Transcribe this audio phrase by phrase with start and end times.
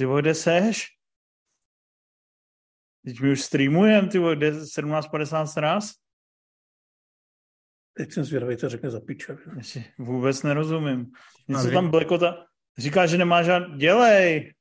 [0.00, 0.86] No ty vole, kde seš?
[3.04, 5.92] Teď my už streamujem, ty vole, kde 17.50 raz?
[7.96, 9.36] Teď jsem zvědavý, co řekne za piče.
[9.98, 11.12] Vůbec nerozumím.
[11.48, 12.44] Něco vy- tam Blekota
[12.78, 13.78] říká, že nemá žádný...
[13.78, 14.54] Dělej!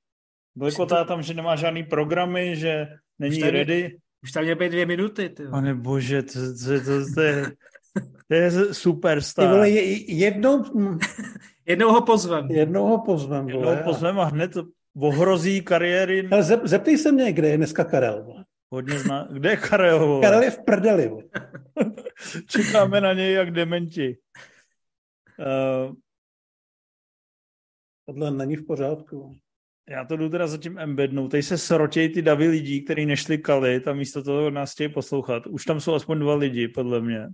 [0.55, 2.87] Blekota tam, že nemá žádný programy, že
[3.19, 3.97] není Už tady- ready.
[4.23, 5.43] Už tam měly být dvě minuty, ty.
[5.43, 5.51] vole.
[5.51, 6.33] Pane bože, to,
[6.65, 7.43] to, to, to, je,
[8.27, 9.49] to je Ty superstar.
[9.49, 10.63] vole, je- jednou,
[11.65, 12.51] Jednou ho pozvem.
[12.51, 13.47] jednou ho pozvem.
[13.49, 14.51] Jednou Vole, a- pozvem a hned
[14.95, 16.27] ohrozí kariéry.
[16.31, 18.23] Ale zep, zeptej se mě, kde je dneska Karel.
[18.23, 18.45] Vole.
[18.71, 19.27] Hodně zná.
[19.31, 20.07] Kde je Karel?
[20.07, 20.21] vole?
[20.21, 21.07] Karel je v prdeli.
[21.07, 21.23] Vole.
[22.47, 24.17] Čekáme na něj jak dementi.
[25.39, 25.95] Uh,
[28.05, 29.35] Tohle není v pořádku.
[29.89, 31.31] já to jdu teda zatím embednout.
[31.31, 35.47] Teď se srotějí ty davy lidí, kteří nešli kalit a místo toho nás chtějí poslouchat.
[35.47, 37.27] Už tam jsou aspoň dva lidi, podle mě.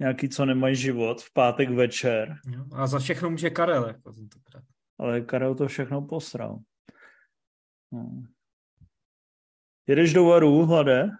[0.00, 2.36] Nějaký, co nemají život v pátek večer.
[2.72, 3.86] A za všechno může Karel.
[3.86, 4.64] Jako, tentokrát.
[4.98, 6.58] Ale Karel to všechno posral.
[7.92, 8.22] No.
[9.86, 11.10] Jedeš do varu, hlade?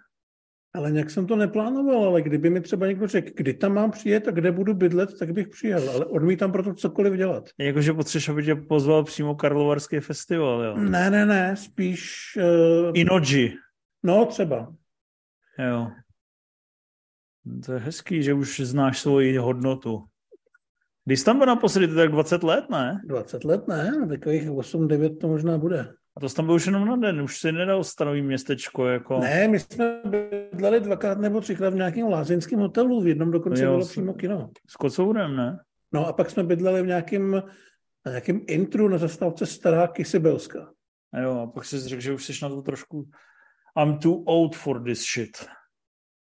[0.74, 4.28] Ale nějak jsem to neplánoval, ale kdyby mi třeba někdo řekl, kdy tam mám přijet
[4.28, 7.48] a kde budu bydlet, tak bych přijel, ale odmítám proto cokoliv dělat.
[7.58, 10.76] Jakože potřebuješ, aby tě pozval přímo Karlovarský festival, jo?
[10.76, 13.54] Ne, ne, ne, spíš, uh, Inoji.
[14.02, 14.74] no třeba.
[15.58, 15.90] Jo.
[17.66, 20.04] To je hezký, že už znáš svoji hodnotu.
[21.06, 23.00] Když tam byl naposledy, to tak 20 let, ne?
[23.04, 25.94] 20 let ne, takových 8-9 to možná bude.
[26.16, 29.18] A to tam byl už jenom na den, už si nedal stanový městečko, jako...
[29.20, 33.70] Ne, my jsme bydleli dvakrát nebo třikrát v nějakém lázeňském hotelu, v jednom dokonce Jo,
[33.70, 34.50] bylo s- přímo kino.
[34.68, 35.58] S kocourem, ne?
[35.92, 37.30] No a pak jsme bydleli v nějakém,
[38.06, 40.70] na nějakém intru na zastávce Stará Kysybelska.
[41.14, 43.08] A jo, a pak jsi řekl, že už jsi na to trošku...
[43.82, 45.46] I'm too old for this shit.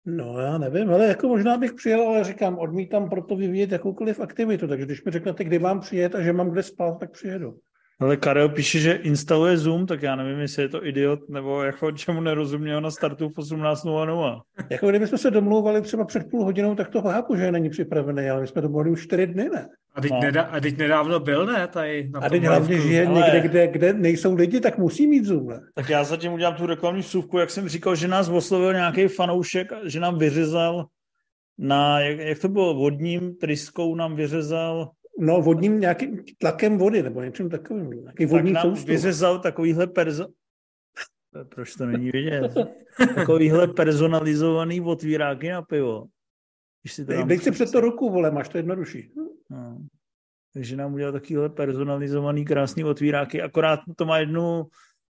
[0.05, 4.67] No já nevím, ale jako možná bych přijel, ale říkám, odmítám proto vyvíjet jakoukoliv aktivitu,
[4.67, 7.55] takže když mi řeknete, kdy mám přijet a že mám kde spát, tak přijedu.
[7.99, 11.91] Ale Karel píše, že instaluje Zoom, tak já nevím, jestli je to idiot, nebo jako
[11.91, 14.41] čemu nerozuměl na startu v 18.00.
[14.69, 18.41] Jako kdybychom se domlouvali třeba před půl hodinou, tak to chápu, že není připravený, ale
[18.41, 19.67] my jsme domluvili už čtyři dny, ne?
[19.95, 20.19] A teď, No.
[20.21, 21.67] nedá, a teď nedávno byl, ne?
[21.67, 25.25] Tady na A teď hlavně žije Ale- někde, kde, kde nejsou lidi, tak musí mít
[25.25, 25.59] Zoom, ne?
[25.75, 29.71] Tak já zatím udělám tu reklamní vsuvku, jak jsem říkal, že nás oslovil nějaký fanoušek,
[29.85, 30.85] že nám vyřezal
[31.57, 34.89] na, jak, jak to bylo, vodním tryskou nám vyřezal,
[35.19, 37.89] No vodním nějakým tlakem vody, nebo něčím takovým.
[37.89, 38.87] Nějaký tak vodní nám soustup.
[38.87, 40.25] vyřezal takovýhle perzo...
[41.49, 42.53] Proč to není vidět?
[43.15, 46.03] Takovýhle personalizovaný otvíráky na pivo.
[46.85, 49.11] Když si to Dej, dej si před to ruku, vole, máš to jednodušší.
[49.49, 49.77] No.
[50.53, 54.65] Takže nám udělal takovýhle personalizovaný krásný otvíráky, akorát to má jednu,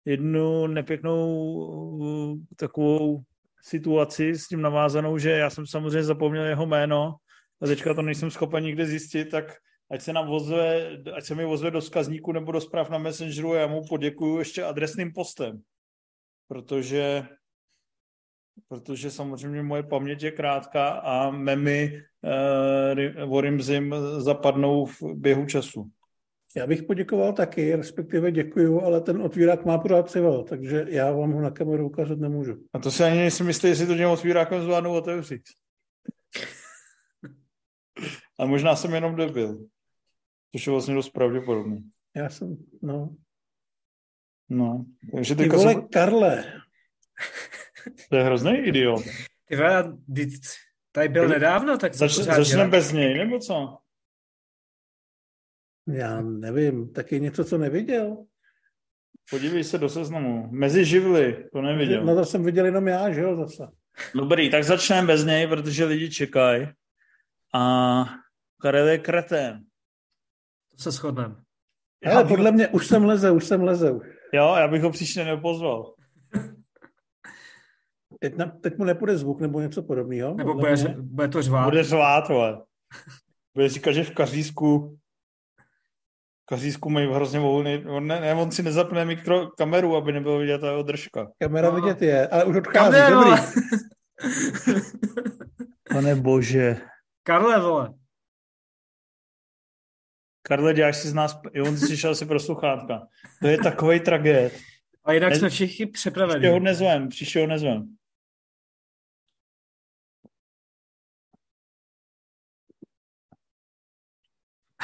[0.05, 3.21] jednu nepěknou uh, takovou
[3.63, 7.15] situaci s tím navázanou, že já jsem samozřejmě zapomněl jeho jméno
[7.61, 9.45] a teďka to nejsem schopen nikde zjistit, tak
[9.91, 13.51] ať se nám vozve, ať se mi vozve do skazníku nebo do zpráv na Messengeru
[13.51, 15.61] a já mu poděkuju ještě adresným postem.
[16.47, 17.27] Protože
[18.67, 22.03] protože samozřejmě moje paměť je krátká a memy
[23.23, 25.89] uh, o Rimzim zapadnou v běhu času.
[26.55, 31.31] Já bych poděkoval taky, respektive děkuju, ale ten otvírák má pořád civil, takže já vám
[31.31, 32.63] ho na kameru ukázat nemůžu.
[32.73, 35.41] A to si ani nejsem jistý, jestli to těm otvírákem zvládnou otevřít.
[38.39, 39.65] A možná jsem jenom debil.
[40.51, 41.89] Což je vlastně dost pravděpodobný.
[42.15, 43.15] Já jsem, no.
[44.49, 44.85] No,
[45.15, 46.43] takže Ty teďka vole, jsem, Karle,
[48.09, 49.03] to je hrozný idiot.
[49.45, 49.97] Ty vole,
[50.91, 53.77] tady byl nedávno, tak Zač, začneme bez něj, nebo co?
[55.87, 58.25] já nevím, taky něco, co neviděl.
[59.29, 60.47] Podívej se do seznamu.
[60.51, 62.05] Mezi živly, to neviděl.
[62.05, 63.67] No to jsem viděl jenom já, že jo, zase.
[64.15, 66.67] Dobrý, tak začneme bez něj, protože lidi čekají.
[67.53, 68.05] A
[68.61, 69.63] Karel je kretén.
[70.71, 71.35] To se shodneme.
[72.11, 73.89] Ale podle mě už jsem leze, už jsem leze.
[74.33, 75.93] Jo, já bych ho příště nepozval.
[78.23, 80.33] Teď, na, teď mu nepůjde zvuk nebo něco podobného.
[80.35, 80.95] Nebo bude, mě.
[80.99, 81.65] bude to řvát.
[81.65, 82.63] Bude řvát, vole.
[83.55, 84.97] Bude říkat, že v Kařísku
[86.41, 90.39] v Kařísku mají hrozně volný, on, ne, ne, on si nezapne mikro, kameru, aby nebylo
[90.39, 91.31] vidět ta jeho držka.
[91.39, 91.75] Kamera No.
[91.75, 93.19] vidět je, ale už odchází, Kamero!
[93.19, 93.41] dobrý.
[95.93, 96.77] Pane bože.
[97.23, 97.93] Karle, vole.
[100.41, 103.07] Karle, děláš si z nás, jo, on si šel si pro sluchátka.
[103.41, 104.53] To je takovej tragéd.
[105.05, 106.59] A jinak Ne- jsme všichni Příště ho připraveni.
[106.59, 107.95] nezvem, příště ho nezvem.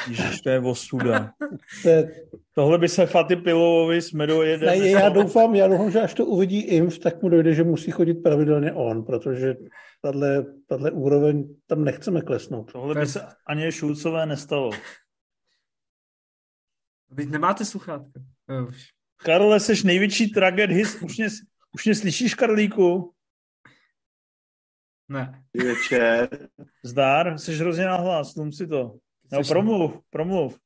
[0.08, 1.32] Ježiš, to je ostuda.
[1.82, 2.24] To je,
[2.54, 4.66] Tohle by se Faty Pilovovi s Medou jede.
[4.66, 7.90] ne, já doufám, já doufám, že až to uvidí Imf, tak mu dojde, že musí
[7.90, 9.54] chodit pravidelně on, protože
[10.68, 12.72] tahle, úroveň tam nechceme klesnout.
[12.72, 14.70] Tohle by se ani Šulcové nestalo.
[17.10, 18.20] Vy nemáte sluchátka.
[18.68, 18.88] Už.
[19.16, 21.02] Karle, jsi největší traged his.
[21.02, 21.28] Už mě,
[21.72, 23.14] už mě slyšíš, Karlíku?
[25.08, 25.42] Ne.
[25.64, 26.48] Večer.
[26.84, 28.98] Zdár, jsi hrozně nahlas, tlum si to.
[29.32, 30.58] No, promluv, promluv.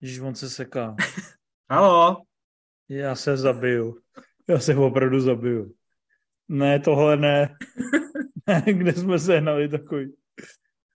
[0.00, 0.96] Ježíš, on se seká.
[1.70, 2.22] Halo?
[2.88, 4.00] Já se zabiju.
[4.48, 5.74] Já se opravdu zabiju.
[6.48, 7.56] Ne, tohle ne.
[8.46, 10.16] ne kde jsme sehnali takový.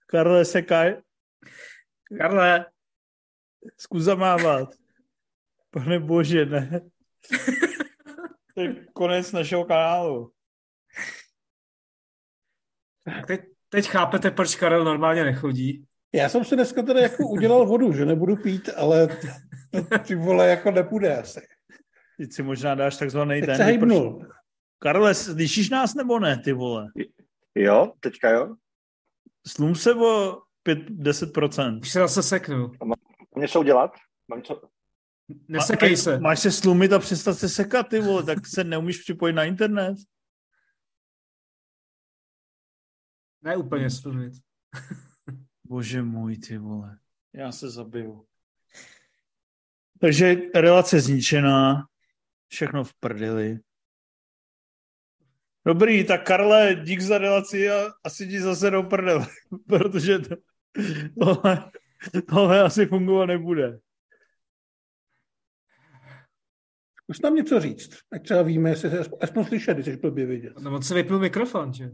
[0.06, 1.02] Karle, sekaj.
[2.18, 2.72] Karle,
[3.76, 4.74] Zkus zamávat.
[5.70, 6.80] Pane bože, ne.
[8.54, 10.32] To je konec našeho kanálu.
[13.04, 13.40] tak teď,
[13.72, 15.84] teď chápete, proč Karel normálně nechodí.
[16.14, 20.48] Já jsem si dneska teda jako udělal vodu, že nebudu pít, ale to, ty vole
[20.48, 21.40] jako nepůjde asi.
[22.18, 23.56] Teď si možná dáš takzvaný Teď ten...
[23.56, 24.26] se hejbnul.
[24.78, 26.86] Karle, slyšíš nás nebo ne, ty vole?
[27.54, 28.54] Jo, teďka jo?
[29.46, 31.80] Slum se o 5, 10%.
[31.80, 32.72] Už se zase seknu.
[32.84, 32.98] Mám
[33.36, 33.90] něco udělat?
[34.28, 34.62] Mám něco...
[35.48, 36.20] Nesekej se.
[36.20, 39.94] Máš se slumit a přestat se sekat, ty vole, tak se neumíš připojit na internet.
[43.42, 44.32] Ne úplně slunit.
[45.64, 46.98] Bože můj, ty vole.
[47.32, 48.26] Já se zabiju.
[50.00, 51.86] Takže relace zničená,
[52.48, 53.58] všechno v prdeli.
[55.66, 59.26] Dobrý, tak Karle, dík za relaci a asi ti zase do prdele,
[59.68, 60.36] protože to,
[61.20, 61.70] tohle,
[62.28, 63.78] tohle asi fungovat nebude.
[67.02, 67.98] Zkus nám něco říct.
[68.12, 70.52] Ať třeba víme, jestli se aspoň, aspoň slyšet, když jsi blbě vidět.
[70.60, 71.90] No on se vypnul mikrofon, že?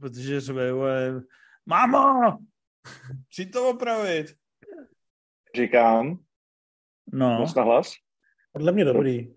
[0.00, 1.22] Protože řve, vole,
[1.66, 2.38] mámo,
[3.30, 4.26] chci to opravit.
[5.56, 6.18] Říkám,
[7.12, 7.92] No, moc nahlas.
[8.52, 9.34] Podle mě dobrý.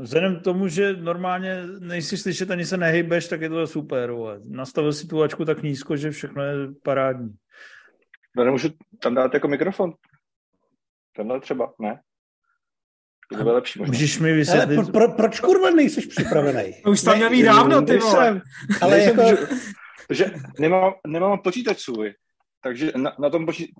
[0.00, 4.10] vzhledem k tomu, že normálně nejsi slyšet ani se nehejbeš, tak je to super.
[4.12, 4.40] Vole.
[4.44, 6.54] Nastavil si tu lačku tak nízko, že všechno je
[6.84, 7.36] parádní.
[8.36, 8.68] No nemůžu
[9.02, 9.92] tam dát jako mikrofon.
[11.16, 12.02] Tenhle třeba, ne?
[13.36, 13.92] To bude lepší možná.
[13.92, 16.72] Můžeš mi Ale vysvětlit, pro, pro, proč kurva nejsi připravený?
[16.84, 18.42] To už tam měl dávno, ty vole.
[18.80, 19.46] Ale nejsem, jako-
[20.10, 22.14] že, že nemám, nemám počítač svůj.
[22.62, 23.74] Takže na, na tom počí,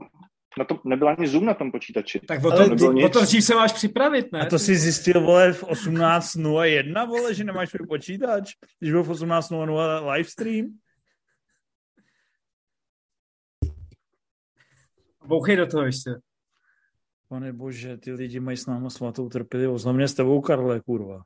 [0.59, 2.21] na tom nebyl ani zoom na tom počítači.
[2.21, 3.13] Tak o Ale to, nebylo o nic.
[3.13, 4.41] to dřív se máš připravit, ne?
[4.41, 9.11] a to si zjistil, vole, v 18.01, vole, že nemáš svůj počítač, když byl v
[9.11, 10.67] 18.00 livestream.
[15.27, 16.11] Bouchej do toho ještě.
[17.33, 19.85] Pane bože, ty lidi mají s náma svatou trpělivost.
[19.85, 21.23] Hlavně s tebou, Karle, kurva.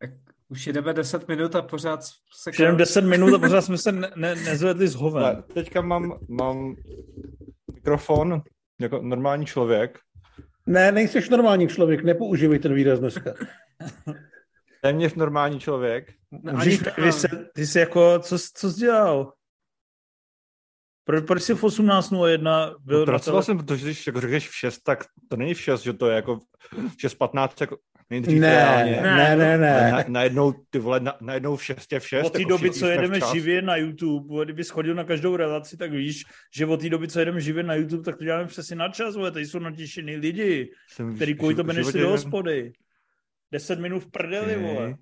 [0.00, 0.10] Tak
[0.48, 2.50] už jdeme 10 minut a pořád se...
[2.50, 5.24] Už jenom 10 minut a pořád jsme se ne, ne, nezvedli z hoven.
[5.24, 6.76] Ale teďka mám, mám
[7.74, 8.42] mikrofon
[8.80, 9.98] jako normální člověk,
[10.66, 13.34] Ne, nejsi normální člověk, nepoužívej ten výraz dneska.
[14.82, 16.12] téměř normální člověk.
[16.32, 19.32] No, Můžeš, ani- vy se, ty jsi jako, co, jsi- co jsi dělal?
[21.08, 23.44] Pro, proč jsi v 18.01 byl No, na pracoval tele...
[23.44, 26.16] jsem, protože když jako řekneš v 6, tak to není v 6, že to je
[26.16, 27.78] jako v 6.15, jako
[28.10, 29.00] nejdřív Ne, reálně.
[29.02, 29.90] ne, ne, ne.
[29.92, 32.26] Na, najednou, ty vole, na, najednou v 6 je v 6.
[32.26, 33.32] Od té jako doby, co jedeme včas.
[33.32, 36.24] živě na YouTube, kdyby schodil na každou relaci, tak víš,
[36.56, 39.14] že od té doby, co jedeme živě na YouTube, tak to děláme přesně na čas,
[39.16, 42.72] vole, tady jsou natěšený lidi, Jsem v který kvůli to v nešli životě do hospody.
[43.52, 44.62] Deset minut v prdeli, Ok.
[44.62, 44.94] vole.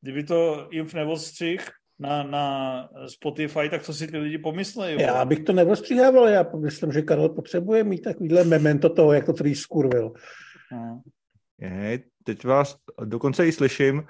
[0.00, 1.60] Kdyby to Inf neostřih
[1.98, 5.00] na, na Spotify, tak co si ty lidi pomyslejí.
[5.00, 9.32] Já bych to nevostříhával, já myslím, že Karel potřebuje mít takovýhle memento toho, jak to
[9.32, 10.12] celý skurvil.
[10.72, 11.02] No.
[11.60, 14.06] Je, teď vás dokonce i slyším.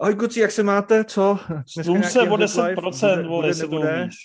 [0.00, 1.04] Ahoj kluci, jak se máte?
[1.04, 1.38] Co?
[1.82, 2.74] Slum nějaký se o Hamlet Live?
[2.74, 4.02] 10%, vole, bude, jestli to nebude?
[4.02, 4.16] umíš.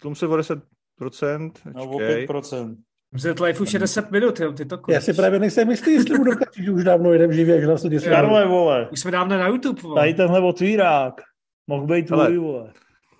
[0.00, 1.52] Tlum se o 10%.
[1.74, 2.26] No, o Počkej.
[2.26, 2.76] 5%.
[3.14, 6.18] Zet live už je 10 minut, jo, ty to Já si právě nejsem jistý, jestli
[6.18, 8.00] budu že už dávno jedem živě, že nás lidi.
[8.00, 10.00] Karle, vole, Už jsme dávno na YouTube, vole.
[10.00, 11.20] tady tenhle otvírák.
[11.66, 12.72] Mohl být tvůj, vole.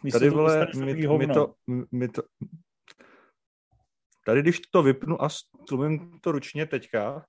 [0.03, 1.55] Místo Tady, vole, my, my, to,
[1.93, 2.23] my to...
[4.27, 7.25] Tady, když to vypnu a stlumím to ručně teďka,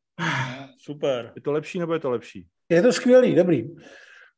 [0.77, 1.31] Super.
[1.35, 2.47] je to lepší nebo je to lepší?
[2.69, 3.63] Je to skvělý, dobrý.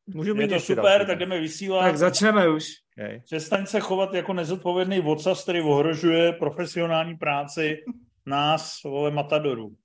[0.07, 1.85] Můžeme Je to super, dát, tak jdeme vysílat.
[1.85, 2.65] Tak začneme už.
[2.97, 3.21] Okay.
[3.25, 7.77] Přestaň se chovat jako nezodpovědný vocas, který ohrožuje profesionální práci
[8.25, 9.75] nás, vole, matadorů.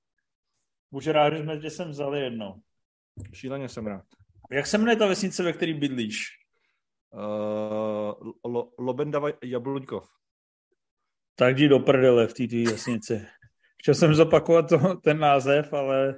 [0.91, 2.55] Buď rád, že jsme tě sem vzali jednou.
[3.33, 4.05] Šíleně jsem rád.
[4.51, 6.27] Jak se jmenuje ta vesnice, ve které bydlíš?
[7.11, 10.09] Uh, lo, Lobendava Jabluňkov.
[11.35, 13.27] Tak jdi do prdele v té vesnici.
[13.83, 16.15] Chtěl jsem zopakovat to, ten název, ale...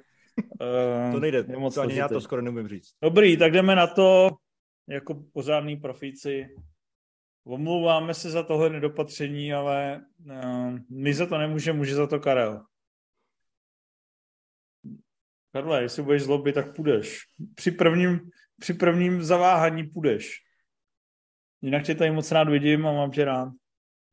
[0.60, 2.90] Uh, To nejde, je moc to ani já to skoro neumím říct.
[3.02, 4.30] Dobrý, tak jdeme na to
[4.88, 6.48] jako pořádný profíci.
[7.50, 12.64] Omlouváme se za tohle nedopatření, ale uh, my za to nemůžeme, může za to Karel.
[15.52, 17.19] Karle, jestli budeš zlobit, tak půjdeš.
[17.54, 20.38] Při prvním, při prvním zaváhání půjdeš.
[21.62, 23.49] Jinak tě tady moc rád vidím a mám tě rád.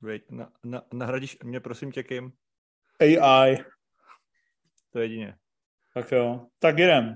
[0.02, 2.32] Wait, na, na, nahradíš mě prosím tě kým?
[3.00, 3.58] AI.
[4.90, 5.36] To jedině.
[5.94, 7.16] Tak jo, tak jdem.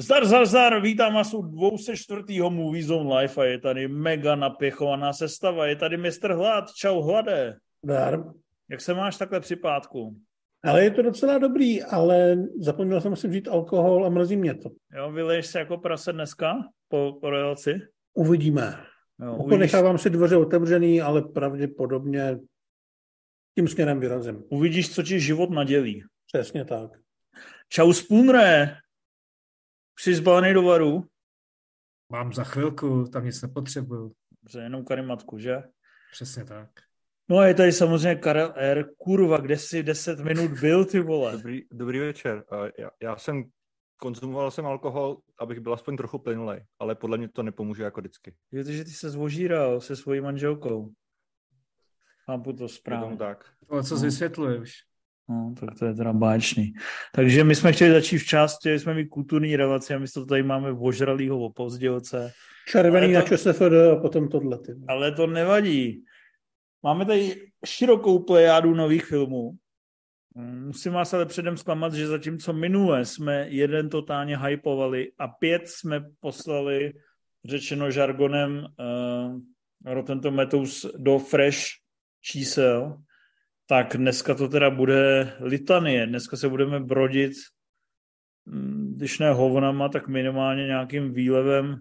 [0.00, 2.40] Zdar, zdar, zdar, vítám vás u 204.
[2.48, 5.66] Movie Zone Live a je tady mega napěchovaná sestava.
[5.66, 6.72] Je tady mistr Hlad.
[6.72, 7.56] Čau, Hlade.
[7.84, 8.24] Dar.
[8.70, 10.16] Jak se máš takhle při pátku?
[10.64, 14.70] Ale je to docela dobrý, ale zapomněl jsem si vzít alkohol a mrzí mě to.
[14.96, 16.56] Jo, vyleješ se jako prase dneska
[16.88, 17.80] po, po relaci?
[18.14, 18.76] Uvidíme.
[19.22, 22.38] Jo, uvidíš, Ponechávám si dveře otevřený, ale pravděpodobně
[23.54, 24.44] tím směrem vyrazím.
[24.50, 26.02] uvidíš, co ti život nadělí.
[26.32, 26.90] Přesně tak.
[27.68, 28.76] Čau, Spunre.
[30.00, 31.04] Jsi zbalený do varu?
[32.08, 34.12] Mám za chvilku, tam nic nepotřebuju.
[34.42, 35.56] Dobře, jenom karimatku, že?
[36.12, 36.68] Přesně tak.
[37.28, 38.84] No a je tady samozřejmě Karel R.
[38.98, 41.32] Kurva, kde jsi 10 minut byl, ty vole?
[41.36, 42.44] Dobrý, dobrý večer.
[42.78, 43.44] Já, já jsem
[43.96, 48.34] konzumoval jsem alkohol, abych byl aspoň trochu plynulej, ale podle mě to nepomůže jako vždycky.
[48.52, 50.92] Jo, že ty se zvožíral se svojí manželkou.
[52.26, 53.16] Chápu to Je správně.
[53.16, 53.54] tak.
[53.68, 54.00] To, co No.
[54.00, 54.72] vysvětluje už.
[55.30, 56.72] No, tak to je teda báječný.
[57.14, 60.42] Takže my jsme chtěli začít včas, chtěli jsme mít kulturní relaci a my to tady
[60.42, 62.32] máme ožralýho opozdělce.
[62.68, 64.58] Červený Ale na to- ČSFD a potom tohle.
[64.58, 64.72] Ty.
[64.88, 66.04] Ale to nevadí.
[66.82, 69.52] Máme tady širokou plejádu nových filmů.
[70.66, 76.04] Musím vás ale předem zklamat, že zatímco minule jsme jeden totálně hypovali a pět jsme
[76.20, 76.92] poslali,
[77.44, 79.40] řečeno žargonem, uh,
[79.94, 81.58] Rotten Tomatoes do fresh
[82.20, 83.02] čísel,
[83.70, 86.06] tak dneska to teda bude litanie.
[86.06, 87.32] Dneska se budeme brodit,
[88.44, 91.76] mm, když ne hovnama, tak minimálně nějakým výlevem,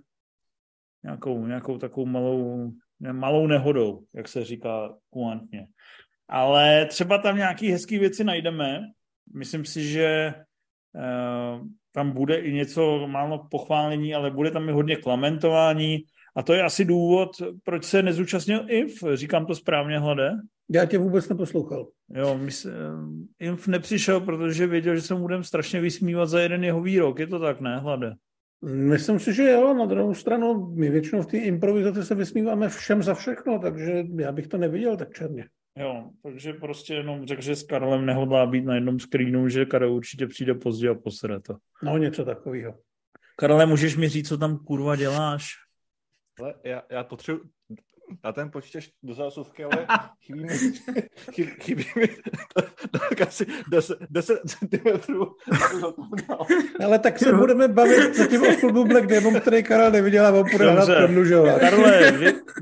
[1.03, 5.67] nějakou, nějakou takovou malou, ne, malou nehodou, jak se říká kulantně.
[6.27, 8.81] Ale třeba tam nějaký hezký věci najdeme.
[9.34, 10.34] Myslím si, že
[10.93, 15.98] uh, tam bude i něco málo pochválení, ale bude tam i hodně klamentování.
[16.36, 17.29] A to je asi důvod,
[17.63, 19.03] proč se nezúčastnil IF.
[19.13, 20.31] Říkám to správně, Hlade?
[20.71, 21.88] Já tě vůbec neposlouchal.
[22.15, 22.71] Jo, mys, eh,
[23.39, 27.19] Inf nepřišel, protože věděl, že se mu budeme strašně vysmívat za jeden jeho výrok.
[27.19, 28.13] Je to tak, ne, Hlade?
[28.65, 33.03] Myslím si, že jo, na druhou stranu, my většinou v té improvizaci se vysmíváme všem
[33.03, 35.45] za všechno, takže já bych to neviděl tak černě.
[35.77, 39.93] Jo, takže prostě jenom řekl, že s Karlem nehodlá být na jednom screenu, že Karel
[39.93, 41.55] určitě přijde pozdě a posede to.
[41.83, 42.74] No, něco takového.
[43.36, 45.45] Karle, můžeš mi říct, co tam kurva děláš?
[46.39, 47.41] Ale já, já potřebuji
[48.24, 49.88] na ten počítač do zásuvky, ale
[50.25, 50.58] chybí mi,
[51.31, 52.08] chybí, chybí mi
[52.91, 55.36] tak asi 10, 10 centimetrů.
[56.27, 56.46] dal.
[56.86, 60.46] Ale tak se budeme bavit zatím o filmu Black Demon, který Karel neviděl a on
[60.51, 60.96] bude hrát Dobře.
[60.96, 61.60] prodlužovat.
[61.60, 62.13] Karle,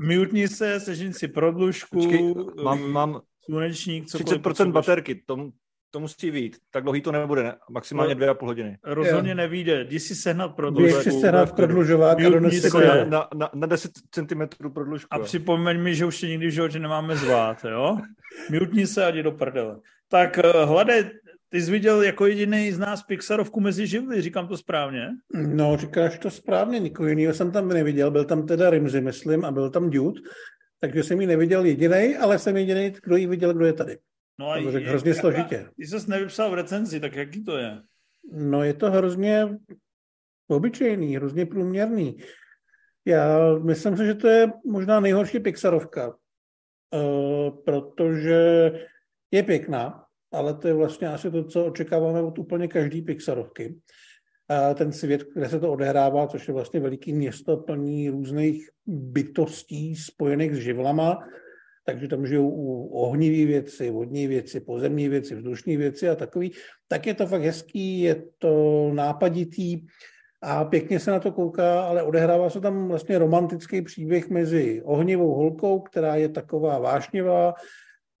[0.02, 4.74] mutni se, sežin si prodlužku, Počkej, mám, mám slunečník, cokoliv 30% potřebuješ.
[4.74, 5.50] baterky, to,
[5.90, 6.56] to musí být.
[6.70, 7.54] Tak dlouhý to nebude, ne?
[7.70, 8.16] maximálně No.
[8.18, 8.78] dvě a půl hodiny.
[8.84, 9.36] Rozhodně Jo.
[9.36, 9.80] nevíde.
[9.84, 11.02] Jdi si sehnat Běž prodlužku.
[11.02, 12.78] si se hrát prodlužovák a se.
[12.78, 14.42] Na, na, na, na 10 cm
[14.72, 15.08] prodlužku.
[15.10, 17.98] A připomeň mi, že už tě nikdy v životě nemáme zvát, jo?
[18.50, 19.76] Mutni se a jdi do prdele.
[20.08, 21.10] Tak eh, hlade,
[21.48, 25.08] ty jsi viděl jako jediný z nás Pixarovku mezi živly, říkám to správně?
[25.34, 29.50] No, říkáš to správně, nikoho jiného jsem tam neviděl, byl tam teda Rimzy, myslím, a
[29.50, 30.20] byl tam Dude,
[30.80, 33.98] takže jsem ji neviděl jediný, ale jsem jediný, kdo ji viděl, kdo je tady.
[34.38, 35.66] No a To řekl hrozně jaká- složitě.
[35.76, 37.82] Ty jsi nevypsal v recenzi, tak jaký to je?
[38.32, 39.58] No, je to hrozně
[40.48, 42.18] obyčejný, hrozně průměrný.
[43.04, 46.14] Já myslím si, že to je možná nejhorší Pixarovka,
[46.94, 48.72] eh, protože
[49.30, 53.78] je pěkná, ale to je vlastně asi to, co očekáváme od úplně každý Pixarovky.
[54.48, 59.96] A ten svět, kde se to odehrává, což je vlastně veliký město plný různých bytostí
[59.96, 61.18] spojených s živlama,
[61.88, 66.52] takže tam žijou u ohnivý věci, vodní věci, pozemní věci, vzdušní věci a takový,
[66.88, 69.86] tak je to fakt hezký, je to nápaditý
[70.42, 75.34] a pěkně se na to kouká, ale odehrává se tam vlastně romantický příběh mezi ohnivou
[75.34, 77.54] holkou, která je taková vášnivá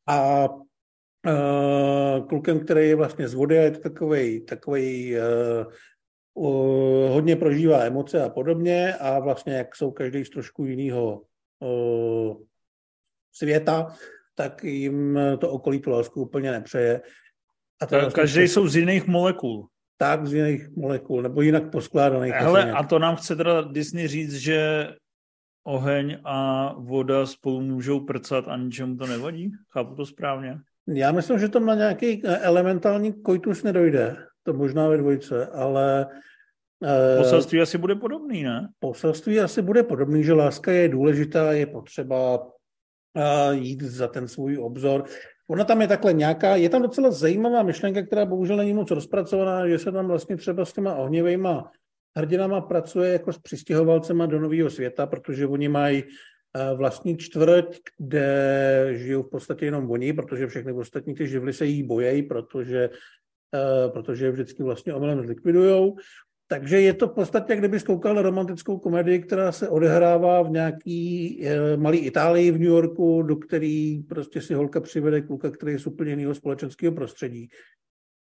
[0.08, 5.18] a uh, klukem, který je vlastně z vody a je to takovej, takovej
[6.34, 11.22] uh, hodně prožívá emoce a podobně a vlastně jak jsou každý z trošku jiného
[11.60, 12.47] uh,
[13.38, 13.86] světa,
[14.34, 17.00] tak jim to okolí tu lásku úplně nepřeje.
[17.82, 19.66] A to vlastně Každý jsou z jiných molekul.
[20.00, 22.32] tak z jiných molekul, nebo jinak poskládaných.
[22.34, 24.88] Hele, a to nám chce teda Disney říct, že
[25.66, 29.50] oheň a voda spolu můžou prcat a ničemu to nevadí?
[29.72, 30.58] Chápu to správně?
[30.86, 34.16] Já myslím, že tam na nějaký eh, elementální koitus nedojde.
[34.42, 36.06] To možná ve dvojce, ale
[36.84, 38.68] eh, Poselství asi bude podobný, ne?
[38.78, 42.46] poselství asi bude podobný, že láska je důležitá, je potřeba
[43.50, 45.04] jít za ten svůj obzor.
[45.50, 49.68] Ona tam je takhle nějaká, je tam docela zajímavá myšlenka, která bohužel není moc rozpracovaná,
[49.68, 51.70] že se tam vlastně třeba s těma ohnivejma
[52.16, 58.88] hrdinama pracuje jako s přistěhovalcema do nového světa, protože oni mají eh, vlastní čtvrť, kde
[58.92, 62.90] žijou v podstatě jenom oni, protože všechny ostatní ty živly se jí bojejí, protože,
[63.54, 65.96] eh, protože je vždycky vlastně omylem zlikvidujou.
[66.50, 71.38] Takže je to v podstatě, kdyby koukal na romantickou komedii, která se odehrává v nějaký
[71.46, 75.78] e, malý Itálii v New Yorku, do který prostě si holka přivede kluka, který je
[75.78, 77.48] z úplně jiného společenského prostředí.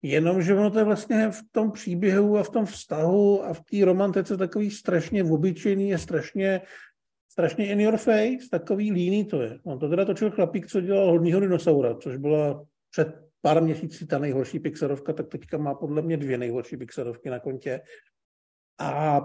[0.02, 3.86] Jenomže ono to je vlastně v tom příběhu a v tom vztahu a v té
[3.86, 6.62] romantice takový strašně obyčejný, je strašně,
[7.32, 9.60] strašně in your face, takový líný to je.
[9.64, 14.20] On to teda točil chlapík, co dělal hodnýho dinosaura, což byla před pár měsíci ta
[14.20, 17.82] nejhorší Pixarovka, tak teďka má podle mě dvě nejhorší Pixarovky na kontě.
[18.80, 19.22] A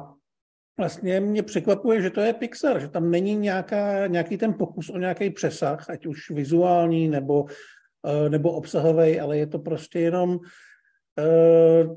[0.78, 4.98] vlastně mě překvapuje, že to je Pixar, že tam není nějaká, nějaký ten pokus o
[4.98, 7.46] nějaký přesah, ať už vizuální nebo,
[8.06, 11.96] eh, nebo obsahový, ale je to prostě jenom uh,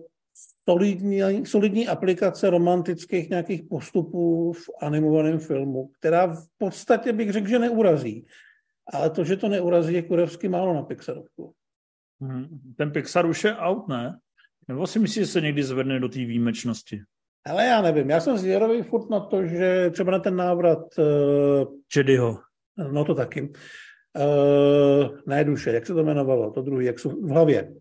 [0.69, 7.59] solidní, solidní aplikace romantických nějakých postupů v animovaném filmu, která v podstatě bych řekl, že
[7.59, 8.25] neurazí.
[8.93, 11.53] Ale to, že to neurazí, je kurevsky málo na Pixarovku.
[12.21, 12.59] Mhm.
[12.77, 14.17] Ten Pixar už je out, ne?
[14.67, 17.01] Nebo si myslíš, že se někdy zvedne do té výjimečnosti?
[17.45, 20.79] Ale já nevím, já jsem zvědavý furt na to, že třeba na ten návrat...
[20.97, 22.39] Uh, Jedyho.
[22.91, 23.41] No to taky.
[23.41, 27.73] Uh, ne duše, jak se to jmenovalo, to druhý, jak jsou v hlavě.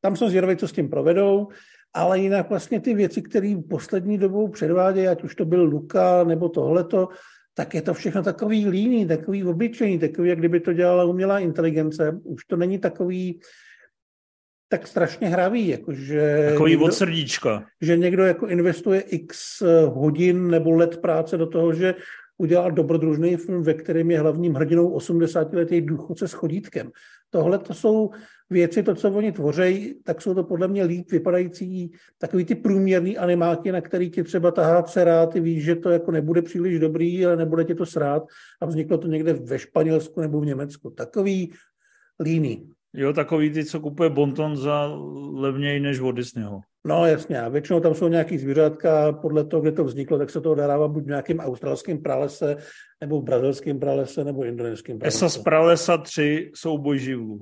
[0.00, 1.48] Tam jsem zvědavý, co s tím provedou,
[1.94, 6.48] ale jinak vlastně ty věci, které poslední dobou předvádějí, ať už to byl Luka nebo
[6.48, 7.08] tohleto,
[7.54, 12.20] tak je to všechno takový líný, takový obyčejný, takový, jak kdyby to dělala umělá inteligence.
[12.24, 13.40] Už to není takový,
[14.78, 15.68] tak strašně hravý.
[15.68, 17.64] Jako že Takový někdo, od srdíčka.
[17.80, 21.94] Že někdo jako investuje x hodin nebo let práce do toho, že
[22.38, 26.90] udělal dobrodružný film, ve kterém je hlavním hrdinou 80-letý důchodce s chodítkem.
[27.30, 28.10] Tohle to jsou
[28.50, 33.18] věci, to, co oni tvoří, tak jsou to podle mě líp vypadající takový ty průměrný
[33.18, 37.26] animáky, na který ti třeba tahá dcera, ty víš, že to jako nebude příliš dobrý,
[37.26, 38.22] ale nebude ti to srát
[38.62, 40.90] a vzniklo to někde ve Španělsku nebo v Německu.
[40.90, 41.52] Takový
[42.20, 42.73] líný.
[42.94, 44.86] Jo, takový ty, co kupuje bonton za
[45.32, 46.60] levněji než od Disneyho.
[46.86, 50.40] No jasně, a většinou tam jsou nějaký zvířátka, podle toho, kde to vzniklo, tak se
[50.40, 52.56] to odehrává buď v nějakém australském pralese,
[53.00, 55.16] nebo v brazilském pralese, nebo indonéském pralese.
[55.16, 57.40] Esa z pralesa 3 souboj živlů.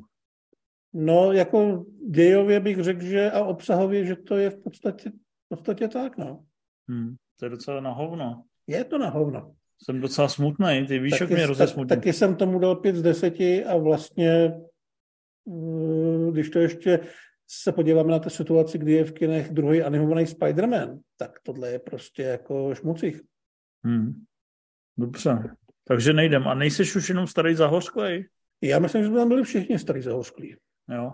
[0.94, 5.88] No, jako dějově bych řekl, že a obsahově, že to je v podstatě, v podstatě
[5.88, 6.44] tak, no.
[6.88, 8.42] Hmm, to je docela na hovno.
[8.66, 9.52] Je to na hovno.
[9.84, 11.88] Jsem docela smutný, ty víš, jak mě rozesmutí.
[11.88, 14.60] Tak, taky jsem tomu dal pět z deseti a vlastně,
[16.32, 17.00] když to ještě
[17.48, 21.78] se podíváme na tu situaci, kdy je v kinech druhý animovaný Spider-Man, tak tohle je
[21.78, 23.20] prostě jako šmucích.
[23.84, 24.24] Hmm.
[24.96, 26.48] Dobře, takže nejdem.
[26.48, 28.28] A nejseš už jenom starý zahořklej?
[28.60, 30.56] Já myslím, že jsme tam byli všichni starý zahořklí.
[30.94, 31.12] Jo.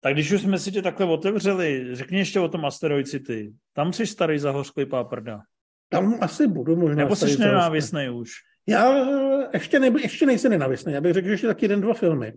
[0.00, 3.54] Tak když už jsme si tě takhle otevřeli, řekni ještě o tom Asteroid City.
[3.72, 5.40] Tam jsi starý zahořklý páprda.
[5.88, 7.02] Tam asi budu možná.
[7.02, 8.30] Nebo jsi nenávistný už?
[8.66, 9.06] Já
[9.52, 10.92] ještě, ne, ještě nejsem nenávistný.
[10.92, 12.32] Já bych řekl, že ještě tak jeden, dva filmy.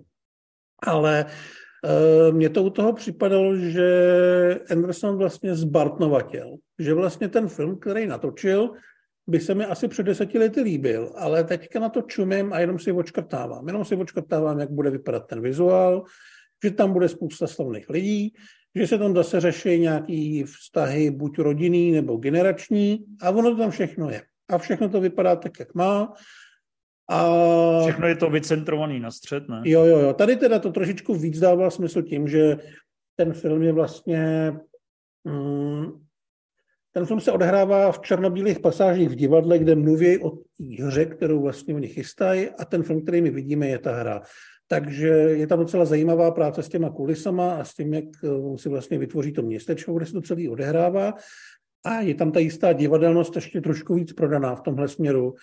[0.84, 3.90] Ale uh, mně to u toho připadalo, že
[4.72, 6.56] Anderson vlastně zbartnovatěl.
[6.80, 8.72] Že vlastně ten film, který natočil,
[9.28, 12.80] by se mi asi před deseti lety líbil, ale teďka na to čumím a jenom
[12.80, 13.68] si očkrtávám.
[13.68, 16.04] Jenom si očkrtávám, jak bude vypadat ten vizuál,
[16.64, 18.34] že tam bude spousta slavných lidí,
[18.76, 23.72] že se tam zase řeší nějaký vztahy, buď rodinný nebo generační, a ono to tam
[23.72, 24.22] všechno je.
[24.50, 26.14] A všechno to vypadá tak, jak má.
[27.10, 27.82] A...
[27.82, 29.62] Všechno je to vycentrovaný na střed, ne?
[29.66, 30.14] Jo, jo, jo.
[30.14, 32.58] Tady teda to trošičku víc dává smysl tím, že
[33.16, 34.54] ten film je vlastně
[35.24, 36.08] mm,
[36.98, 40.32] ten film se odehrává v černobílých pasážích v divadle, kde mluví o
[40.80, 44.22] hře, kterou vlastně oni chystají a ten film, který my vidíme, je ta hra.
[44.68, 48.58] Takže je tam docela zajímavá práce s těma kulisama a s tím, jak eh, on
[48.58, 51.14] si vlastně vytvoří to městečko, kde se to celý odehrává.
[51.86, 55.36] A je tam ta jistá divadelnost ještě trošku víc prodaná v tomhle směru.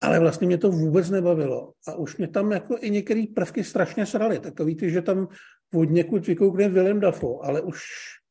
[0.00, 1.72] Ale vlastně mě to vůbec nebavilo.
[1.88, 4.38] A už mě tam jako i některé prvky strašně srali.
[4.38, 5.28] Takový ty, že tam
[5.74, 7.78] od někud vykoukne Willem Dafoe, ale už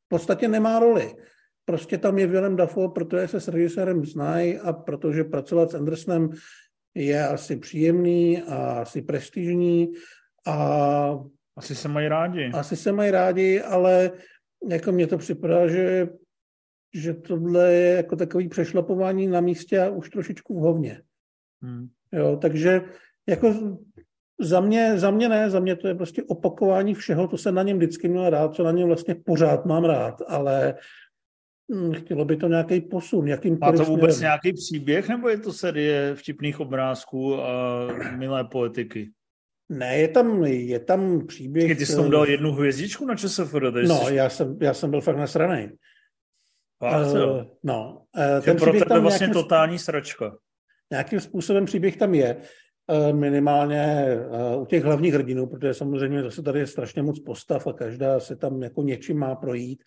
[0.05, 1.13] v podstatě nemá roli.
[1.65, 6.29] Prostě tam je Willem Dafoe, protože se s režisérem znají a protože pracovat s Andersonem
[6.95, 9.91] je asi příjemný a asi prestižní
[10.47, 11.19] a
[11.57, 12.51] asi se mají rádi.
[12.53, 14.11] Asi se mají rádi, ale
[14.69, 16.09] jako mně to připadá, že,
[16.93, 21.01] že tohle je jako takový přešlapování na místě a už trošičku v hovně.
[21.63, 21.87] Hmm.
[22.11, 22.81] Jo, takže
[23.27, 23.53] jako
[24.39, 27.63] za mě, za mě ne, za mě to je prostě opakování všeho, to se na
[27.63, 30.75] něm vždycky měl rád, co na něm vlastně pořád mám rád, ale
[31.75, 33.27] hm, chtělo by to nějaký posun.
[33.27, 34.39] Jakým Má to vůbec směrem.
[34.43, 37.87] nějaký příběh, nebo je to série vtipných obrázků a
[38.17, 39.11] milé poetiky?
[39.69, 41.77] Ne, je tam, je tam příběh...
[41.77, 43.53] Ty jsi tam dal jednu hvězdičku na ČSFD?
[43.87, 44.15] No, jsi...
[44.15, 45.77] já, jsem, já jsem byl fakt nasranej.
[46.79, 48.05] Fakt, uh, no.
[48.17, 50.37] Uh, ten pro tebe vlastně nějakým, totální sračka.
[50.91, 52.37] Nějakým způsobem příběh tam je,
[52.91, 57.67] eh, minimálně eh, u těch hlavních hrdinů, protože samozřejmě zase tady je strašně moc postav
[57.67, 59.83] a každá se tam jako něčím má projít.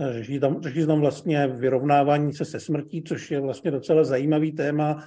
[0.00, 4.52] Eh, řeší tam, řeší tam vlastně vyrovnávání se se smrtí, což je vlastně docela zajímavý
[4.52, 5.04] téma,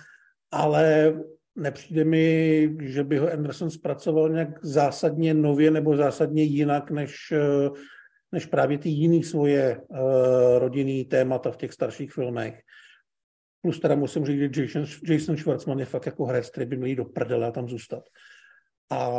[0.51, 1.13] ale
[1.55, 7.33] nepřijde mi, že by ho Anderson zpracoval nějak zásadně nově nebo zásadně jinak, než,
[8.31, 9.97] než právě ty jiný svoje uh,
[10.57, 12.61] rodinný témata v těch starších filmech.
[13.63, 16.87] Plus teda musím říct, že Jason, Jason Schwartzman je fakt jako herec, který by měl
[16.87, 18.03] jít do prdele a tam zůstat.
[18.89, 19.09] A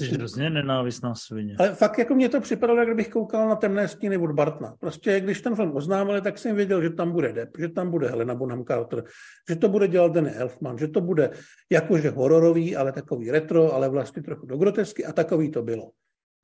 [0.00, 1.56] Jsi hrozně nenávistná svině.
[1.58, 4.74] ale fakt jako mě to připadalo, jak kdybych koukal na temné stíny od Bartna.
[4.80, 8.08] Prostě když ten film oznámili, tak jsem věděl, že tam bude Depp, že tam bude
[8.08, 9.04] Helena Bonham Carter,
[9.48, 11.30] že to bude dělat Danny Elfman, že to bude
[11.72, 15.90] jakože hororový, ale takový retro, ale vlastně trochu do grotesky a takový to bylo.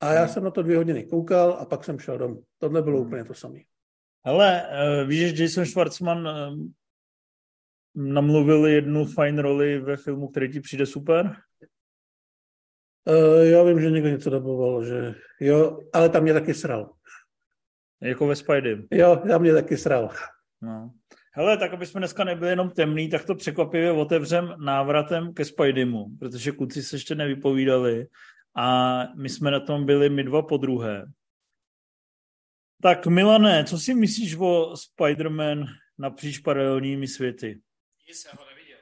[0.00, 2.42] A já jsem na to dvě hodiny koukal a pak jsem šel domů.
[2.58, 3.58] Tohle bylo úplně to samé.
[4.26, 6.58] Hele, uh, víš, že Jason Schwartzman uh,
[7.94, 11.36] namluvil jednu fajn roli ve filmu, který ti přijde super?
[13.04, 16.92] Uh, já vím, že někdo něco daboval, že jo, ale tam mě taky sral.
[18.02, 18.86] Jako ve Spidey.
[18.90, 20.10] Jo, tam mě taky sral.
[20.62, 20.92] No.
[21.32, 26.06] Hele, tak aby jsme dneska nebyli jenom temný, tak to překvapivě otevřem návratem ke Spideymu,
[26.18, 28.06] protože kluci se ještě nevypovídali
[28.56, 31.06] a my jsme na tom byli my dva po druhé.
[32.82, 35.64] Tak Milané, co si myslíš o Spider-Man
[35.98, 37.60] napříč paralelními světy?
[38.08, 38.78] Nic, já ho neviděl.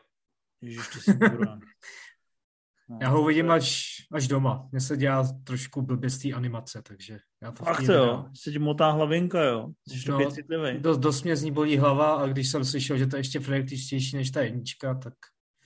[0.60, 1.18] Ježiš, ty jsi.
[1.38, 1.58] No,
[3.00, 4.68] Já ho uvidím až, až doma.
[4.72, 8.52] Mně se dělá trošku blbě z té animace, takže já to Ach to jo, se
[8.52, 9.68] ti motá hlavinka, jo?
[9.88, 10.78] Jsi No, no.
[10.78, 13.40] Dost, dost mě z ní bolí hlava a když jsem slyšel, že to je ještě
[13.40, 15.14] projektičtější než ta jednička, tak...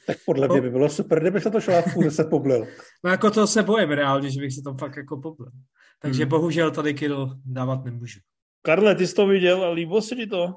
[0.07, 2.67] Tak podle mě by bylo super, kdyby se to šlápku zase poblil.
[3.05, 5.51] No jako to se bojím reálně, že bych se tam fakt jako poblil.
[6.03, 6.31] Takže Hmm.
[6.31, 8.21] bohužel tady kilo dávat nemůžu.
[8.63, 10.57] Karle, ty jsi to viděl a líbilo se ti to?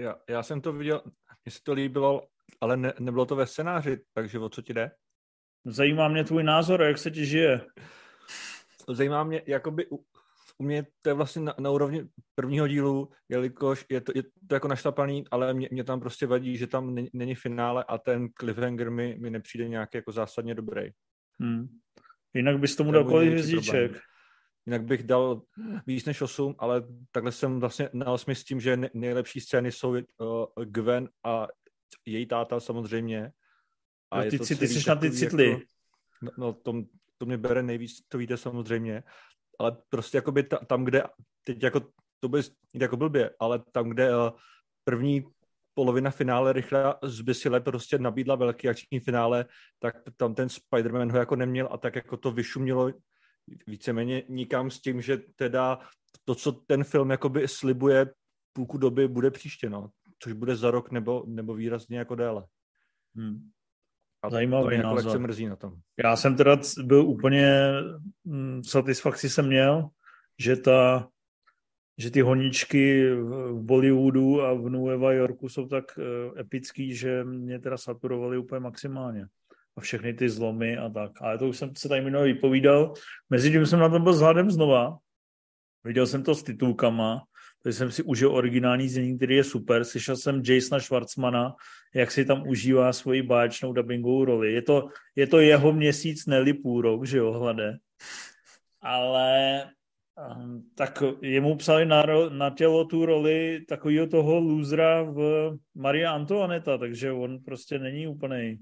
[0.00, 1.02] Já, já jsem to viděl,
[1.44, 2.26] mně se to líbilo,
[2.60, 4.90] ale ne, nebylo to ve scénáři, takže o co ti jde?
[5.64, 7.60] Zajímá mě tvůj názor, jak se ti žije.
[8.88, 10.04] Zajímá mě, jakoby u,
[10.58, 14.54] u mě to je vlastně na, na úrovni prvního dílu, jelikož je to, je to
[14.54, 18.28] jako našlapaný, ale mě, mě tam prostě vadí, že tam není, není finále a ten
[18.40, 20.90] cliffhanger mi, mi nepřijde nějak jako zásadně dobrý.
[21.40, 21.68] Hmm.
[22.34, 23.90] Jinak bys tomu dal kolik hvězdíček.
[23.90, 24.11] problém.
[24.66, 25.42] Jinak bych dal
[25.86, 29.72] víc než 8, ale takhle jsem vlastně na 8 s tím, že ne- nejlepší scény
[29.72, 29.98] jsou uh,
[30.64, 31.46] Gwen a
[32.06, 33.32] její táta samozřejmě.
[34.14, 35.50] No, je ty to ty celý jsi na ty citli.
[35.50, 35.62] Jako,
[36.22, 36.82] no, no to,
[37.18, 39.02] to mě bere nejvíc, to víte samozřejmě.
[39.58, 41.02] Ale prostě jakoby ta, tam, kde,
[41.44, 41.80] teď jako,
[42.20, 44.30] to bude znít jako blbě, ale tam, kde uh,
[44.84, 45.24] první
[45.74, 49.44] polovina finále rychle zbysile prostě nabídla velký akční finále,
[49.78, 52.90] tak tam ten Spider-Man ho jako neměl a tak jako to vyšumělo
[53.66, 55.78] víceméně nikam s tím, že teda
[56.24, 58.06] to, co ten film jakoby slibuje
[58.52, 59.90] půlku doby, bude příště, no.
[60.18, 62.46] Což bude za rok nebo, nebo výrazně jako déle.
[63.16, 63.50] Hmm.
[64.22, 65.04] A Zajímavý to jako názor.
[65.04, 65.74] lehce mrzí na tom.
[66.04, 67.72] Já jsem teda byl úplně
[68.24, 69.88] mm, satisfakci jsem měl,
[70.38, 71.08] že ta
[71.98, 77.58] že ty honičky v Bollywoodu a v Nueva Yorku jsou tak uh, epický, že mě
[77.58, 79.26] teda saturovali úplně maximálně.
[79.76, 81.10] A všechny ty zlomy a tak.
[81.20, 82.94] Ale to už jsem se tady minule vypovídal.
[83.30, 84.98] Mezitím jsem na tom byl vzhledem znova.
[85.84, 87.22] Viděl jsem to s titulkama,
[87.62, 89.84] takže jsem si užil originální znění, který je super.
[89.84, 91.54] Slyšel jsem Jasona Schwartzmana,
[91.94, 94.52] jak si tam užívá svoji báječnou dubbingovou roli.
[94.52, 97.76] Je to, je to jeho měsíc, neli půl rok, že jo, hlade.
[98.80, 99.64] Ale
[100.36, 106.78] um, tak jemu psali na, na tělo tu roli takového toho lůzra v Maria Antoaneta,
[106.78, 108.58] takže on prostě není úplný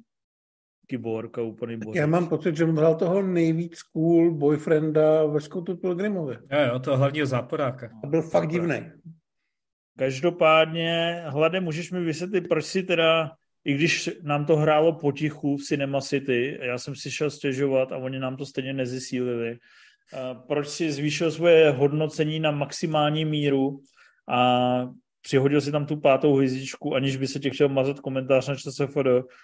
[0.95, 1.99] kyborg a úplný bořec.
[2.01, 6.35] Já mám pocit, že on hrál toho nejvíc cool boyfrienda ve Scottu Pilgrimovi.
[6.35, 7.91] Jo, jo, toho hlavního záporáka.
[8.05, 8.83] A byl fakt divný.
[9.99, 13.31] Každopádně, Hlade, můžeš mi vysvětlit, proč si teda,
[13.65, 17.97] i když nám to hrálo potichu v Cinema City, já jsem si šel stěžovat a
[17.97, 19.59] oni nám to stejně nezesílili,
[20.19, 23.81] a proč si zvýšil svoje hodnocení na maximální míru
[24.29, 24.41] a
[25.23, 28.97] přihodil si tam tu pátou hvězdičku, aniž by se tě chtěl mazat komentář na ČSFD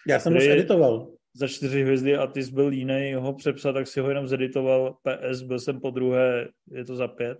[0.08, 1.08] Já jsem Který je- editoval.
[1.36, 4.96] Za čtyři hvězdy a ty jsi byl jiný ho přepsat, tak si ho jenom zeditoval
[5.02, 7.38] PS, byl jsem po druhé, je to za pět.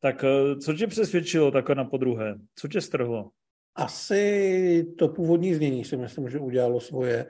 [0.00, 2.34] Tak eh, co tě přesvědčilo takhle na podruhé?
[2.54, 3.30] Co tě strhlo?
[3.74, 7.26] Asi to původní znění si myslím, že udělalo svoje,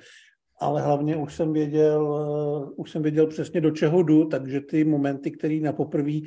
[0.61, 2.03] ale hlavně už jsem věděl,
[2.70, 6.20] eh, už jsem věděl přesně do čeho jdu, takže ty momenty, které na poprvé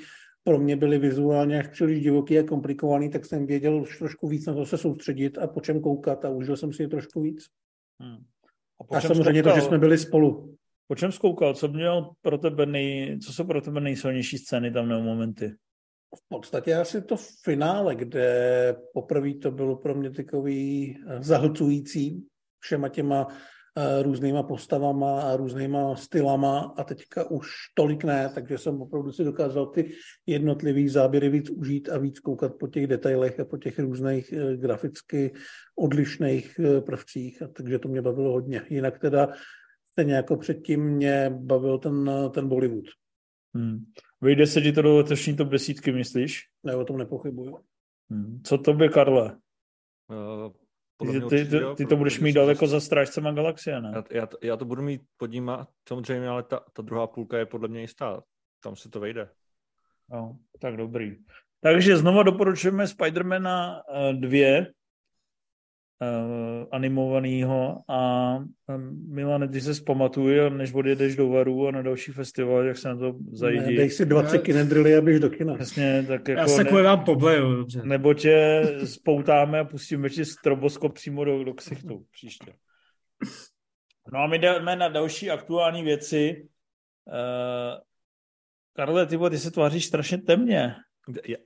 [0.44, 4.46] pro mě byly vizuálně až příliš divoký a komplikovaný, tak jsem věděl už trošku víc
[4.46, 7.46] na to se soustředit a po čem koukat a užil jsem si je trošku víc.
[8.00, 8.26] Hmm.
[8.88, 10.56] Po A samozřejmě to, že jsme byli spolu.
[10.88, 11.54] Po čem zkoukal?
[11.54, 15.56] Co, měl pro tebe nej, co jsou pro tebe nejsilnější scény tam nebo momenty?
[16.16, 22.28] V podstatě asi to finále, kde poprvé to bylo pro mě takový eh, zahlcující,
[22.60, 23.28] všema těma
[24.02, 29.66] různýma postavama a různýma stylama a teďka už tolik ne, takže jsem opravdu si dokázal
[29.66, 29.92] ty
[30.26, 34.54] jednotlivý záběry víc užít a víc koukat po těch detailech a po těch různých uh,
[34.54, 35.34] graficky
[35.76, 38.62] odlišných uh, prvcích, a takže to mě bavilo hodně.
[38.70, 39.30] Jinak teda
[39.92, 42.86] stejně jako předtím mě bavil ten, ten Bollywood.
[43.56, 43.86] Hmm.
[44.22, 46.42] Vyjde se ti to do letošní top desítky, myslíš?
[46.64, 47.60] Ne, o tom nepochybuju.
[48.10, 48.42] Hmm.
[48.44, 49.38] Co to by, Karle?
[50.10, 50.52] Uh,
[50.98, 53.92] ty, ty, ty, ty to budeš mít daleko za strážcema galaxie, ne?
[53.96, 55.52] Já, já, to, já to budu mít pod ním,
[55.88, 58.24] samozřejmě, ale ta, ta druhá půlka je podle mě jistá.
[58.64, 59.30] Tam se to vejde.
[60.10, 61.16] No, tak dobrý.
[61.62, 64.66] Takže znova doporučujeme Spidermana 2,
[66.02, 72.12] uh, animovanýho a um, Milane, ty se zpamatuj, než odjedeš do Varu a na další
[72.12, 73.60] festival, jak se na to zajdi.
[73.60, 75.56] Ne, dej si dva, tři kinedrily a běž do kina.
[75.56, 77.82] Přesně, tak jako Já se kvůli vám pobleju, dobře.
[77.84, 82.54] Nebo tě spoutáme a pustíme ti stroboskop přímo do, do ksichtu příště.
[84.14, 86.48] No a my jdeme na další aktuální věci.
[87.08, 87.82] Uh,
[88.76, 90.76] Karle, ty, ty se tváříš strašně temně.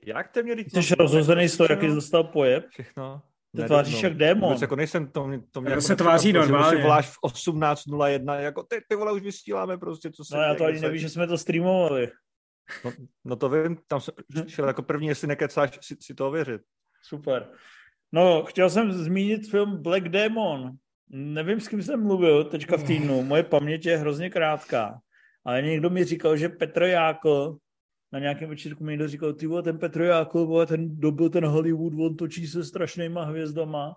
[0.06, 0.54] Jak temně?
[0.68, 2.64] Jsi rozhozený z toho, jaký jsi dostal pojeb?
[2.68, 3.22] Všechno.
[3.56, 4.48] To tváříš no, jak démon.
[4.48, 6.76] Vůbec jako nejsem, to, mě, to mě jako se tváří normálně.
[6.76, 10.54] Si voláš v 18.01, jako ty, ty vole, už vysíláme prostě, co se No já
[10.54, 12.10] to ani nevím, že jsme to streamovali.
[12.84, 12.92] No,
[13.24, 14.14] no to vím, tam jsem
[14.46, 16.60] šel jako první, jestli nekecáš si, si to ověřit.
[17.02, 17.48] Super.
[18.12, 20.72] No, chtěl jsem zmínit film Black Demon.
[21.08, 23.22] Nevím, s kým jsem mluvil teďka v týdnu.
[23.22, 24.98] Moje paměť je hrozně krátká.
[25.44, 27.56] Ale někdo mi říkal, že Petr Jákl
[28.12, 31.46] na nějakém večírku mi někdo říkal, ty vole, ten Petr Jákl, vole, ten dobil ten
[31.46, 33.94] Hollywood, on točí se strašnýma hvězdama.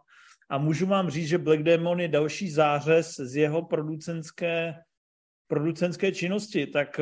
[0.49, 4.73] A můžu vám říct, že Black Demon je další zářez z jeho producenské,
[5.47, 6.99] producenské činnosti, tak...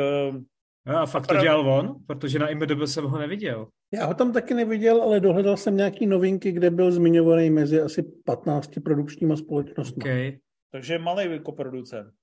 [0.85, 1.95] No a fakt to dělal on?
[2.07, 3.67] Protože na IMDb jsem ho neviděl.
[3.93, 8.03] Já ho tam taky neviděl, ale dohledal jsem nějaký novinky, kde byl zmiňovaný mezi asi
[8.25, 10.03] 15 produkčníma společnostmi.
[10.03, 10.37] Okay.
[10.71, 12.13] Takže malý jako producent.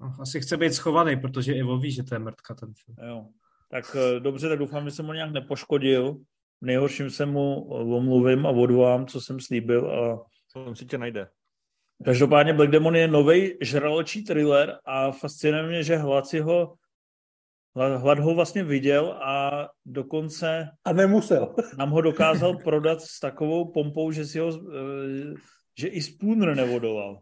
[0.00, 3.08] No, asi chce být schovaný, protože Ivo ví, že to je mrtka ten film.
[3.08, 3.26] Jo.
[3.70, 6.14] Tak eh, dobře, tak doufám, že jsem ho nějak nepoškodil.
[6.60, 7.64] V nejhorším se mu
[7.96, 9.90] omluvím a odvolám, co jsem slíbil.
[9.90, 10.24] A...
[10.52, 11.28] To si tě najde.
[12.04, 16.74] Každopádně Black Demon je nový žraločí thriller a fascinuje mě, že Hlad si ho
[17.74, 20.70] Hlad ho vlastně viděl a dokonce...
[20.84, 21.54] A nemusel.
[21.78, 24.48] Nám ho dokázal prodat s takovou pompou, že si ho...
[24.50, 25.34] Eh,
[25.78, 27.18] že i Spooner nevodoval.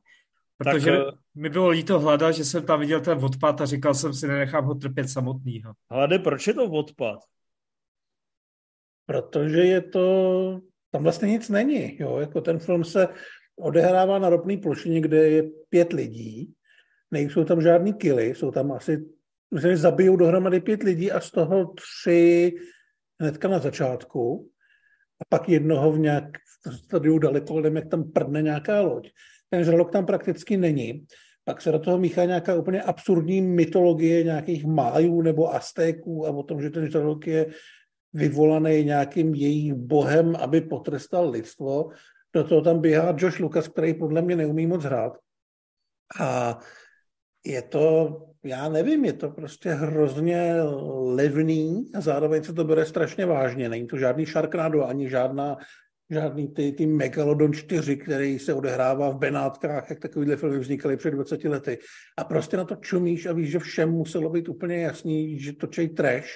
[0.59, 4.15] Protože tak, mi bylo líto hlada, že jsem tam viděl ten odpad a říkal jsem
[4.15, 5.73] si, nenechám ho trpět samotnýho.
[5.91, 7.19] Hlade, proč je to odpad?
[9.07, 13.09] Protože je to, tam vlastně nic není, jo, jako ten film se
[13.57, 16.55] odehrává na ropné plošině, kde je pět lidí,
[17.11, 19.05] nejsou tam žádný kily, jsou tam asi,
[19.55, 22.53] myslím, že zabijou dohromady pět lidí a z toho tři
[23.21, 24.51] hnedka na začátku
[25.21, 26.25] a pak jednoho v nějak,
[26.67, 29.11] v stadiu daleko, jak tam prdne nějaká loď
[29.51, 31.07] ten žralok tam prakticky není.
[31.45, 36.43] Pak se do toho míchá nějaká úplně absurdní mytologie nějakých májů nebo aztéků a o
[36.43, 37.47] tom, že ten žralok je
[38.13, 41.89] vyvolaný nějakým jejich bohem, aby potrestal lidstvo.
[42.35, 45.19] Do toho tam běhá Josh Lucas, který podle mě neumí moc hrát.
[46.21, 46.59] A
[47.47, 50.55] je to, já nevím, je to prostě hrozně
[51.15, 53.69] levný a zároveň se to bere strašně vážně.
[53.69, 55.57] Není to žádný Sharknado ani žádná
[56.11, 61.11] žádný ty, ty Megalodon 4, který se odehrává v Benátkách, jak takovýhle filmy vznikaly před
[61.11, 61.79] 20 lety.
[62.17, 65.89] A prostě na to čumíš a víš, že všem muselo být úplně jasný, že točej
[65.89, 66.29] trash,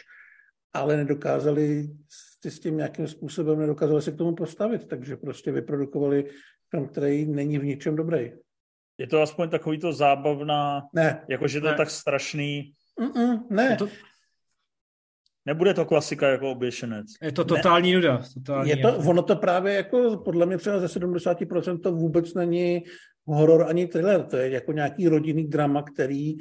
[0.73, 1.89] ale nedokázali
[2.43, 6.25] si s tím nějakým způsobem nedokázali se k tomu postavit, takže prostě vyprodukovali
[6.71, 8.33] film, který není v ničem dobrý.
[8.99, 11.73] Je to aspoň takový to zábavná, ne, jakože to ne.
[11.73, 12.73] je tak strašný.
[13.01, 13.69] Mm-mm, ne.
[13.71, 13.89] Je to,
[15.47, 17.07] Nebude to klasika jako oběšenec.
[17.23, 17.97] Je to totální ne.
[17.97, 18.23] nuda.
[18.35, 22.83] Totální je to, ono to právě jako, podle mě třeba ze 70% to vůbec není
[23.27, 26.37] horor ani thriller, to je jako nějaký rodinný drama, který,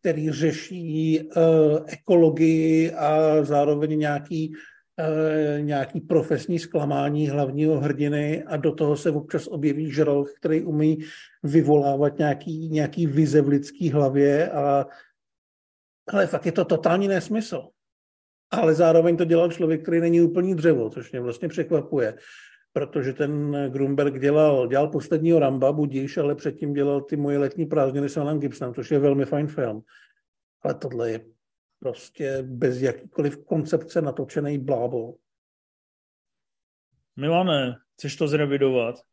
[0.00, 8.72] který řeší uh, ekologii a zároveň nějaký, uh, nějaký profesní zklamání hlavního hrdiny a do
[8.72, 10.98] toho se občas objeví žralok, který umí
[11.42, 14.86] vyvolávat nějaký, nějaký vize v lidský hlavě a
[16.08, 17.68] ale fakt je to totální nesmysl
[18.50, 22.18] ale zároveň to dělal člověk, který není úplný dřevo, což mě vlastně překvapuje,
[22.72, 28.08] protože ten Grunberg dělal, dělal posledního Ramba, budíš, ale předtím dělal ty moje letní prázdniny
[28.08, 29.82] s Alan Gibsonem, což je velmi fajn film.
[30.62, 31.26] Ale tohle je
[31.78, 35.14] prostě bez jakýkoliv koncepce natočený blábol.
[37.16, 39.09] Milane, chceš to zrevidovat?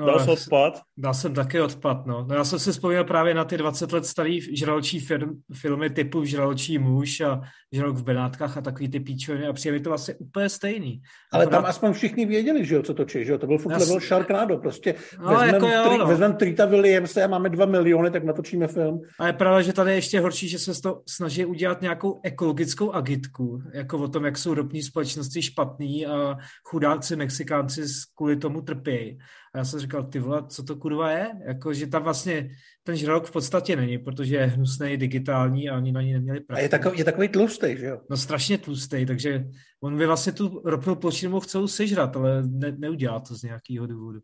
[0.00, 0.80] No, Dal jsi odpad?
[0.96, 2.26] Dal jsem taky odpad, no.
[2.28, 2.34] no.
[2.34, 6.78] Já jsem si vzpomněl právě na ty 20 let starý žraločí film, filmy typu Žraločí
[6.78, 7.40] muž a
[7.72, 11.02] Žralok v Benátkách a takový ty píčoviny a přijde mi to vlastně úplně stejný.
[11.32, 13.78] Ale Akorát- tam aspoň všichni věděli, že jo, co točí, že jo, to byl furt
[13.78, 16.06] level Sharknado, prostě No, vezmeme jako jo, tri, no.
[16.06, 19.00] vezmem Trita Williamse a máme dva miliony, tak natočíme film.
[19.18, 22.90] A je pravda, že tady je ještě horší, že se to snaží udělat nějakou ekologickou
[22.92, 27.82] agitku, jako o tom, jak jsou ropní společnosti špatný a chudáci Mexikánci
[28.16, 29.18] kvůli tomu trpějí.
[29.54, 31.30] A já jsem říkal, ty vole, co to kurva je?
[31.46, 32.50] Jako, že tam vlastně
[32.82, 36.42] ten žralok v podstatě není, protože je hnusný, digitální a ani na ní neměli A
[36.46, 36.62] pravdu.
[36.62, 38.00] je takový, je takový tlustý, že jo.
[38.10, 39.44] No strašně tlustý, takže
[39.82, 43.86] on by vlastně tu ropnou plošinu mohl celou sežrat, ale ne, neudělá to z nějakého
[43.86, 44.20] důvodu.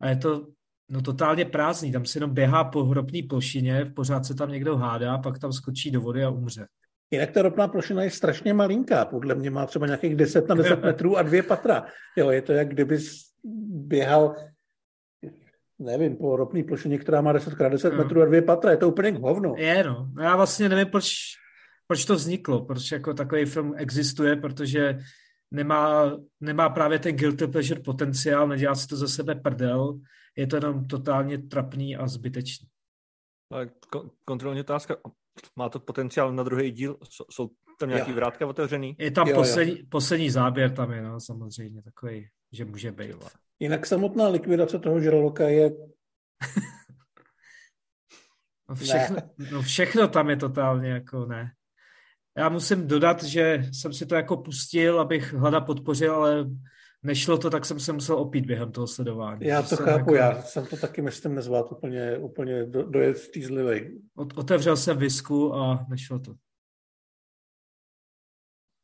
[0.00, 0.46] A je to
[0.88, 5.18] no totálně prázdný, tam se jenom běhá po ropné plošině, pořád se tam někdo hádá,
[5.18, 6.66] pak tam skočí do vody a umře.
[7.10, 10.76] Jinak ta ropná plošina je strašně malinká, podle mě má třeba nějakých 10 na 10
[10.82, 11.86] metrů a dvě patra.
[12.16, 12.98] Jo, je to jak kdyby
[13.86, 14.36] běhal,
[15.78, 17.98] nevím, po ropné plošině, která má 10 x 10 Jo.
[17.98, 18.70] metrů a dvě patra.
[18.70, 19.54] Je to úplně k hovnu.
[19.56, 20.08] Je, no.
[20.22, 21.06] Já vlastně nevím, proč,
[21.86, 24.98] proč to vzniklo, proč jako takový film existuje, protože
[25.50, 30.00] nemá, nemá právě ten guilty pleasure potenciál, nedělá si to za sebe prdel,
[30.36, 32.68] je to jenom totálně trapný a zbytečný.
[34.24, 34.96] Kontrolní otázka,
[35.56, 36.96] má to potenciál na druhý díl?
[37.30, 38.16] Jsou, tam nějaký Jo.
[38.16, 38.96] vrátka otevřený?
[38.98, 39.40] Je tam Jo, jo.
[39.40, 43.16] poslední, poslední záběr, tam je no, samozřejmě takový, že může být.
[43.60, 45.70] Jinak samotná likvidace toho žraloka je
[48.68, 49.16] No všechno,
[49.52, 51.52] no všechno tam je totálně jako ne.
[52.36, 56.46] Já musím dodat, že jsem si to jako pustil, abych hlada podpořil, ale
[57.02, 59.46] nešlo to, tak jsem se musel opít během toho sledování.
[59.46, 63.18] Já to jsem chápu, jako, já jsem to taky, myslím, nezvládl úplně, úplně do, dojet
[63.18, 64.00] stýzlivej.
[64.18, 66.34] Ot- Otevřel jsem visku a nešlo to.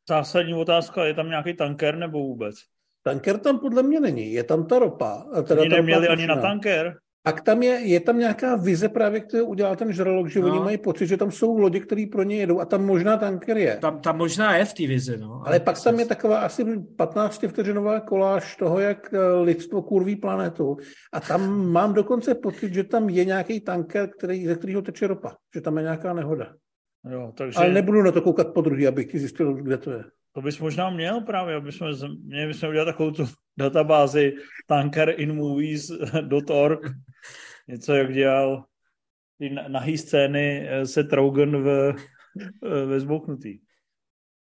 [0.09, 2.55] Zásadní otázka, je tam nějaký tanker nebo vůbec?
[3.03, 5.25] Tanker tam podle mě není, je tam ta ropa.
[5.33, 6.95] a Teda Oni ta neměli ani na tanker.
[7.25, 10.47] A tam je, je tam nějaká vize právě, kterou udělal ten žralok, že No.
[10.51, 13.57] oni mají pocit, že tam jsou lodi, které pro ně jedou a tam možná tanker
[13.57, 13.77] je.
[13.81, 15.43] Tam, tam možná je v té vizi, no.
[15.45, 16.65] Ale pak tam je taková asi
[16.97, 20.77] 15 vteřinová koláž toho, jak eh, lidstvo kurví planetu.
[21.13, 25.35] A tam mám dokonce pocit, že tam je nějaký tanker, který, ze kterého teče ropa.
[25.55, 26.53] Že tam je nějaká nehoda.
[27.11, 30.03] Jo, takže Ale nebudu na to koukat po druhý, abych zjistil, kde to je.
[30.31, 31.87] to bys možná měl právě, aby jsme,
[32.23, 33.25] měli bychom udělat takovou tu
[33.57, 34.33] databázi
[34.67, 36.79] tankerinmovies.org
[37.67, 38.65] něco, jak dělal
[39.39, 41.95] ty na- nahý scény eh, se Trogan v,
[42.65, 43.59] eh, ve zbouknutý.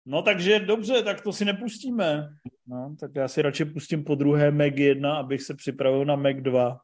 [0.05, 2.29] No takže dobře, tak to si nepustíme.
[2.67, 6.41] No, tak já si radši pustím po druhé Meg 1, abych se připravil na Meg
[6.41, 6.79] 2.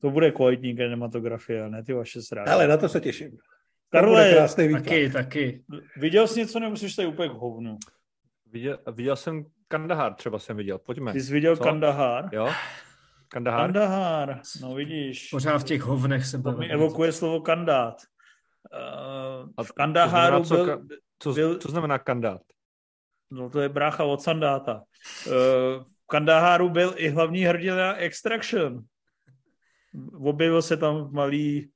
[0.00, 2.50] To bude kvalitní kinematografie, ne ty vaše srády.
[2.50, 3.30] Ale na to se těším.
[3.90, 4.84] To Karle, krásný výklad.
[4.84, 5.64] Taky, taky.
[5.96, 7.76] viděl jsi něco, nebo jsi tady úplně k hovnu?
[8.52, 10.78] Viděl, viděl jsem Kandahar, třeba jsem viděl.
[10.78, 11.12] Pojďme.
[11.12, 11.64] Ty jsi viděl Co?
[11.64, 12.28] Kandahar?
[12.32, 12.48] Jo?
[13.28, 13.60] Kandahar?
[13.62, 15.28] Kandahar, no vidíš.
[15.30, 16.58] Pořád v těch hovnech se To bavím.
[16.58, 17.94] mi evokuje slovo kandát.
[18.72, 22.40] Uh, A v to Kandaháru znamená, co byl, Co, byl- co znamená kandát?
[23.30, 24.82] no to je brácha od Sandáta.
[25.26, 25.32] Uh,
[25.84, 28.84] v Kandaháru byl i hlavní hrdina Extraction.
[30.12, 31.70] Objevil se tam malý,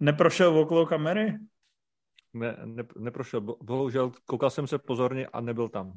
[0.00, 1.34] neprošel okolo kamery?
[2.34, 3.40] Ne, ne, neprošel.
[3.40, 5.92] Bo- Bohužel koukal jsem se pozorně a nebyl tam.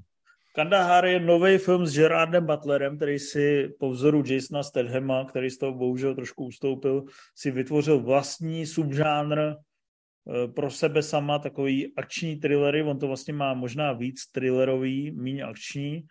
[0.55, 5.57] Kandahar je nový film s Gerardem Butlerem, který si po vzoru Jasona Stathama, který z
[5.57, 7.03] toho bohužel trošku ustoupil,
[7.35, 13.53] si vytvořil vlastní subžánr eh, pro sebe sama, takový akční thrillery, on to vlastně má
[13.53, 16.07] možná víc thrillerový, méně akční.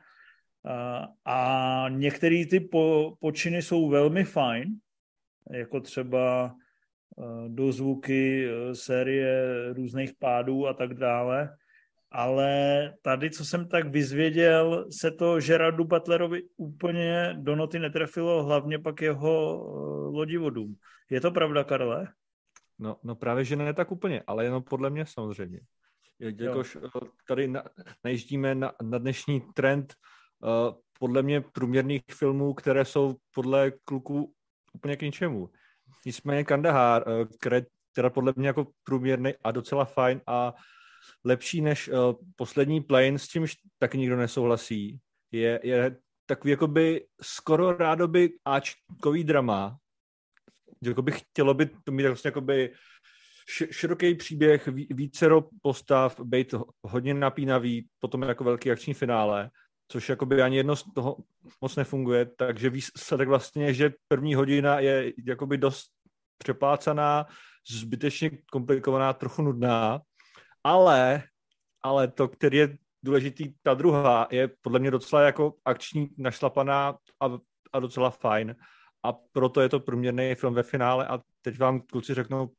[0.64, 4.78] A, a některé ty po, počiny jsou velmi fajn,
[5.50, 6.61] jako třeba eh,
[7.48, 11.56] dozvuky eh, série různých pádů a tak dále
[12.12, 18.78] ale tady, co jsem tak vyzvěděl, se to Gerardu Butlerovi úplně do noty netrefilo, hlavně
[18.78, 20.76] pak jeho uh, lodivodům.
[21.10, 22.08] Je to pravda, Karle?
[22.78, 25.60] No, no právě, že ne tak úplně, ale jenom podle mě samozřejmě.
[26.18, 26.88] Jakož eh,
[27.28, 27.62] tady na,
[28.04, 29.94] najíždíme na, na dnešní trend
[30.42, 34.34] uh, podle mě průměrných filmů, které jsou podle kluků
[34.72, 35.50] úplně k ničemu.
[36.06, 37.62] Nicméně Kandahar, uh, které
[37.92, 40.54] teda podle mě jako průměrný a docela fajn a
[41.24, 45.00] lepší než uh, poslední plane, s čímž taky nikdo nesouhlasí,
[45.32, 49.76] je, je takový jakoby skoro rádoby Ačkový drama,
[50.82, 52.74] jakoby chtělo by to mít vlastně jakoby
[53.70, 59.50] široký příběh, ví- vícero postav, být ho- hodně napínavý, potom jako velký akční finále,
[59.92, 61.16] což jakoby ani jedno z toho
[61.60, 65.92] moc nefunguje, takže výsledek vlastně že první hodina je jakoby dost
[66.38, 67.26] přeplácaná,
[67.70, 70.00] zbytečně komplikovaná, trochu nudná,
[70.64, 71.22] ale,
[71.82, 77.38] ale to, který je důležitý, ta druhá, je podle mě docela jako akční, našlapaná a,
[77.72, 78.56] a docela fajn.
[79.02, 82.50] a proto je to průměrný film ve finále a teď vám kluci řeknou,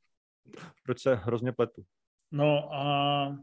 [0.83, 1.83] proč se hrozně pletu.
[2.31, 3.37] No a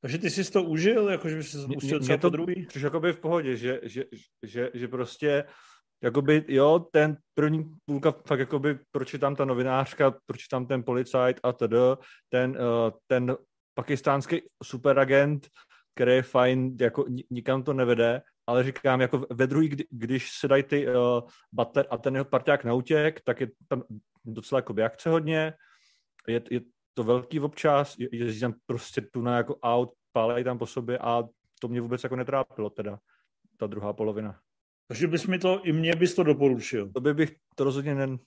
[0.00, 2.66] takže ty jsi to užil, jakože bys se pustil třeba to druhý?
[2.66, 4.04] Což jakoby v pohodě, že, že,
[4.42, 5.44] že, že prostě
[6.02, 10.66] jakoby, jo, ten první půlka fakt jakoby, proč je tam ta novinářka, proč je tam
[10.66, 11.74] ten policajt a td.
[12.28, 13.36] Ten, uh, ten
[13.74, 15.48] pakistánský superagent,
[15.94, 20.48] který je fajn, jako nikam to nevede, ale říkám, jako ve druhý, kdy, když se
[20.48, 20.94] dají ty uh,
[21.52, 23.82] Butler a ten jeho parťák na útěk, tak je tam
[24.24, 25.52] docela jako akce hodně,
[26.28, 26.60] je, je
[26.94, 30.98] to velký občas, je, jezdí tam prostě tu na jako aut, pálejí tam po sobě
[30.98, 31.22] a
[31.60, 32.98] to mě vůbec jako netrápilo teda,
[33.56, 34.40] ta druhá polovina.
[34.88, 36.90] Takže bys mi to, i mě bys to doporučil.
[36.92, 38.18] To by bych to rozhodně ne,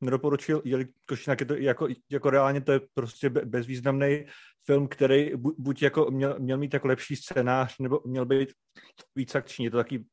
[0.00, 4.26] nedoporučil, jelikož je to jako, jako reálně to je prostě bezvýznamný
[4.66, 8.52] film, který buď jako měl, měl mít jako lepší scénář, nebo měl být
[9.14, 9.64] víc akční.
[9.64, 10.04] Je to taky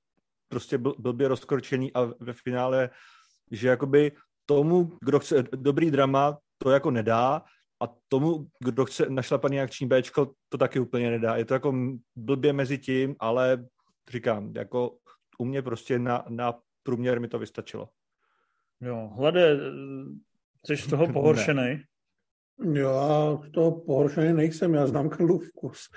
[0.47, 2.89] prostě byl, blbě rozkročený a ve finále,
[3.51, 4.11] že jakoby
[4.45, 7.43] tomu, kdo chce dobrý drama, to jako nedá
[7.81, 11.35] a tomu, kdo chce našlapaný akční Bčko, to taky úplně nedá.
[11.35, 11.75] Je to jako
[12.15, 13.65] blbě mezi tím, ale
[14.09, 14.97] říkám, jako
[15.39, 17.89] u mě prostě na, na průměr mi to vystačilo.
[18.81, 19.57] Jo, Hlade,
[20.65, 21.83] jsi z toho pohoršený?
[22.73, 25.89] Jo, já z toho pohoršený nejsem, já znám Karlův vkus.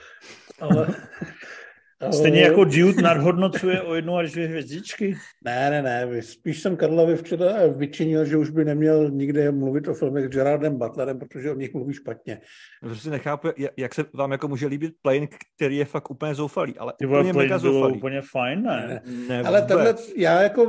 [0.60, 0.86] Ale
[2.12, 5.16] Stejně jako Dude nadhodnocuje o jednu až dvě hvězdičky?
[5.44, 6.22] Ne, ne, ne.
[6.22, 10.78] Spíš jsem Karlovi včera vyčinil, že už by neměl nikde mluvit o filmech s Gerardem
[10.78, 12.40] Butlerem, protože o nich mluví špatně.
[12.80, 15.26] Prostě nechápu, jak se vám jako může líbit Plane,
[15.56, 17.94] který je fakt úplně zoufalý, ale Ty úplně mega zoufalý.
[17.94, 19.02] úplně fajn, ne?
[19.06, 20.66] ne, ne ale tenhle, já jako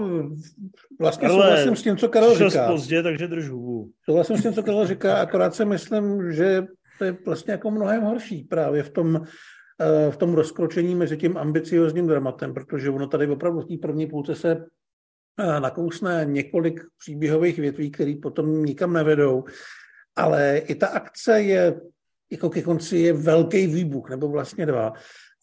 [0.99, 2.67] vlastně Karle, souhlasím s tím, co Karel říká.
[2.67, 3.89] pozdě, takže drž hubu.
[4.05, 6.63] Souhlasím s tím, co Karel říká, akorát si myslím, že
[6.97, 9.21] to je vlastně jako mnohem horší právě v tom
[10.09, 14.35] v tom rozkročení mezi tím ambiciozním dramatem, protože ono tady opravdu v té první půlce
[14.35, 14.65] se
[15.39, 19.43] eh, nakousne několik příběhových větví, které potom nikam nevedou,
[20.15, 21.81] ale i ta akce je,
[22.31, 24.93] jako ke konci je velký výbuch, nebo vlastně dva.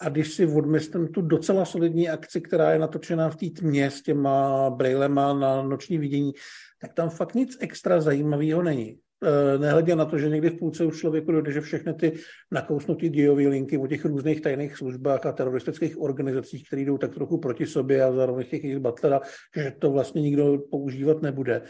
[0.01, 4.03] A když si odmyslím tu docela solidní akci, která je natočená v té tmě s
[4.03, 6.33] těma brailema na noční vidění,
[6.80, 8.99] tak tam fakt nic extra zajímavého není.
[9.23, 12.12] Eh, nehledě na to, že někdy v půlce už člověku dojde, že všechny ty
[12.51, 17.39] nakousnutý dějové linky o těch různých tajných službách a teroristických organizacích, které jdou tak trochu
[17.39, 19.20] proti sobě a zároveň těch jejich butlera,
[19.57, 21.62] že to vlastně nikdo používat nebude,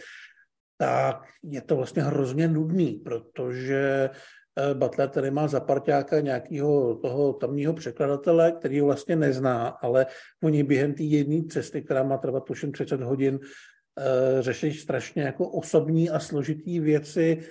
[0.78, 4.10] tak je to vlastně hrozně nudný, protože
[4.58, 10.06] eh, Butler tady má za parťáka nějakého toho tamního překladatele, který ho vlastně nezná, ale
[10.42, 13.40] oni během té jedné cesty, která má trvat tuším 30 hodin,
[14.40, 17.48] řešit strašně jako osobní a složitý věci.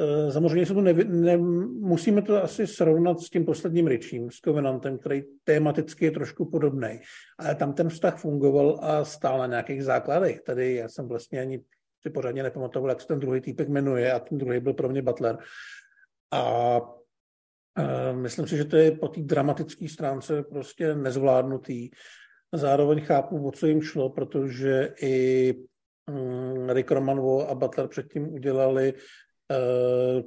[0.00, 4.36] Eh, samozřejmě se to ne, ne, musíme to asi srovnat s tím posledním Richím, s
[4.36, 7.00] Covenantem, který tematicky je trošku podobný.
[7.38, 10.40] Ale tam ten vztah fungoval a stál na nějakých základech.
[10.40, 11.64] Tady já jsem vlastně ani
[12.02, 15.02] si pořádně nepamatoval, jak se ten druhý týpek jmenuje a ten druhý byl pro mě
[15.02, 15.38] Butler.
[16.30, 16.80] A
[17.78, 21.90] eh, myslím si, že to je po té dramatické stránce prostě nezvládnutý.
[22.52, 25.54] Zároveň chápu, o co jim šlo, protože i
[26.72, 30.22] Rick Romanovo a Butler předtím udělali uh,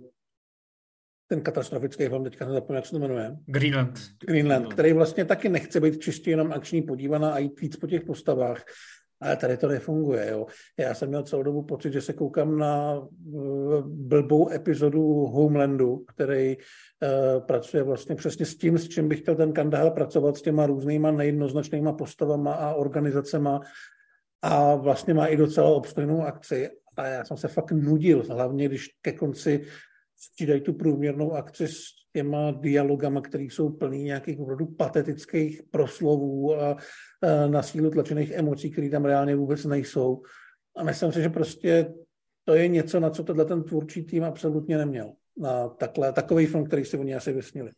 [1.29, 3.38] ten katastrofický film, teďka nezapomínám, jak se to jmenuje.
[3.45, 3.99] Greenland.
[4.27, 8.03] Greenland, který vlastně taky nechce být čistě jenom akční podívaná a jít víc po těch
[8.03, 8.63] postavách.
[9.21, 10.29] Ale tady to nefunguje.
[10.29, 10.45] Jo.
[10.79, 16.57] Já jsem měl celou dobu pocit, že se koukám na uh, blbou epizodu Homelandu, který
[16.57, 20.65] uh, pracuje vlastně přesně s tím, s čím bych chtěl ten Kandahar pracovat, s těma
[20.65, 23.61] různýma nejednoznačnýma postavama a organizacema
[24.43, 26.69] a vlastně má i docela obstojnou akci.
[26.97, 29.65] A já jsem se fakt nudil, hlavně když ke konci
[30.17, 31.83] střídají tu průměrnou akci s
[32.13, 36.77] těma dialogama, které jsou plný nějakých opravdu patetických proslovů a, a
[37.47, 40.21] na sílu tlačených emocí, které tam reálně vůbec nejsou.
[40.77, 41.93] A myslím si, že prostě
[42.45, 45.13] to je něco, na co tenhle ten tvůrčí tým absolutně neměl.
[45.37, 47.71] Na takhle, takový film, který si oni asi vysnili.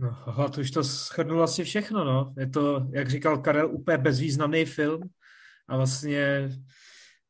[0.00, 2.34] No, to už to shrnul asi všechno, no.
[2.38, 5.00] Je to, jak říkal Karel, úplně bezvýznamný film
[5.68, 6.50] a vlastně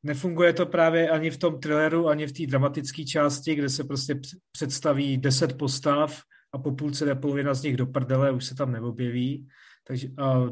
[0.03, 4.21] nefunguje to právě ani v tom thrilleru, ani v té dramatické části, kde se prostě
[4.53, 8.73] představí deset postav a po půlce jde polovina z nich do prdele, už se tam
[8.73, 9.49] neobjeví.
[9.87, 10.43] Takže a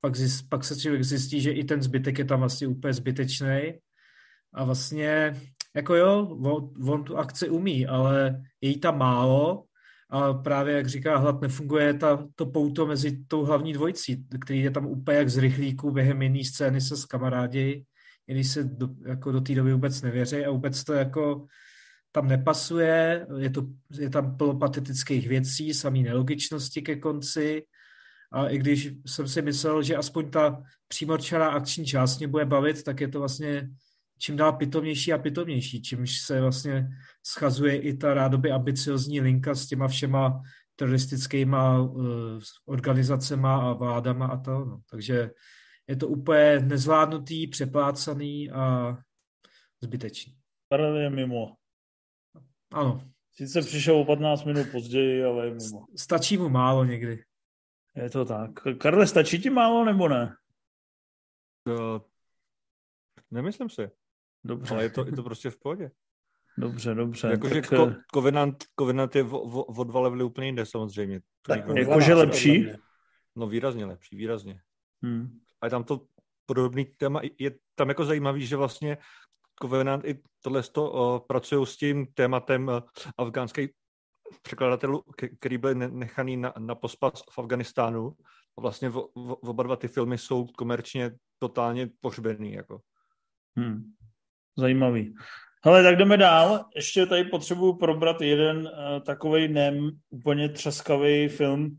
[0.00, 3.72] pak, zjist, pak se člověk zjistí, že i ten zbytek je tam vlastně úplně zbytečný.
[4.54, 5.40] A vlastně,
[5.76, 9.65] jako jo, on, on tu akci umí, ale je jí tam málo
[10.10, 14.70] a právě, jak říká Hlad, nefunguje ta, to pouto mezi tou hlavní dvojicí, který je
[14.70, 17.84] tam úplně jak z rychlíku během jedné scény se s kamarádi,
[18.26, 21.46] i když se do, jako do té doby vůbec nevěří a vůbec to jako
[22.12, 23.66] tam nepasuje, je, to,
[23.98, 27.62] je tam plno patetických věcí, samý nelogičnosti ke konci.
[28.32, 32.82] A i když jsem si myslel, že aspoň ta přímočará akční část mě bude bavit,
[32.82, 33.68] tak je to vlastně
[34.18, 36.88] čím dál pitomnější a pitomnější, čímž se vlastně
[37.26, 40.42] schazuje i ta rádoby ambiciozní linka s těma všema
[40.76, 44.64] teroristickýma uh, organizacema a vládama a to.
[44.64, 44.80] No.
[44.90, 45.30] Takže
[45.86, 48.96] je to úplně nezvládnutý, přeplácaný a
[49.80, 50.36] zbytečný.
[50.68, 51.56] Karel je mimo.
[52.72, 53.10] Ano.
[53.32, 55.86] Sice přišel o 15 minut později, ale je mimo.
[55.96, 57.24] Stačí mu málo někdy.
[57.96, 58.50] Je to tak.
[58.78, 60.36] Karle, stačí ti málo nebo ne?
[61.64, 62.04] To,
[63.30, 63.90] nemyslím si.
[64.46, 64.74] Dobře.
[64.74, 65.90] Ale je to, je to prostě v pohodě.
[66.58, 67.28] Dobře, dobře.
[67.28, 71.20] Jakože tak, ko, Covenant, Covenant je o, o dva levely úplně jinde samozřejmě.
[71.42, 72.70] Tak Jakože lepší?
[73.36, 74.60] No výrazně lepší, výrazně.
[75.02, 75.40] Hmm.
[75.60, 76.06] A je tam to
[76.46, 78.98] podobný téma, je tam jako zajímavý, že vlastně
[79.62, 82.80] Covenant i tohle to pracují s tím tématem uh,
[83.18, 83.70] afgánských
[84.42, 88.12] překladatelů, ke- který byli ne- nechaný na, na pospas v Afganistánu.
[88.58, 92.52] A vlastně v, v, oba dva ty filmy jsou komerčně totálně pohřbený.
[92.52, 92.80] Jako.
[93.56, 93.82] Hmm.
[94.56, 95.14] Zajímavý.
[95.64, 96.64] Hele, tak jdeme dál.
[96.76, 101.78] Ještě tady potřebuju probrat jeden uh, takový nem úplně třaskavý film,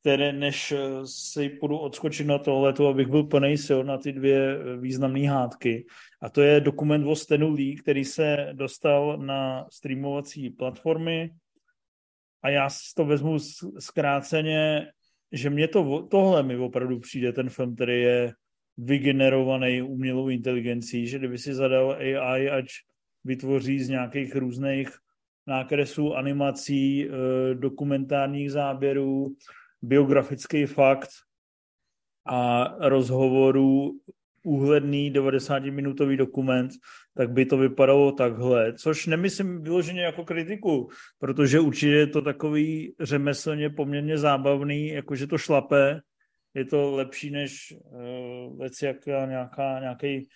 [0.00, 4.56] který, než uh, si půjdu odskočit na tohleto, abych byl plný sil na ty dvě
[4.56, 5.86] eh, významné hádky.
[6.22, 11.30] A to je dokument o Stanu Lee, který se dostal na streamovací platformy.
[12.42, 13.38] A já si to vezmu
[13.78, 14.86] zkráceně,
[15.32, 18.32] že mě to, tohle mi opravdu přijde ten film, který je
[18.78, 22.66] vygenerovaný umělou inteligencí, že kdyby si zadal AI, ať
[23.24, 24.88] vytvoří z nějakých různých
[25.46, 29.36] nákresů, animací, eh, dokumentárních záběrů,
[29.82, 31.08] biografický fakt
[32.26, 33.92] a rozhovorů
[34.42, 36.70] úhledný 90-minutový dokument,
[37.16, 38.72] tak by to vypadalo takhle.
[38.72, 45.38] Což nemyslím vyloženě jako kritiku, protože určitě je to takový řemeslně poměrně zábavný, jakože to
[45.38, 46.00] šlape,
[46.56, 50.28] je to lepší než uh, věc jak nějaká, nějaký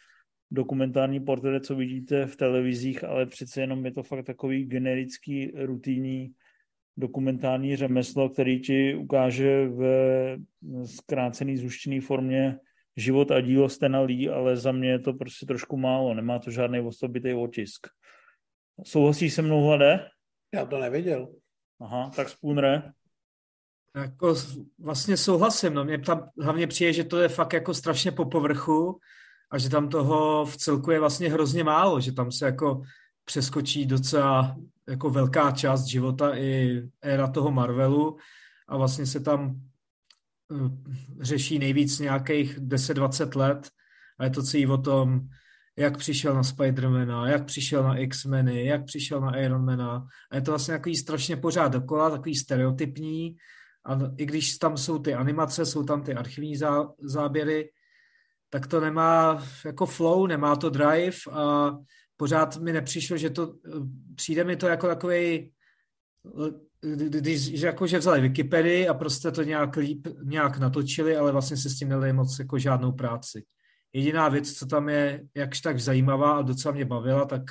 [0.50, 6.32] dokumentární portrét, co vidíte v televizích, ale přece jenom je to fakt takový generický, rutinní
[6.96, 9.82] dokumentární řemeslo, který ti ukáže v
[10.84, 12.58] zkrácený, zuštěný formě
[12.96, 16.50] život a dílo Stena Lee, ale za mě je to prostě trošku málo, nemá to
[16.50, 17.86] žádný osobitý otisk.
[18.84, 20.08] Souhlasíš se mnou, Hlade?
[20.54, 21.32] Já to nevěděl.
[21.80, 22.92] Aha, tak Spooner.
[23.96, 24.34] Jako
[24.78, 25.84] vlastně souhlasím, no.
[25.84, 29.00] Mě tam hlavně přijde, že to je fakt jako strašně po povrchu
[29.50, 32.82] a že tam toho v celku je vlastně hrozně málo, že tam se jako
[33.24, 34.56] přeskočí docela
[34.88, 38.16] jako velká část života i éra toho Marvelu
[38.68, 39.60] a vlastně se tam
[40.52, 40.70] eh,
[41.20, 43.70] řeší nejvíc nějakých 10-20 let
[44.18, 45.20] a je to celý o tom,
[45.76, 50.50] jak přišel na Spidermana, jak přišel na X-meny, jak přišel na Ironmana a je to
[50.50, 53.36] vlastně takový strašně pořád dokola, takový stereotypní
[53.84, 57.70] a i když tam jsou ty animace, jsou tam ty archivní zá, záběry,
[58.50, 61.70] tak to nemá jako flow, nemá to drive a
[62.16, 63.54] pořád mi nepřišlo, že to,
[64.14, 65.52] přijde mi to jako takový,
[67.08, 71.56] když že jako, že vzali Wikipedii a prostě to nějak líp, nějak natočili, ale vlastně
[71.56, 73.44] se s tím nedali moc jako žádnou práci.
[73.92, 77.42] Jediná věc, co tam je jakž tak zajímavá a docela mě bavila, tak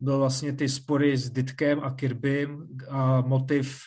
[0.00, 3.80] byl vlastně ty spory s Ditkem a Kirbym a motiv,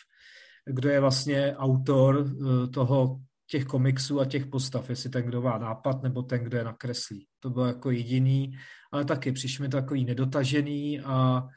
[0.66, 5.58] kdo je vlastně autor eh, toho těch komiksů a těch postav, jestli ten, kdo má
[5.58, 7.26] nápad, nebo ten, kdo je nakreslí.
[7.40, 8.58] To bylo jako jediný,
[8.92, 11.48] ale taky přišlo mi takový nedotažený a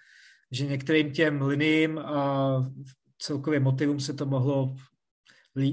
[0.52, 2.72] že některým těm liním a
[3.18, 4.76] celkově motivům se to mohlo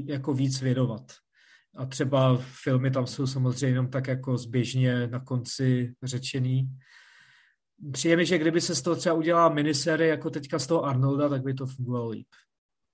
[0.06, 1.02] jako víc věnovat.
[1.76, 6.68] A třeba filmy tam jsou samozřejmě jenom tak jako zběžně na konci řečený.
[7.92, 11.28] Přijde mi, že kdyby se z toho třeba udělala minisérie jako teďka z toho Arnolda,
[11.28, 12.26] tak by to fungovalo líp.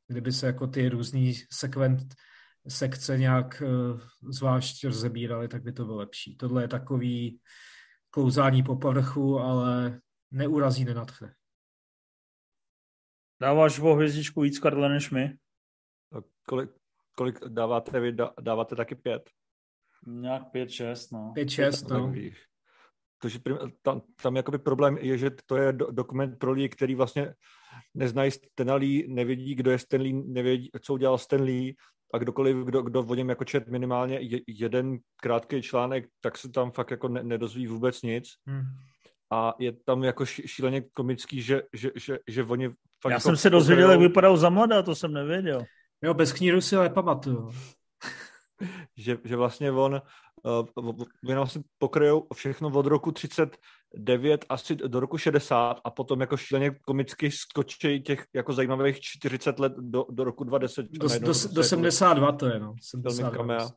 [0.08, 2.14] Kdyby se jako ty různý sekvent,
[2.68, 4.00] sekce nějak uh,
[4.32, 6.36] zvlášť rozebíraly, tak by to bylo lepší.
[6.36, 7.40] Tohle je takový
[8.10, 10.00] klouzání po povrchu, ale
[10.30, 11.34] neurazí, nenadchne.
[13.40, 15.24] Dáváš o hvězdičku víc Karle než my?
[16.12, 16.70] A kolik,
[17.14, 18.12] kolik dáváte vy?
[18.12, 19.30] Dá- Dáváte taky pět?
[20.06, 21.32] Nějak 5-6, no.
[21.36, 22.10] 5-6, Tak no.
[22.10, 22.48] víš.
[23.22, 26.94] Takže prim- tam, tam jakoby problém je, že to je do, dokument pro lidi, který
[26.94, 27.34] vlastně
[27.94, 31.74] neznají Stana Lee, nevědí, kdo je Stan Lee, nevědí, co udělal Stan Lee
[32.14, 36.48] a kdokoliv, kdo, kdo o něm jako čet minimálně je, jeden krátký článek, tak se
[36.48, 38.28] tam fakt jako ne, nedozví vůbec nic.
[38.46, 38.62] Hmm.
[39.32, 42.68] A je tam jako šíleně komický, že, že, že, že oni
[43.02, 45.64] fakt Já jako jsem se dozvěděl, jak vypadal za mladá, to jsem nevěděl.
[46.02, 47.50] Jo, bez kníru si ale pamatuju.
[48.96, 50.02] Že, že vlastně on,
[50.78, 50.94] uh,
[51.34, 57.30] vlastně pokryjou všechno od roku 39 asi do roku 60 a potom jako šíleně komicky
[57.30, 61.20] skočí těch jako zajímavých 40 let do, do roku 2010.
[61.20, 62.74] Do, do, do 72 to je, no.
[62.82, 63.70] 72.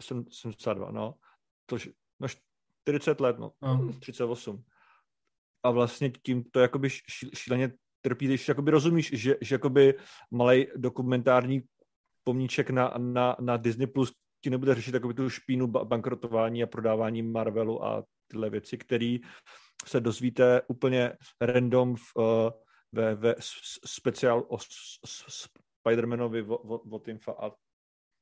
[0.00, 1.14] 72, no.
[1.66, 1.76] To,
[2.20, 2.28] no
[2.82, 3.52] 40 let, no.
[3.62, 3.92] no.
[4.00, 4.64] 38.
[5.62, 6.88] A vlastně tím to jakoby
[7.34, 9.94] šíleně trpí, když jakoby rozumíš, že, že jakoby
[10.30, 11.62] malý dokumentární
[12.24, 14.12] pomníček na, na, na Disney Plus
[14.44, 19.16] ti nebude řešit takovou tu špínu bankrotování a prodávání Marvelu a tyhle věci, které
[19.86, 22.50] se dozvíte úplně random v, uh,
[22.92, 23.34] ve, ve
[23.86, 24.56] speciál o
[25.86, 26.58] Spider-Manovi
[26.90, 27.50] od Infa a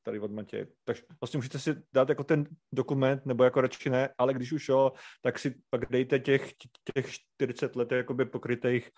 [0.03, 0.67] tady od Matěje.
[0.85, 4.69] Takže vlastně můžete si dát jako ten dokument, nebo jako radši ne, ale když už
[4.69, 4.93] jo,
[5.23, 6.53] tak si pak dejte těch,
[6.95, 8.91] těch 40 let jakoby pokrytých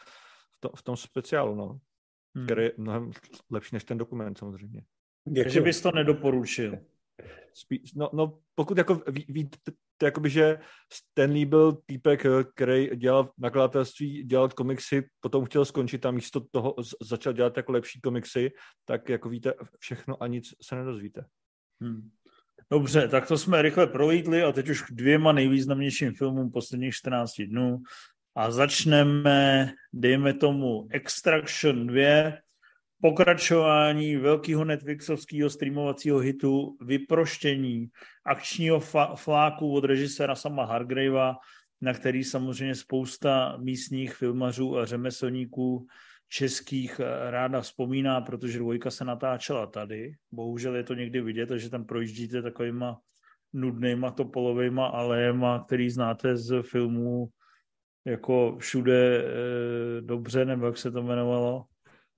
[0.57, 1.79] v, to, v tom speciálu, no.
[2.35, 2.47] Hmm.
[2.47, 3.11] Který je mnohem
[3.51, 4.83] lepší než ten dokument samozřejmě.
[5.43, 6.79] Takže bys to nedoporučil.
[7.55, 9.59] Spíš, no, no, pokud jako víte,
[10.03, 10.59] jakoby, že
[10.93, 16.75] Stanley byl týpek, který dělal v nakladatelství, dělal komiksy, potom chtěl skončit a místo toho
[17.03, 18.51] začal dělat jako lepší komiksy,
[18.85, 21.25] tak jako víte všechno a nic se nedozvíte.
[21.83, 22.11] Hmm.
[22.71, 27.31] Dobře, tak to jsme rychle prolítli a teď už k dvěma nejvýznamnějším filmům posledních 14
[27.43, 27.83] dnů.
[28.35, 32.33] A začneme, dejme tomu, Extraction 2,
[33.03, 37.89] pokračování velkého Netflixovského streamovacího hitu Vyproštění
[38.27, 38.81] akčního
[39.15, 41.35] fláku od režiséra sama Hargravea,
[41.81, 45.87] na který samozřejmě spousta místních filmařů a řemeslníků
[46.29, 50.13] českých ráda vzpomíná, protože dvojka se natáčela tady.
[50.33, 52.99] Bohužel je to někdy vidět, že tam projíždíte takovýma
[53.53, 57.29] nudnýma topolovýma alejema, který znáte z filmů
[58.05, 61.65] jako všude e, dobře, nebo jak se to jmenovalo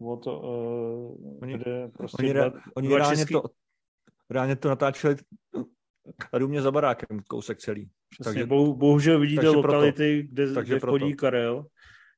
[0.01, 3.35] o to, uh, oni, kde prostě oni, dva, oni dva reálně, český...
[3.35, 3.43] to,
[4.31, 5.17] reálně to natáčeli
[6.31, 7.91] tady u mě za barákem kousek celý.
[8.11, 11.67] Přesně, takže, bohu, bohužel vidíte takže lokality, proto, kde, takže kde chodí Karel,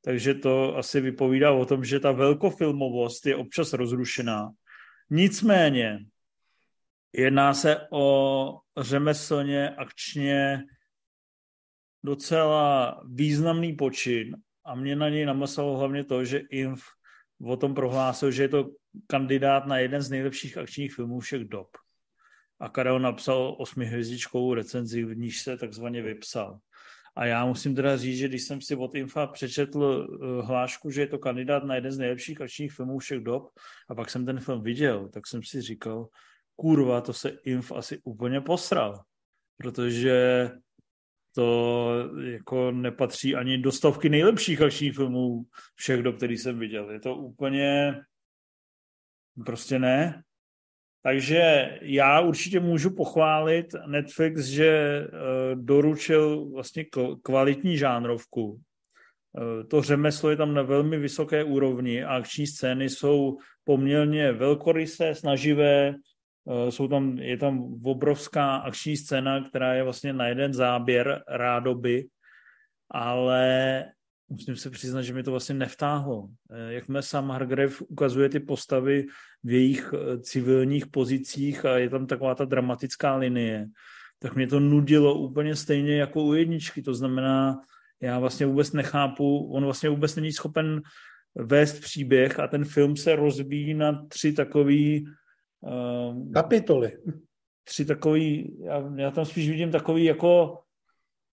[0.04, 4.50] takže to asi vypovídá o tom, že ta velkofilmovost je občas rozrušená.
[5.10, 5.98] Nicméně
[7.12, 10.62] jedná se o řemeslně, akčně
[12.06, 16.82] docela významný počin a mě na něj namyslelo hlavně to, že Inf
[17.42, 18.70] o tom prohlásil, že je to
[19.06, 21.68] kandidát na jeden z nejlepších akčních filmů všech dob.
[22.60, 26.58] A Karel napsal osmihvězdičkovou recenzi, v níž se takzvaně vypsal.
[27.16, 31.00] A já musím teda říct, že když jsem si od Infa přečetl eh, hlášku, že
[31.00, 33.50] je to kandidát na jeden z nejlepších akčních filmů všech dob,
[33.88, 36.08] a pak jsem ten film viděl, tak jsem si říkal,
[36.56, 39.02] kurva, to se Inf asi úplně posral.
[39.56, 40.50] Protože
[41.36, 41.90] to
[42.24, 46.90] jako nepatří ani do stovky nejlepších akčních filmů všech do který jsem viděl.
[46.90, 48.00] Je to úplně
[49.44, 50.22] prostě ne.
[51.02, 55.08] Takže já určitě můžu pochválit Netflix, že eh,
[55.54, 56.84] doručil vlastně
[57.22, 58.60] kvalitní žánrovku.
[59.38, 65.14] Eh, to řemeslo je tam na velmi vysoké úrovni a akční scény jsou poměrně velkorysé,
[65.14, 65.94] snaživé,
[66.68, 72.06] jsou tam, je tam obrovská akční scéna, která je vlastně na jeden záběr rádoby,
[72.90, 73.84] ale
[74.28, 76.28] musím se přiznat, že mi to vlastně nevtáhlo.
[76.50, 79.06] Eh, jakmile sám Hargrave ukazuje ty postavy
[79.44, 83.66] v jejich eh, civilních pozicích a je tam taková ta dramatická linie,
[84.18, 86.82] tak mě to nudilo úplně stejně jako u jedničky.
[86.82, 87.60] To znamená,
[88.00, 90.82] já vlastně vůbec nechápu, on vlastně vůbec není schopen
[91.34, 95.06] vést příběh a ten film se rozbíjí na tři takový
[95.66, 96.92] Um, Kapitoly.
[97.64, 100.58] Tři takový, já, já tam spíš vidím takový jako,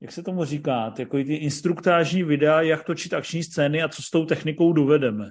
[0.01, 4.09] jak se tomu říká, takový ty instruktážní videa, jak točit akční scény a co s
[4.09, 5.25] tou technikou dovedeme.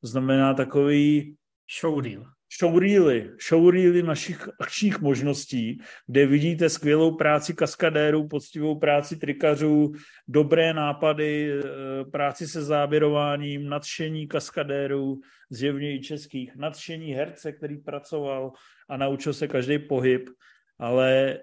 [0.00, 1.36] To znamená takový
[1.80, 2.24] showreel
[2.58, 9.92] showreely, showreely našich akčních možností, kde vidíte skvělou práci kaskadérů, poctivou práci trikařů,
[10.28, 18.52] dobré nápady, eh, práci se záběrováním, nadšení kaskadérů, zjevně i českých, nadšení herce, který pracoval
[18.88, 20.28] a naučil se každý pohyb,
[20.78, 21.38] ale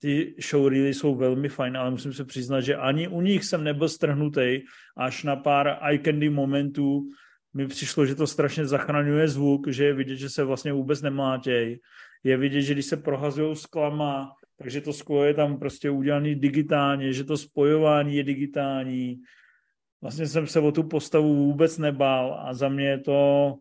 [0.00, 3.88] ty showreely jsou velmi fajn, ale musím se přiznat, že ani u nich jsem nebyl
[3.88, 4.60] strhnutý
[4.96, 7.08] až na pár eye candy momentů,
[7.54, 11.80] mi přišlo, že to strašně zachraňuje zvuk, že je vidět, že se vlastně vůbec nemlátěj.
[12.24, 17.12] Je vidět, že když se prohazují sklama, takže to sklo je tam prostě udělané digitálně,
[17.12, 19.20] že to spojování je digitální.
[20.02, 23.54] Vlastně jsem se o tu postavu vůbec nebál a za mě je to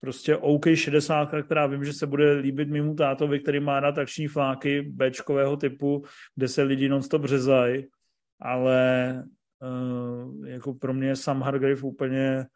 [0.00, 4.28] prostě OK 60, která vím, že se bude líbit mému tátovi, který má rád akční
[4.28, 6.04] fláky Bčkového typu,
[6.34, 7.86] kde se lidi non-stop řezají,
[8.40, 9.22] ale
[9.62, 12.46] uh, jako pro mě Sam Hargrave úplně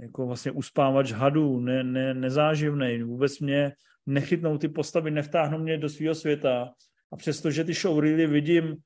[0.00, 3.02] jako vlastně uspávač hadů, ne, ne, nezáživný.
[3.02, 3.72] Vůbec mě
[4.06, 6.72] nechytnou ty postavy, nevtáhnou mě do svého světa.
[7.12, 8.76] A přestože ty showreely vidím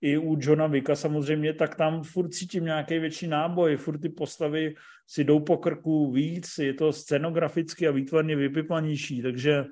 [0.00, 4.74] i u Johna Vika samozřejmě, tak tam furt cítím nějaký větší náboj, furt ty postavy
[5.06, 9.64] si jdou po krku víc, je to scenograficky a výtvarně vypipanější, takže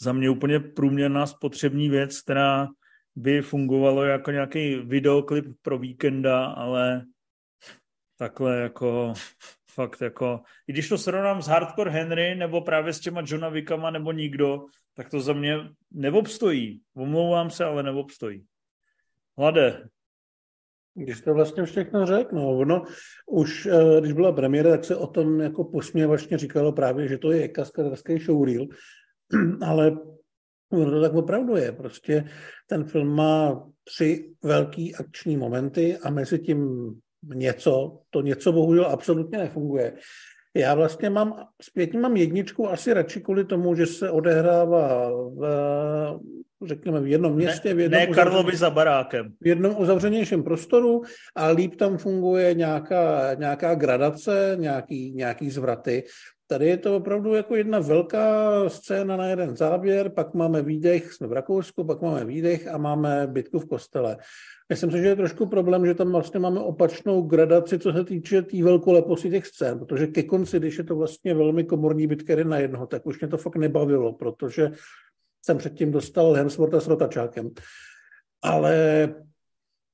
[0.00, 2.68] za mě úplně průměrná spotřební věc, která
[3.16, 7.04] by fungovalo jako nějaký videoklip pro víkenda, ale
[8.22, 9.12] takhle jako
[9.74, 13.90] fakt jako, i když to srovnám s Hardcore Henry nebo právě s těma Johna Wickama
[13.90, 15.56] nebo nikdo, tak to za mě
[15.90, 16.82] neobstojí.
[16.94, 18.44] Omlouvám se, ale neobstojí.
[19.38, 19.88] Hlade.
[20.94, 22.82] Když to vlastně všechno řekl, no, ono
[23.26, 27.32] už, eh, když byla premiéra, tak se o tom jako posměvačně říkalo právě, že to
[27.32, 28.66] je kaskaderský showreel,
[29.66, 29.96] ale
[30.72, 31.72] ono to tak opravdu je.
[31.72, 32.24] Prostě
[32.66, 36.92] ten film má tři velký akční momenty a mezi tím
[37.34, 39.92] něco, to něco bohužel absolutně nefunguje.
[40.56, 46.20] Já vlastně mám, zpětně mám jedničku asi radši kvůli tomu, že se odehrává v,
[46.66, 47.68] řekněme, v jednom městě.
[47.68, 49.32] Ne, v jednom ne Karlovi za barákem.
[49.40, 51.02] V jednom uzavřenějším prostoru
[51.36, 56.04] a líp tam funguje nějaká, nějaká gradace, nějaký, nějaký zvraty.
[56.46, 61.26] Tady je to opravdu jako jedna velká scéna na jeden záběr, pak máme výdech, jsme
[61.26, 64.16] v Rakousku, pak máme výdech a máme bitku v kostele.
[64.72, 68.42] Myslím si, že je trošku problém, že tam vlastně máme opačnou gradaci, co se týče
[68.42, 72.44] té tý velkoleposti těch scén, protože ke konci, když je to vlastně velmi komorní bitka
[72.44, 74.70] na jednoho, tak už mě to fakt nebavilo, protože
[75.44, 77.50] jsem předtím dostal Hemswortha s rotačákem.
[78.42, 79.08] Ale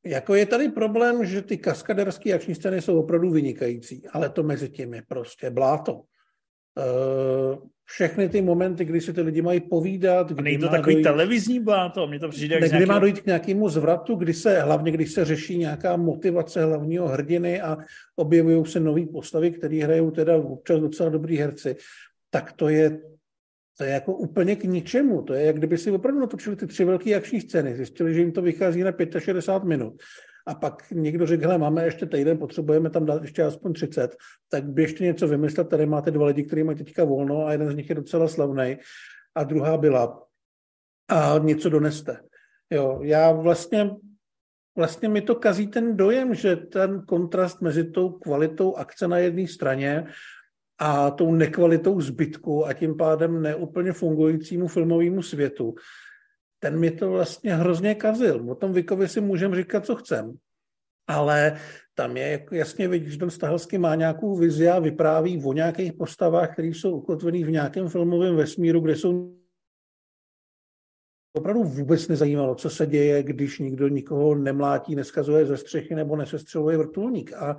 [0.06, 4.68] jako je tady problém, že ty kaskaderské akční scény jsou opravdu vynikající, ale to mezi
[4.68, 6.02] tím je prostě bláto.
[6.78, 7.58] Eh,
[7.90, 10.32] všechny ty momenty, kdy si ty lidi mají povídat.
[10.32, 12.86] Kdy a není to takový dojít, televizní bláto, mě to přijde Kdy nějaký...
[12.86, 17.60] má dojít k nějakému zvratu, kdy se, hlavně když se řeší nějaká motivace hlavního hrdiny
[17.60, 17.78] a
[18.16, 21.76] objevují se nové postavy, které hrajou teda občas docela dobrý herci,
[22.30, 23.00] tak to je
[23.78, 25.22] to je jako úplně k ničemu.
[25.22, 27.76] To je, jak kdyby si opravdu natočili ty tři velké akční scény.
[27.76, 30.02] Zjistili, že jim to vychází na 65 minut
[30.48, 34.16] a pak někdo řekl, hele, máme ještě týden, potřebujeme tam dát ještě aspoň 30,
[34.48, 37.74] tak běžte něco vymyslet, tady máte dva lidi, kteří mají teďka volno a jeden z
[37.74, 38.76] nich je docela slavný
[39.34, 40.24] a druhá byla
[41.08, 42.20] a něco doneste.
[42.70, 43.90] Jo, já vlastně,
[44.76, 49.46] vlastně mi to kazí ten dojem, že ten kontrast mezi tou kvalitou akce na jedné
[49.46, 50.06] straně
[50.78, 55.74] a tou nekvalitou zbytku a tím pádem neúplně fungujícímu filmovému světu
[56.58, 58.50] ten mi to vlastně hrozně kazil.
[58.50, 60.34] O tom Vikovi si můžeme říkat, co chcem.
[61.06, 61.58] Ale
[61.94, 66.52] tam je jasně vidět, že ten Stahelský má nějakou vizi a vypráví o nějakých postavách,
[66.52, 69.38] které jsou ukotvené v nějakém filmovém vesmíru, kde jsou
[71.36, 76.78] opravdu vůbec nezajímalo, co se děje, když nikdo nikoho nemlátí, neskazuje ze střechy nebo nesestřeluje
[76.78, 77.32] vrtulník.
[77.32, 77.56] A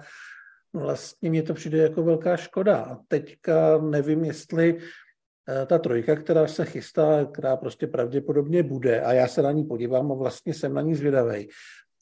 [0.73, 2.77] vlastně mě to přijde jako velká škoda.
[2.77, 4.77] A teďka nevím, jestli
[5.65, 10.11] ta trojka, která se chystá, která prostě pravděpodobně bude, a já se na ní podívám
[10.11, 11.49] a vlastně jsem na ní zvědavý,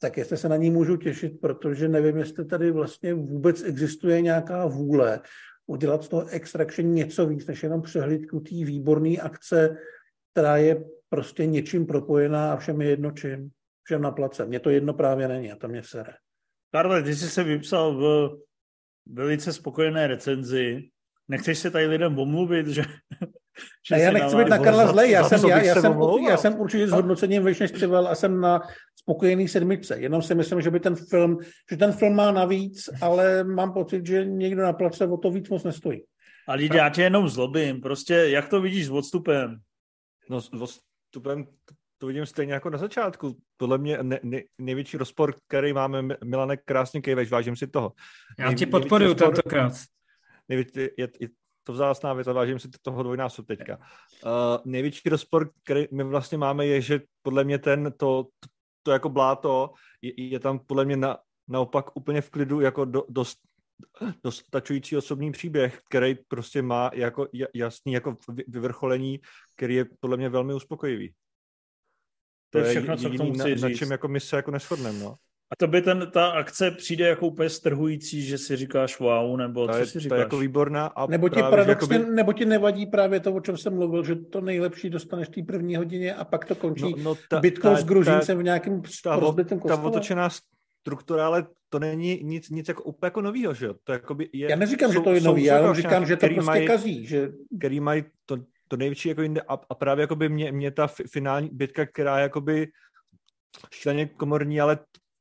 [0.00, 4.66] tak jestli se na ní můžu těšit, protože nevím, jestli tady vlastně vůbec existuje nějaká
[4.66, 5.20] vůle
[5.66, 9.76] udělat z toho Extraction něco víc, než jenom přehlídku té výborné akce,
[10.32, 13.50] která je prostě něčím propojená a všem je jedno čím,
[13.82, 14.46] všem na place.
[14.46, 16.12] Mně to jedno právě není a to mě sere.
[16.72, 18.36] Karle, ty jsi se vypsal v
[19.06, 20.88] velice spokojené recenzi.
[21.28, 22.82] Nechceš se tady lidem omluvit, že
[23.90, 25.94] ne, já nechci být na Karla zlej, já jsem, já, já, jsem,
[26.28, 28.60] já jsem určitě s hodnocením vyšší než Přivel a jsem na
[28.96, 29.98] spokojený sedmice.
[29.98, 31.38] Jenom si myslím, že by ten film,
[31.70, 35.48] že ten film má navíc, ale mám pocit, že někdo na place o to víc
[35.48, 36.02] moc nestojí.
[36.48, 37.80] A lidi, já tě jenom zlobím.
[37.80, 39.56] Prostě jak to vidíš s odstupem?
[40.30, 41.46] No s odstupem
[41.98, 43.36] to vidím stejně jako na začátku.
[43.56, 47.92] Podle mě ne, ne, největší rozpor, který máme, Milane, krásně kejveš, vážím si toho.
[48.38, 49.72] Já tě podporuju tentokrát.
[50.48, 51.28] Největší, je, je,
[51.64, 53.76] to vzácná věc a vážím si toho dvojnásob teďka.
[53.76, 54.30] Uh,
[54.64, 58.48] největší rozpor, který my vlastně máme, je, že podle mě ten, to, to,
[58.82, 59.72] to jako bláto
[60.02, 61.18] je, je tam podle mě na,
[61.48, 63.38] naopak úplně v klidu jako do, dost,
[64.24, 68.16] dostačující osobní příběh, který prostě má jako jasný jako
[68.48, 69.20] vyvrcholení,
[69.56, 71.14] který je podle mě velmi uspokojivý.
[72.50, 74.50] To, to je všechno, co k tomu chci na, na čem jako my se jako
[74.50, 75.16] neschodneme, no.
[75.50, 79.66] A to by ten, ta akce přijde jako úplně strhující, že si říkáš wow, nebo
[79.66, 80.08] to co je, si říkáš?
[80.08, 80.86] To je jako výborná.
[80.86, 82.14] A nebo, ti paradoxně, jakoby...
[82.14, 85.42] nebo ti nevadí právě to, o čem jsem mluvil, že to nejlepší dostaneš v té
[85.42, 88.82] první hodině a pak to končí no, no ta, bitkou ta, s Gruzincem v nějakém
[89.04, 89.82] rozbitém kostele?
[89.82, 90.28] Ta otočená
[90.80, 93.74] struktura, ale to není nic, nic jako úplně jako novýho, že jo?
[93.84, 96.42] To jakoby je, já neříkám, jsou, že to je nový, já říkám, že to prostě
[96.42, 97.06] mají, kazí.
[97.06, 97.32] Že...
[97.58, 98.36] Který mají to,
[98.68, 102.22] to největší jako jinde a, a právě jakoby mě, mě ta finální bitka, která je
[102.22, 102.68] jakoby
[103.72, 104.78] šíleně komorní, ale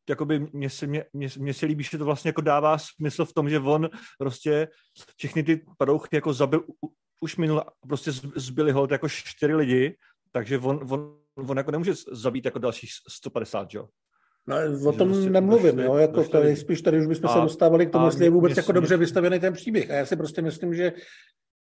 [0.10, 3.34] jakoby mně se, mě, mě, mě se líbí, že to vlastně jako dává smysl v
[3.34, 3.90] tom, že on
[4.20, 4.68] prostě
[5.18, 6.64] všechny ty padouchy jako zabil
[7.22, 9.98] už minul prostě zbyli hold jako čtyři lidi,
[10.32, 11.18] takže on, on,
[11.50, 13.88] on jako nemůže zabít jako dalších 150, jo?
[14.48, 17.34] No, o tom prostě nemluvím, došli, jo, jako došli, tady, spíš tady už bychom a,
[17.34, 19.92] se dostávali k tomu, jestli je vůbec jako dobře vystavený ten příběh.
[19.92, 20.92] A já si prostě myslím, že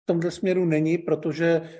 [0.02, 1.70] v tomhle směru není, protože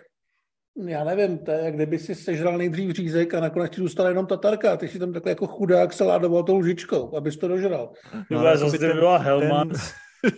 [0.76, 4.72] já nevím, to je, kdyby si sežral nejdřív řízek a nakonec ti zůstala jenom tatarka
[4.72, 7.92] a ty si tam takhle jako chudák se ládoval tou lžičkou, abys to dožral.
[8.30, 9.68] No, no zase by byla Helman.
[9.68, 9.78] Ten...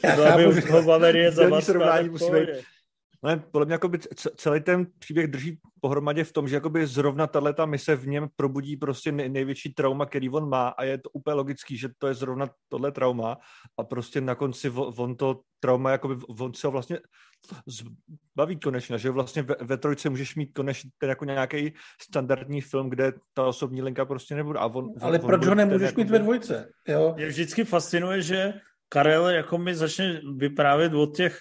[0.05, 2.49] Já chápu, že ho Valerie srovnání musí být
[3.23, 3.99] ale podle mě jakoby
[4.37, 8.77] celý ten příběh drží pohromadě v tom, že jakoby zrovna tato mise v něm probudí
[8.77, 12.47] prostě největší trauma, který on má a je to úplně logický, že to je zrovna
[12.69, 13.37] tohle trauma
[13.79, 16.99] a prostě na konci on to trauma, jakoby on se ho vlastně
[17.67, 22.91] zbaví konečně, že vlastně ve, ve trojce můžeš mít konečně ten jako nějaký standardní film,
[22.91, 24.59] kde ta osobní linka prostě nebude.
[24.59, 26.69] A on, Ale on, proč on ho nemůžeš mít ve dvojce?
[26.89, 27.15] Jo?
[27.17, 28.53] Mě vždycky fascinuje, že
[28.89, 31.39] Karel jako mi začne vyprávět od těch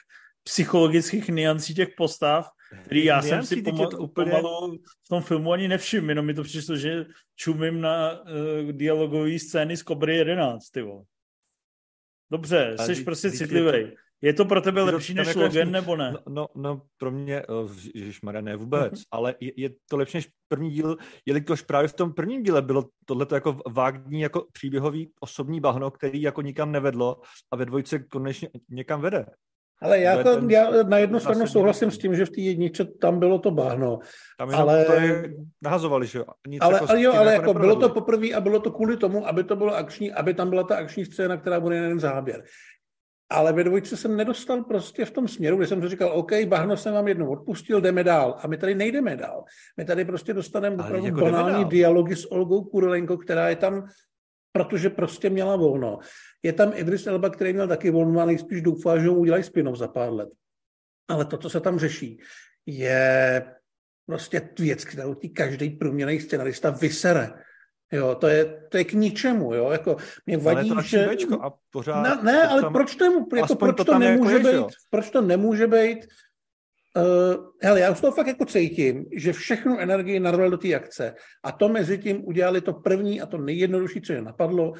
[0.47, 2.49] psychologických niancí těch postav,
[2.85, 4.31] který já jsem si pomal, to úplně...
[4.31, 9.39] pomalu v tom filmu ani nevšiml, jenom mi to přišlo, že čumím na uh, dialogové
[9.39, 11.03] scény z Kobry 11, ty vole.
[12.31, 13.91] Dobře, jsi prostě citlivý.
[14.21, 16.11] Je to pro tebe lepší než jako Logan, nebo ne?
[16.11, 20.29] No, no, no pro mě, uh, ježišmarja, ne vůbec, ale je, je to lepší než
[20.47, 25.59] první díl, jelikož právě v tom prvním díle bylo tohleto jako vágní, jako příběhový osobní
[25.59, 27.21] bahno, který jako nikam nevedlo
[27.51, 29.25] a ve dvojce konečně někam vede.
[29.81, 32.85] Ale já, to, ten, já na jednu stranu souhlasím s tím, že v té jedničce
[32.85, 33.99] tam bylo to bahno.
[34.37, 34.85] Tam ale...
[34.85, 36.19] to je, nahazovali, že?
[36.47, 38.97] Nic ale, jako ale jo, ale jako, jako bylo to poprvé a bylo to kvůli
[38.97, 42.43] tomu, aby to bylo akční, aby tam byla ta akční scéna, která bude jeden záběr.
[43.29, 46.77] Ale ve dvojce jsem nedostal prostě v tom směru, kde jsem si říkal, OK, bahno
[46.77, 48.35] jsem vám jednou odpustil, jdeme dál.
[48.41, 49.43] A my tady nejdeme dál.
[49.77, 53.87] My tady prostě dostaneme opravdu jako banální dialogy s Olgou Kurelenko, která je tam
[54.55, 55.99] protože prostě měla volno.
[56.43, 59.75] Je tam Idris Elba, který měl taky volno a nejspíš doufá, že ho udělají spinov
[59.75, 60.29] za pár let.
[61.07, 62.19] Ale to, co se tam řeší,
[62.65, 63.43] je
[64.05, 67.33] prostě věc, kterou ty každý průměrný scenarista vysere.
[67.91, 71.09] Jo, to je, to je k ničemu, jo, jako mě vadí, ale že...
[71.41, 72.73] a pořád, ne, ne ale tam...
[72.73, 76.07] proč, to, jako, proč to, to nemůže jako být, proč to nemůže být
[76.97, 81.15] Uh, hele, já už to fakt jako cítím, že všechnu energii narval do té akce
[81.43, 84.73] a to mezi tím udělali to první a to nejjednodušší, co je napadlo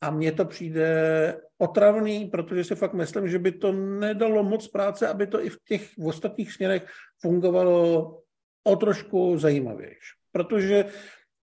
[0.00, 5.08] a mně to přijde otravný, protože si fakt myslím, že by to nedalo moc práce,
[5.08, 6.86] aby to i v těch ostatních směrech
[7.20, 8.16] fungovalo
[8.64, 10.16] o trošku zajímavější.
[10.32, 10.84] Protože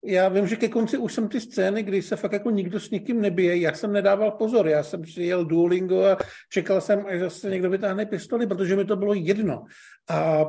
[0.06, 2.90] já vím, že ke konci už jsem ty scény, kdy se fakt jako nikdo s
[2.90, 6.18] nikým nebije, já jsem nedával pozor, já jsem si jel Duolingo a
[6.50, 9.66] čekal jsem, až zase někdo vytáhne pistoli, protože mi to bylo jedno.
[10.10, 10.46] A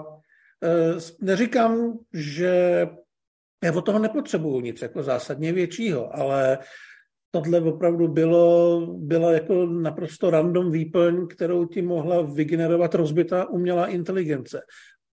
[0.65, 2.87] e, neříkám, že
[3.65, 6.59] já od toho nepotřebuju nic jako zásadně většího, ale
[7.31, 14.61] tohle opravdu bylo, byla jako naprosto random výplň, kterou ti mohla vygenerovat rozbitá umělá inteligence.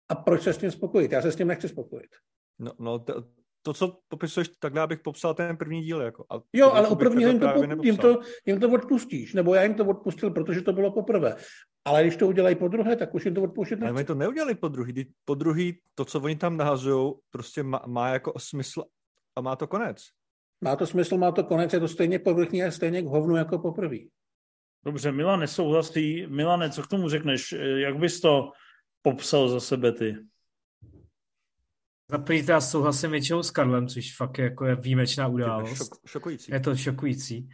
[0.09, 1.11] A proč se s tím spokojit?
[1.11, 2.09] Já se s tím nechci spokojit.
[2.59, 3.23] No, no to,
[3.65, 6.01] to, co popisuješ, takhle abych popsal ten první díl.
[6.01, 6.25] Jako.
[6.29, 9.63] A jo, ale u prvního jim to, po, jim, to, jim to odpustíš, nebo já
[9.63, 11.35] jim to odpustil, protože to bylo poprvé.
[11.85, 13.89] Ale když to udělají po druhé, tak už jim to odpouštět nechci.
[13.89, 15.11] Ale oni to neudělali po druhý.
[15.25, 18.83] Po druhý, to, co oni tam nahazují, prostě má, má jako smysl
[19.35, 20.03] a má to konec.
[20.63, 23.59] Má to smysl, má to konec, je to stejně povrchní a stejně k hovnu jako
[23.59, 23.97] poprvé.
[24.85, 26.27] Dobře, Milan nesouhlasí.
[26.27, 27.51] Milane, co k tomu řekneš?
[27.75, 28.51] Jak bys to
[29.01, 30.15] popsal za sebe ty?
[32.13, 35.77] Za první já souhlasím většinou s Karlem, což fakt je, jako je výjimečná událost.
[35.77, 36.51] Šok, šokující.
[36.51, 37.49] Je to šokující.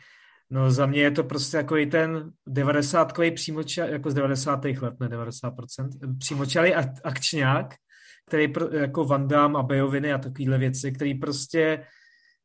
[0.49, 4.65] No za mě je to prostě jako i ten 90 přímoča, jako z 90.
[4.65, 7.75] let, ne 90%, přímočalý akčňák,
[8.27, 11.85] který pro, jako Van Damme a Bejoviny a takovéhle věci, který prostě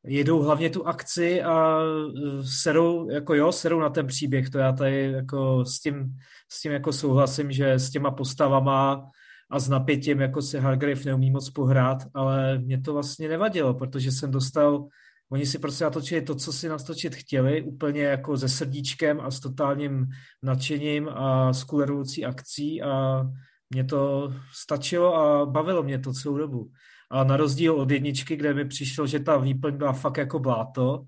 [0.04, 4.72] jedou hlavně tu akci a e, serou, jako jo, serou na ten příběh, to já
[4.72, 6.16] tady jako s tím,
[6.52, 9.10] s tím jako souhlasím, že s těma postavama
[9.54, 14.12] a s napětím jako se Hargrave neumí moc pohrát, ale mě to vlastně nevadilo, protože
[14.12, 14.86] jsem dostal,
[15.32, 19.40] oni si prostě natočili to, co si nastočit chtěli, úplně jako se srdíčkem a s
[19.40, 20.06] totálním
[20.42, 23.22] nadšením a s kulerující akcí a
[23.70, 26.70] mě to stačilo a bavilo mě to celou dobu.
[27.10, 31.04] A na rozdíl od jedničky, kde mi přišlo, že ta výplň byla fakt jako bláto,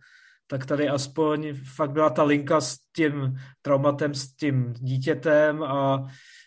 [0.46, 6.06] tak tady aspoň fakt byla ta linka s tím traumatem, s tím dítětem a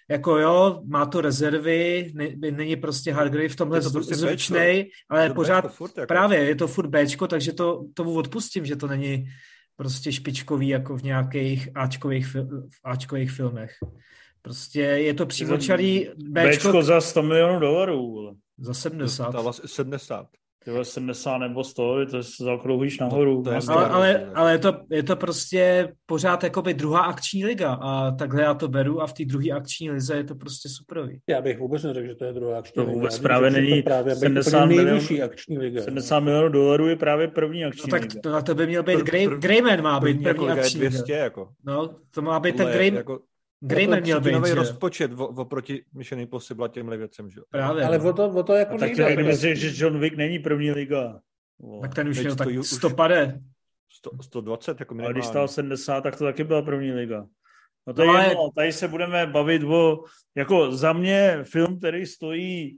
[0.10, 5.24] jako jo, má to rezervy, ne, není prostě Hargrave v tomhle to prostě zručnej, ale
[5.24, 6.08] je pořád, furt, jako.
[6.08, 9.26] právě, je to furt Bčko, takže to, tomu odpustím, že to není
[9.76, 12.36] prostě špičkový jako v nějakých Ačkových,
[12.70, 13.72] v Ačkových filmech.
[14.42, 16.70] Prostě je to přímočarý Bčko.
[16.70, 18.38] Bčko za 100 milionů dolarů.
[18.58, 19.24] Za 70.
[19.24, 20.28] Dostala 70.
[20.70, 23.44] tyhle 70 nebo 100, to se zaokrouhlíš nahoru.
[23.44, 27.46] To je Vlastně- Ale, ale, ale je, to, je to prostě pořád jakoby druhá akční
[27.46, 30.70] liga a takhle já to beru a v té druhé akční lize je to prostě
[30.70, 31.20] superový.
[31.30, 32.94] Já bych vůbec neřekl, že to je druhá akční To liga.
[32.94, 35.82] vůbec právě řekl, že není to právě 70 70 milionů- akční liga.
[35.82, 38.16] 70 milionů dolarů je právě první No akční tak liga.
[38.24, 40.66] to, na to by měl být prv- Grayman má být První jako první liga je
[40.66, 40.90] akční liga.
[40.90, 41.50] 200, jako.
[41.66, 43.20] No, to má být ten Tohle je Gray, jako,
[43.62, 44.56] Grayman měl být, že?
[44.56, 47.44] rozpočet o- oproti Mission Impossible a těmhle věcem, že jo.
[47.50, 47.84] Právě.
[47.86, 48.10] Ale no.
[48.10, 49.24] o to, o to jako A tak nejde.
[49.24, 51.20] to že John Wick není první liga.
[51.60, 51.82] Vole.
[51.82, 53.40] Tak ten už měl to tak ju- už- 100 pade.
[53.92, 55.14] 100, 120 jako A minimálně.
[55.14, 57.26] když stál 70, tak to taky byla první liga.
[57.88, 60.04] No to No je ale- jedno, tady se budeme bavit o,
[60.36, 62.78] jako za mě film, který stojí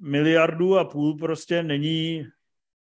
[0.00, 2.24] miliardu a půl, prostě není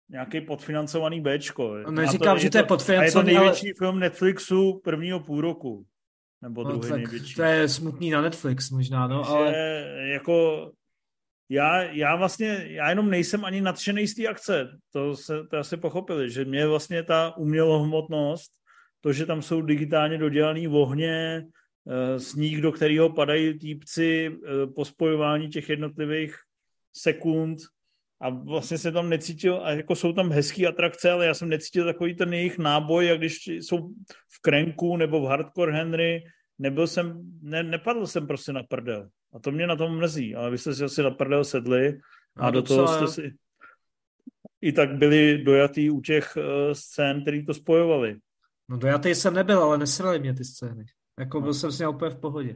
[0.10, 1.76] nějaký podfinancovaný Bčko.
[1.86, 5.42] No, neříkám, že to je A je to podfinancovaný, ale- největší film Netflixu prvního půl
[5.42, 5.86] roku.
[6.44, 7.36] Nebo No, druhý tak největší.
[7.36, 9.54] to je smutný na Netflix možná, no, Takže ale
[10.14, 10.72] jako
[11.50, 14.78] já, já vlastně, já jenom nejsem ani nadšený z té akce.
[14.92, 18.52] To se to asi pochopili, že mě vlastně ta umělohmotnost,
[19.02, 21.44] to, že tam jsou digitálně dodělaný ohně,
[21.88, 26.36] eh, sníh, do kterého padají týpci, eh, po spojování těch jednotlivých
[26.96, 27.60] sekund
[28.24, 31.86] a vlastně jsem tam necítil, a jako jsou tam hezký atrakce, ale já jsem necítil
[31.86, 33.78] takový ten jejich náboj, jak když jsou
[34.30, 36.24] v Krenku nebo v Hardcore Henry,
[36.60, 39.10] nebyl jsem, ne, nepadl jsem prostě na prdel.
[39.34, 42.00] A to mě na tom mrzí, ale vy jste si asi na prdel sedli
[42.38, 43.34] a No, do toho jste si
[44.62, 46.44] i tak byli dojatý u těch uh,
[46.74, 48.18] scén, který to spojovali.
[48.70, 50.86] no dojatý jsem nebyl, ale nesrali mě ty scény.
[51.20, 51.44] Jako No.
[51.44, 52.56] byl jsem s ním úplně v pohodě.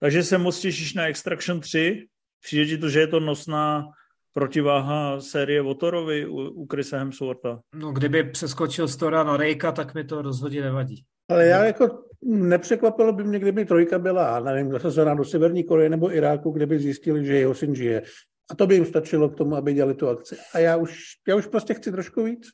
[0.00, 2.06] Takže se moc těšíš na Extraction 3.
[2.42, 3.84] Přijde ti to, že je to nosná
[4.32, 7.60] protiváha série Votorovi u, u Chrisa Hemswortha.
[7.74, 11.04] No kdyby přeskočil Stora na Rejka, tak mi to rozhodně nevadí.
[11.28, 16.14] Ale já jako nepřekvapilo by mě, kdyby trojka byla, nevím, zasazená do Severní Koreje nebo
[16.14, 18.02] Iráku, kde by zjistili, že jeho syn žije.
[18.50, 20.36] A to by jim stačilo k tomu, aby dělali tu akci.
[20.54, 22.48] A já už, já už prostě chci trošku víc.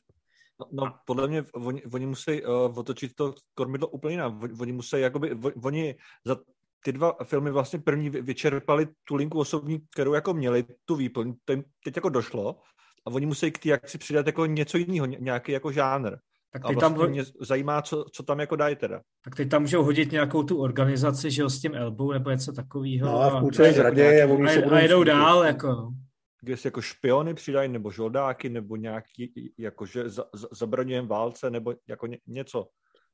[0.59, 4.33] No, no podle mě oni, oni musí uh, otočit to kormidlo úplně jinak.
[4.43, 6.35] Oni, oni musí, jakoby, oni za
[6.83, 11.33] ty dva filmy vlastně první vy- vyčerpali tu linku osobní, kterou jako měli, tu výplň,
[11.45, 12.59] to jim teď jako došlo
[13.07, 16.17] a oni musí k té akci přidat jako něco jiného, ně- nějaký jako žánr.
[16.53, 19.01] Tak A teď, vlastně tam, mě zajímá, co, co tam jako dají teda.
[19.23, 22.51] tak teď tam můžou hodit nějakou tu organizaci, že jo, s tím Elbou nebo něco
[22.51, 23.07] takového.
[23.07, 25.43] No a v a, půlce je zradě a oni a, se budou a jedou dál,
[25.43, 25.93] jako no.
[26.41, 31.73] Kde si jako špiony přidají, nebo žoldáky, nebo nějaký, jakože za, za, zabraňujeme válce, nebo
[31.87, 32.67] jako ně, něco.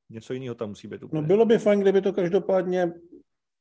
[0.09, 1.21] Něco jiného tam musí být úplně.
[1.21, 2.93] No bylo by fajn, kdyby to každopádně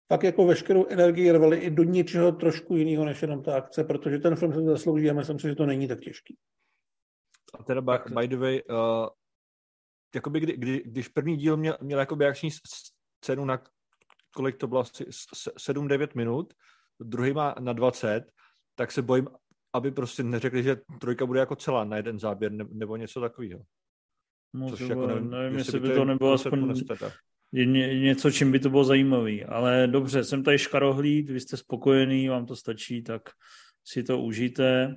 [0.08, 4.18] pak jako veškerou energii rvali i do něčeho trošku jiného, než jenom ta akce, protože
[4.18, 6.36] ten film se to zaslouží a myslím si, že to není tak těžký.
[7.58, 9.08] A teda by, by the way, uh,
[10.14, 12.50] jakoby kdy, kdy, když první díl měl, měl jakoby akční
[13.20, 13.62] scénu na
[14.34, 16.54] kolik to bylo asi 7-9 minut,
[17.00, 18.24] druhý má na 20,
[18.74, 19.28] tak se bojím,
[19.72, 23.60] aby prostě neřekli, že trojka bude jako celá na jeden záběr ne, nebo něco takového.
[24.52, 27.12] No, Což to jako nevím, nevím, jestli by je to nebylo aspoň nesteta.
[27.54, 29.44] Je ně, něco, čím by to bylo zajímavý.
[29.44, 33.22] Ale dobře, jsem tady škarohlíd, vy jste spokojený, vám to stačí, tak
[33.84, 34.94] si to užijte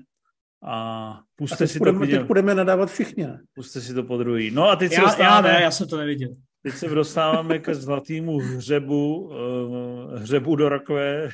[0.63, 3.41] a A puste teď si to budeme, klidně, teď budeme nadávat všichni, ne?
[3.53, 4.51] puste si to po druhý.
[4.51, 6.29] No a teď se já, já dostáváme, ne, já jsem to neviděl.
[6.63, 11.29] teď se dostáváme ke zlatýmu hřebu, uh, hřebu do rakve.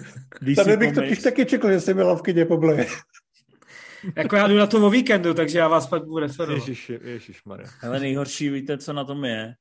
[0.56, 2.86] Tady bych totiž taky čekal, že jsi byla v kyně pobleje.
[4.16, 6.68] Jako já jdu na to o víkendu, takže já vás pak budu referovat.
[6.68, 7.68] Ježíš, ježíš Maria.
[7.82, 9.54] Ale nejhorší, víte, co na tom je?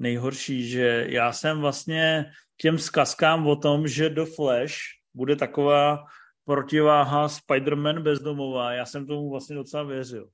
[0.00, 4.74] Nejhorší, že já jsem vlastně těm zkazkám o tom, že The Flash
[5.14, 6.04] bude taková
[6.44, 10.28] protiváha Spider-Man bezdomová, já jsem tomu vlastně docela věřil.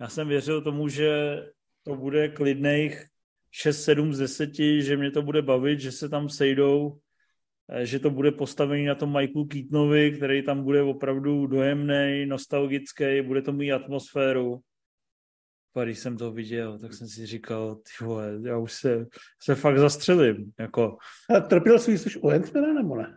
[0.00, 1.42] Já jsem věřil tomu, že
[1.82, 3.04] to bude klidných
[3.64, 6.98] 6-7 z 10, že mě to bude bavit, že se tam sejdou,
[7.70, 13.22] eh, že to bude postavený na tom Michaelu Keatonovi, který tam bude opravdu dojemný, nostalgický,
[13.22, 14.60] bude to mít atmosféru.
[15.78, 19.06] A když jsem to viděl, tak jsem si říkal, ty vole, já už se,
[19.42, 20.52] se fakt zastřelím.
[20.58, 20.96] Jako,
[21.36, 23.16] A trpěl jsi u Ant-Mana, nebo ne?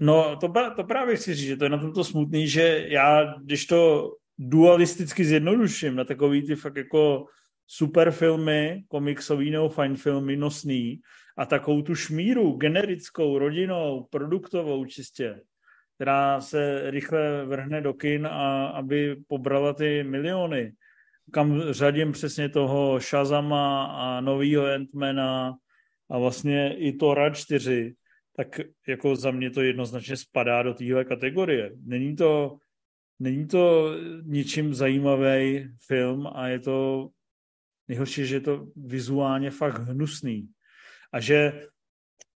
[0.00, 3.66] no, to, to právě chci říct, že to je na tomto smutný, že já, když
[3.66, 7.26] to dualisticky zjednoduším na takový ty fakt jako
[7.66, 11.00] super filmy, komiksový nebo fajn filmy, nosný,
[11.38, 15.40] a takovou tu šmíru generickou, rodinou, produktovou čistě,
[15.94, 20.72] která se rychle vrhne do kin a aby pobrala ty miliony,
[21.30, 25.54] kam řadím přesně toho Shazama a novýho Ant-Mana
[26.10, 27.94] a vlastně i Tora 4,
[28.36, 31.72] tak jako za mě to jednoznačně spadá do téhle kategorie.
[31.84, 32.58] Není to,
[33.18, 37.08] není to ničím zajímavý film a je to
[37.88, 40.48] nejhorší, že je to vizuálně fakt hnusný.
[41.12, 41.66] A že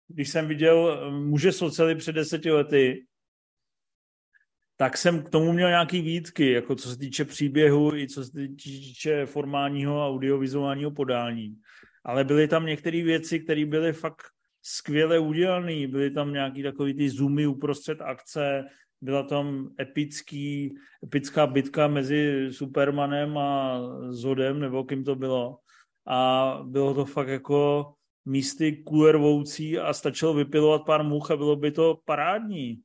[0.08, 3.06] když jsem viděl muže socely před deseti lety,
[4.84, 8.32] tak jsem k tomu měl nějaký výtky, jako co se týče příběhu i co se
[8.32, 11.56] týče formálního audiovizuálního podání.
[12.06, 14.24] Ale byly tam některé věci, které byly fakt
[14.62, 15.88] skvěle udělané.
[15.88, 18.64] Byly tam nějaký takový ty zoomy uprostřed akce,
[19.02, 25.58] byla tam epický, epická bitka mezi Supermanem a Zodem, nebo kým to bylo.
[26.08, 27.94] A bylo to fakt jako
[28.26, 32.82] místy kulervoucí a stačilo vypilovat pár much a bylo by to parádní.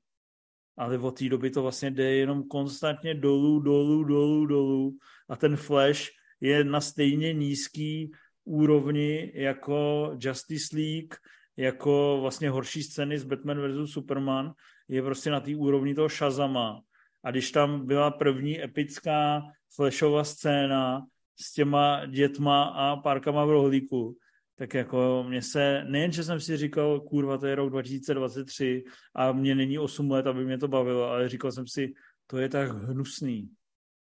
[0.79, 4.97] Ale od té doby to vlastně jde jenom konstantně dolů, dolů, dolů, dolů
[5.29, 6.03] a ten Flash
[6.41, 8.13] je na stejně nízký
[8.45, 11.15] úrovni jako Justice League,
[11.57, 13.93] jako vlastně horší scény z Batman vs.
[13.93, 14.53] Superman,
[14.89, 16.81] je prostě na té úrovni toho Shazama.
[17.25, 19.43] A když tam byla první epická
[19.75, 21.07] flashová scéna
[21.41, 24.17] s těma dětma a párkama v rohlíku,
[24.59, 28.85] tak jako mě se, nejen, že jsem si říkal, kurva, to je rok 2023
[29.15, 31.93] a mě není 8 let, aby mě to bavilo, ale říkal jsem si,
[32.27, 33.51] to je tak hnusný.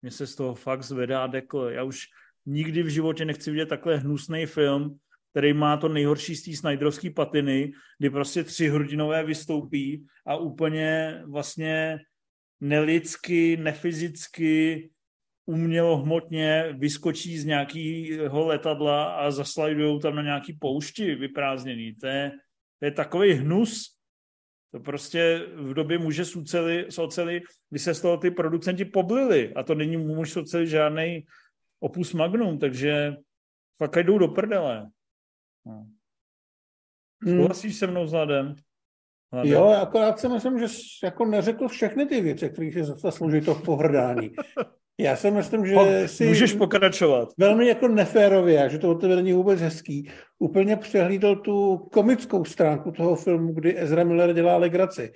[0.03, 1.68] Mě se z toho fakt zvedá dekl.
[1.72, 2.07] Já už
[2.47, 4.99] nikdy v životě nechci vidět takhle hnusný film,
[5.30, 11.99] který má to nejhorší z té patiny, kdy prostě tři hrdinové vystoupí a úplně vlastně
[12.61, 14.90] nelidsky, nefyzicky,
[15.47, 21.95] umělohmotně vyskočí z nějakého letadla a zaslajdujou tam na nějaký poušti vyprázdněný.
[21.95, 22.32] To je,
[22.78, 23.97] to je takový hnus.
[24.72, 27.40] To prostě v době muže s oceli, s oceli
[27.70, 29.55] by se z toho ty producenti poblili.
[29.55, 31.26] A to není muž s oceli žádný
[31.80, 33.16] opus magnum, takže
[33.78, 34.90] fakt jdou do prdele.
[35.66, 35.86] No.
[37.24, 37.36] Hmm.
[37.36, 37.78] Souhlasíš hmm.
[37.78, 38.55] se mnou vzhledem?
[39.43, 40.66] Jo, akorát si myslím, že
[41.05, 44.30] jako neřekl všechny ty věci, které si zaslouží to pohrdání.
[45.03, 45.74] Já si myslím, že
[46.07, 46.26] si...
[46.26, 47.28] Můžeš pokračovat.
[47.38, 52.90] Velmi jako neférově, že to od tebe není vůbec hezký, úplně přehlídl tu komickou stránku
[52.90, 55.12] toho filmu, kdy Ezra Miller dělá legraci.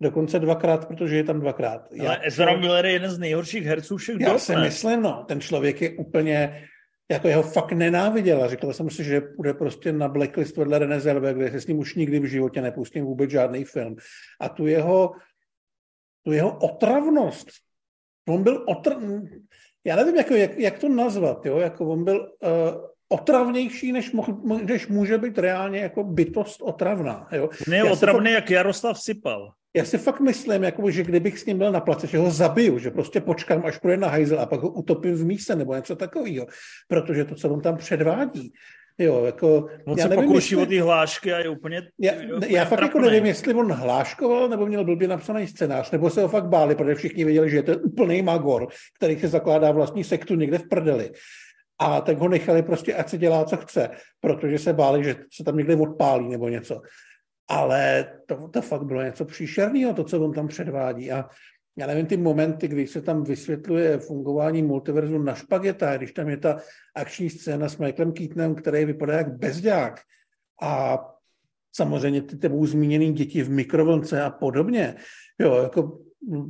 [0.00, 1.88] Dokonce dvakrát, protože je tam dvakrát.
[2.00, 5.40] Ale Já, Ezra Miller je jeden z nejhorších herců všech Já si myslím, no, ten
[5.40, 6.68] člověk je úplně
[7.10, 11.00] jako jeho fakt nenáviděl a říkal jsem si, že bude prostě na blacklist vedle René
[11.00, 13.96] Zellweger, kde se s ním už nikdy v životě nepustím vůbec žádný film.
[14.40, 15.12] A tu jeho,
[16.24, 17.48] tu jeho otravnost,
[18.28, 18.96] on byl otr...
[19.84, 21.58] Já nevím, jako, jak, jak to nazvat, jo?
[21.58, 22.48] Jako on byl uh,
[23.08, 27.28] otravnější, než, mo- než může být reálně jako bytost otravná.
[27.32, 27.50] Jo?
[27.68, 28.34] Ne, otravný, fakt...
[28.34, 29.52] jak Jaroslav Sypal.
[29.76, 32.78] Já si fakt myslím, jako, že kdybych s ním byl na place, že ho zabiju,
[32.78, 35.96] že prostě počkám, až půjde na hajzel a pak ho utopím v míse nebo něco
[35.96, 36.46] takového,
[36.88, 38.52] protože to, co on tam předvádí,
[39.02, 40.66] Jo, jako, on já se nevím, pokouší jestli...
[40.66, 41.82] o ty hlášky a je úplně...
[41.98, 46.10] Já, jo, já fakt jako nevím, jestli on hláškoval, nebo měl blbě napsaný scénář, nebo
[46.10, 49.70] se ho fakt báli, protože všichni věděli, že je to úplný magor, který se zakládá
[49.70, 51.10] vlastní sektu někde v prdeli.
[51.78, 53.90] A tak ho nechali prostě, ať se dělá, co chce,
[54.20, 56.80] protože se báli, že se tam někde odpálí nebo něco.
[57.48, 61.12] Ale to, to fakt bylo něco příšerného, to, co on tam předvádí.
[61.12, 61.28] A
[61.76, 66.36] já nevím, ty momenty, kdy se tam vysvětluje fungování multiverzu na špageta, když tam je
[66.36, 66.58] ta
[66.94, 70.00] akční scéna s Michaelem Keatonem, který vypadá jak bezďák
[70.62, 70.98] a
[71.72, 74.94] samozřejmě ty tebou zmíněný děti v mikrovlnce a podobně.
[75.38, 75.98] Jo, jako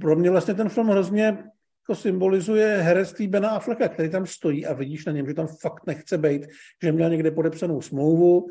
[0.01, 4.73] pro mě vlastně ten film hrozně jako symbolizuje herectví Bena Afflecka, který tam stojí a
[4.73, 6.47] vidíš na něm, že tam fakt nechce být,
[6.83, 8.47] že měl někde podepsanou smlouvu,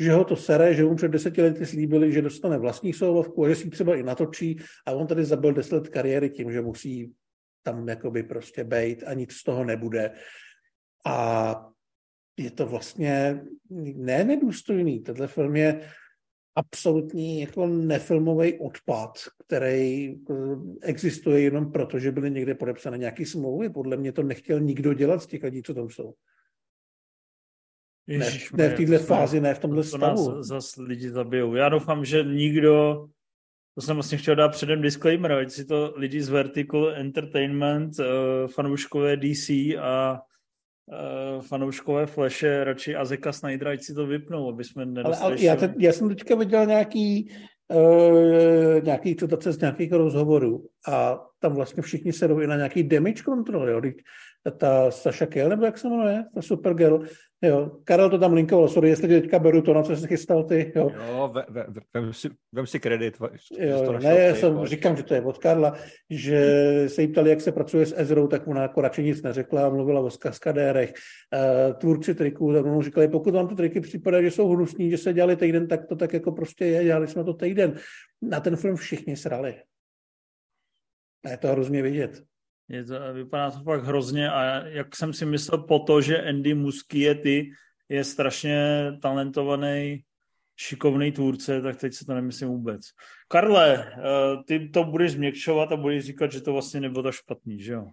[0.00, 3.48] že ho to sere, že mu před deseti lety slíbili, že dostane vlastní solovku a
[3.48, 7.12] že si třeba i natočí a on tady zabil deset let kariéry tím, že musí
[7.62, 10.10] tam jakoby prostě bejt a nic z toho nebude.
[11.06, 11.68] A
[12.36, 13.44] je to vlastně
[13.94, 15.00] ne nedůstojný.
[15.00, 15.88] Tenhle film je
[16.56, 19.12] absolutní jako nefilmový odpad,
[19.46, 20.14] který
[20.82, 23.70] existuje jenom proto, že byly někde podepsané nějaké smlouvy.
[23.70, 26.14] Podle mě to nechtěl nikdo dělat z těch lidí, co tam jsou.
[28.06, 30.26] Ježiš, ne, ne v této fázi, ne v tomhle to stavu.
[30.26, 31.54] To nás zas lidi zabijou.
[31.54, 33.06] Já doufám, že nikdo,
[33.74, 38.06] to jsem vlastně chtěl dát předem disclaimer, ať si to lidi z Vertical Entertainment, uh,
[38.46, 39.48] fanouškové DC
[39.80, 40.20] a
[40.86, 45.24] uh, fanouškové Flashe, radši Azeka Snydera, ať si to vypnou, aby jsme nedostali...
[45.24, 47.30] Ale, ale já, te, já jsem teďka viděl nějaký
[47.74, 52.12] uh, nějaký citace z nějakých rozhovorů a tam vlastně všichni
[52.42, 53.80] i na nějaký damage control, jo.
[54.56, 57.04] Ta Sasha Kell, nebo jak se jmenuje, ta Supergirl,
[57.44, 60.72] Jo, Karel to tam linkoval, sorry, jestli teďka beru to, na co jsi chystal ty.
[60.76, 63.16] Jo, jo ve, ve, vem, si, vem si kredit.
[63.58, 65.74] Jo, ne, já jsem, říkám, že to je od Karla,
[66.10, 66.44] že
[66.88, 70.00] se jí ptali, jak se pracuje s Ezrou, tak ona jako radši nic neřekla, mluvila
[70.00, 70.92] o kaskadérech.
[70.92, 74.98] Uh, tvůrci triků, tak mu říkali, pokud vám ty triky připadají, že jsou hnusní, že
[74.98, 77.74] se dělali týden, tak to tak jako prostě je, dělali jsme to týden.
[78.22, 79.62] Na ten film všichni srali.
[81.24, 82.22] A je to hrozně vidět.
[82.72, 86.54] Je to, vypadá to fakt hrozně a jak jsem si myslel po to, že Andy
[86.54, 87.50] Muschietti
[87.88, 90.04] je strašně talentovaný
[90.56, 92.80] šikovný tvůrce, tak teď se to nemyslím vůbec.
[93.28, 97.60] Karle, uh, ty to budeš změkšovat a budeš říkat, že to vlastně nebylo tak špatný,
[97.60, 97.86] že jo?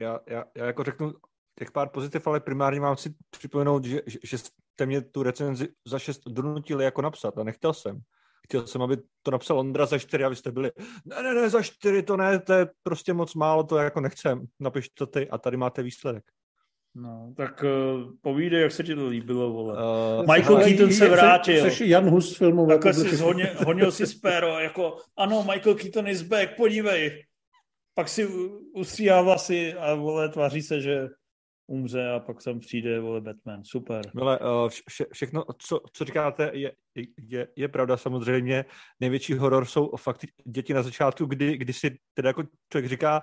[0.00, 1.12] Já, já, já jako řeknu
[1.58, 5.68] těch pár pozitiv, ale primárně mám si připomenout, že, že, že jste mě tu recenzi
[5.86, 8.00] za šest donutili jako napsat a nechtěl jsem.
[8.44, 10.70] Chtěl jsem, aby to napsal Ondra za čtyři a vy jste byli,
[11.04, 14.44] ne, ne, ne, za čtyři to ne, to je prostě moc málo, to jako nechcem.
[14.60, 16.24] Napiš to ty a tady máte výsledek.
[16.94, 19.74] No, tak uh, povídej, jak se ti to líbilo, vole.
[19.74, 21.64] Uh, Michael Keaton se vrátil.
[21.64, 23.24] Jsi, jsi Jan Hus filmové Takhle si publicisty.
[23.24, 27.24] honil, honil si spéro, jako ano, Michael Keaton is back, podívej.
[27.94, 31.08] Pak si u- ustříhá vlasy a vole, tváří se, že
[31.68, 33.64] umře a pak tam přijde, vole, Batman.
[33.64, 34.10] Super.
[34.14, 36.72] Milé, uh, vše, všechno, co, co říkáte, je,
[37.28, 38.64] je, je pravda samozřejmě.
[39.00, 42.42] Největší horor jsou fakt děti na začátku, kdy, kdy si teda jako
[42.72, 43.22] člověk říká,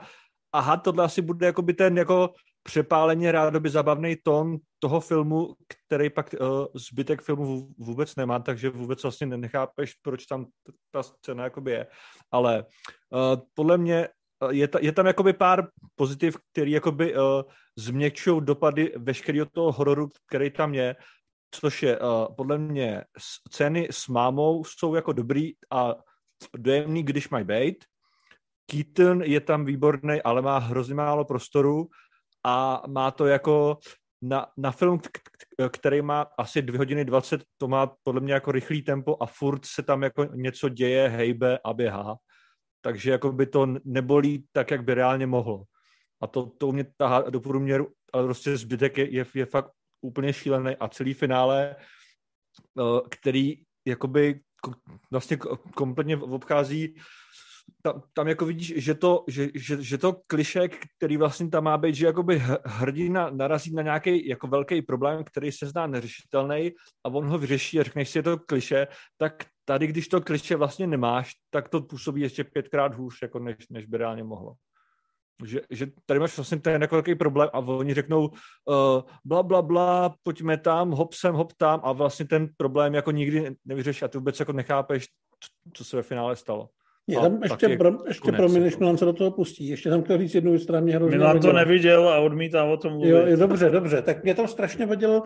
[0.53, 6.09] aha, tohle asi bude jako by ten jako přepáleně rádoby zabavný tón toho filmu, který
[6.09, 10.45] pak uh, zbytek filmu vů- vůbec nemá, takže vůbec vlastně nechápeš, proč tam
[10.91, 11.87] ta scéna jakoby je.
[12.31, 12.65] Ale
[13.09, 14.07] uh, podle mě
[14.51, 17.21] je, ta, je tam jakoby pár pozitiv, který jakoby uh,
[17.77, 20.95] změkčují dopady veškerého toho hororu, který tam je,
[21.51, 23.03] což je uh, podle mě
[23.49, 25.95] scény s mámou jsou jako dobrý a
[26.57, 27.85] dojemný, když mají být.
[28.71, 31.87] Keaton je tam výborný, ale má hrozně málo prostoru
[32.45, 33.77] a má to jako
[34.21, 34.99] na, na film,
[35.69, 39.65] který má asi 2 hodiny 20, to má podle mě jako rychlý tempo a furt
[39.65, 42.15] se tam jako něco děje, hejbe a běhá.
[42.85, 45.63] Takže jako by to nebolí tak, jak by reálně mohlo.
[46.21, 49.71] A to, to u mě tahá do průměru, ale prostě zbytek je, je, je fakt
[50.01, 56.95] úplně šílený a celý finále, eh, který jakoby ko- vlastně ko- kompletně obchází
[57.81, 61.77] tam, tam jako vidíš, že to, že, že, že to kliše, který vlastně tam má
[61.77, 66.71] být, že jakoby hrdina narazí na nějaký jako velký problém, který se zdá neřešitelný
[67.03, 68.87] a on ho vyřeší a řekneš si, je to kliše,
[69.17, 73.55] tak tady, když to kliše vlastně nemáš, tak to působí ještě pětkrát hůř, jako než,
[73.69, 74.53] než by reálně mohlo.
[75.45, 79.61] Že, že tady máš vlastně ten jako velký problém a oni řeknou uh, bla, bla,
[79.61, 84.07] bla, pojďme tam, hop sem, hop tam a vlastně ten problém jako nikdy nevyřeší a
[84.07, 85.07] ty vůbec jako nechápeš,
[85.73, 86.69] co- se ve finále stalo.
[87.07, 88.83] Je tam ještě, je pro, ještě konec, pro mě, než jako.
[88.83, 89.67] Milan se do toho pustí.
[89.67, 92.77] Ještě jsem chtěl říct jednu věc, která mě hrozně Milan to neviděl a odmítá o
[92.77, 93.09] tom mluvit.
[93.09, 94.01] Jo, jo, dobře, dobře.
[94.01, 95.23] Tak mě tam strašně vadil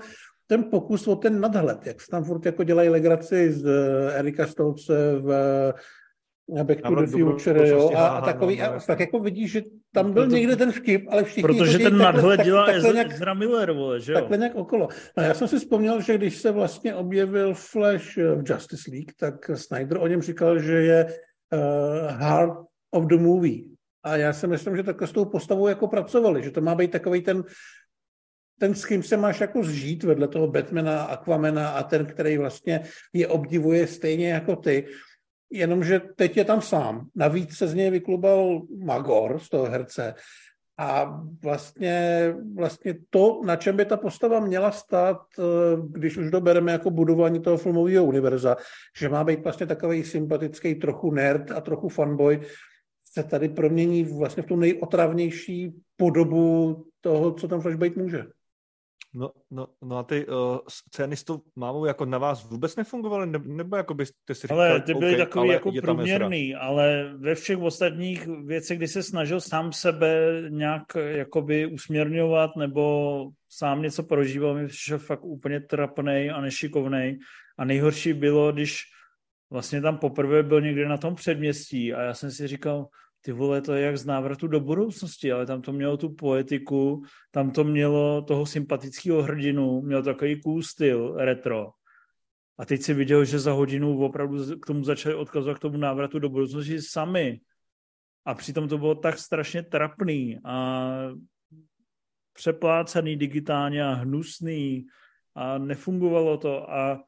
[0.50, 4.48] ten pokus o ten nadhled, jak se tam furt jako dělají legraci z eh, Erika
[4.48, 5.32] Stolce v
[6.58, 9.62] eh, Back to the Future, jo, a, a takový, no, a tak jako vidíš, že
[9.94, 12.66] tam byl Proto- někde ten vtip, ale všichni Protože chodí ten takhle- nadhled tak- dělá
[12.66, 14.20] takhle nějak, Ezra Miller, vole, že jo?
[14.20, 14.88] takhle nějak okolo.
[15.18, 19.12] No já jsem si vzpomněl, že když se vlastně objevil Flash eh, v Justice League,
[19.20, 21.06] tak Snyder o něm říkal, že je
[21.54, 22.54] uh, heart
[22.92, 23.64] of the movie.
[24.04, 26.92] A já si myslím, že takhle s tou postavou jako pracovali, že to má být
[26.92, 27.44] takový ten
[28.60, 32.82] ten, s kým se máš jako zžít vedle toho Batmana, Aquamana a ten, který vlastně
[33.14, 34.86] je obdivuje stejně jako ty.
[35.52, 37.08] Jenomže teď je tam sám.
[37.16, 40.14] Navíc se z něj vyklubal Magor, z toho herce.
[40.78, 45.44] A vlastně, vlastně to, na čem by ta postava měla stát, eh,
[45.90, 48.56] když už dobereme jako budování toho filmového univerza,
[48.98, 52.42] že má být vlastně takový sympatický trochu nerd a trochu fanboy,
[53.14, 58.26] se tady promění vlastně v tu nejotravnější podobu toho, co tam Flash být může.
[59.14, 63.28] No, no, no a ty uh, scény s tou mámou jako na vás vůbec nefungovaly,
[63.28, 67.36] nebo, nebo jako byste si říkali, Ale ty byly OK, takový jako průměrný, ale ve
[67.36, 74.56] všech ostatních věcech, kdy se snažil sám sebe nějak jakoby usměrňovat nebo sám něco prožíval,
[74.56, 77.20] mi přišel fakt úplně trapnej a nešikovnej.
[77.58, 78.82] A nejhorší bylo, když
[79.50, 82.88] vlastně tam poprvé byl někde na tom předměstí a já jsem si říkal,
[83.22, 87.04] ty vole, to je jak z návratu do budoucnosti, ale tam to mělo tu poetiku,
[87.32, 91.70] tam to mělo toho sympatického hrdinu, mělo takový cool styl retro.
[92.58, 96.20] A teď si viděl, že za hodinu opravdu k tomu začali odkazovat k tomu návratu
[96.20, 97.40] do budoucnosti sami.
[98.26, 100.90] A přitom to bylo tak strašně trapný a
[102.34, 104.86] přeplácaný digitálně a hnusný
[105.36, 107.04] a nefungovalo to a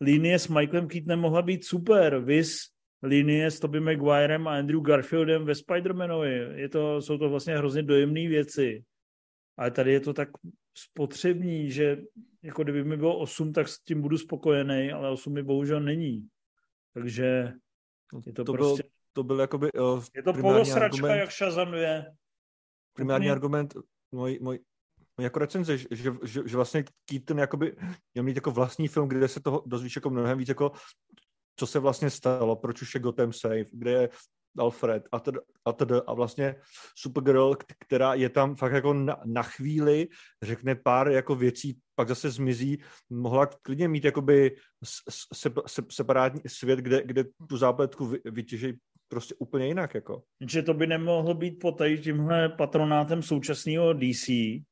[0.00, 2.71] linie s Michaelem Keatonem mohla být super, vis
[3.02, 6.54] linie s Tobey Maguirem a Andrew Garfieldem ve Spider-Manovi.
[6.54, 8.84] Je to, jsou to vlastně hrozně dojemné věci.
[9.56, 10.28] Ale tady je to tak
[10.74, 11.96] spotřební, že
[12.42, 16.28] jako kdyby mi bylo 8, tak s tím budu spokojený, ale 8 mi bohužel není.
[16.94, 17.52] Takže
[18.26, 18.82] je to, to prostě...
[18.82, 21.78] Byl, to byl jakoby uh, je to polosračka, argument, jak Shazam 2.
[22.92, 23.74] primární Úplně- argument
[24.12, 24.58] můj, můj,
[25.16, 27.76] můj jako recenze, že, že, že, že vlastně Keaton jakoby
[28.14, 30.72] měl mít jako vlastní film, kde se toho dozvíš jako mnohem víc jako
[31.56, 34.08] co se vlastně stalo, proč už je Gotham safe, kde je
[34.58, 36.54] Alfred a, td, a, td, a vlastně
[36.96, 40.08] Supergirl, která je tam fakt jako na, na chvíli,
[40.42, 42.78] řekne pár jako věcí, pak zase zmizí,
[43.10, 44.56] mohla klidně mít jakoby
[45.32, 49.94] se, se, separátní svět, kde, kde tu zápletku vytěží prostě úplně jinak.
[49.94, 50.22] Jako.
[50.48, 54.28] Že to by nemohlo být po tady tímhle patronátem současného DC,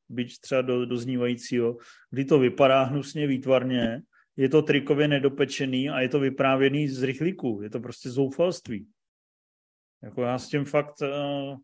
[0.08, 1.76] byť třeba do, doznívajícího,
[2.10, 4.02] kdy to vypadá hnusně výtvarně,
[4.40, 7.60] je to trikově nedopečený a je to vyprávěný z rychlíku.
[7.62, 8.88] Je to prostě zoufalství.
[10.02, 11.58] Jako já s tím fakt uh,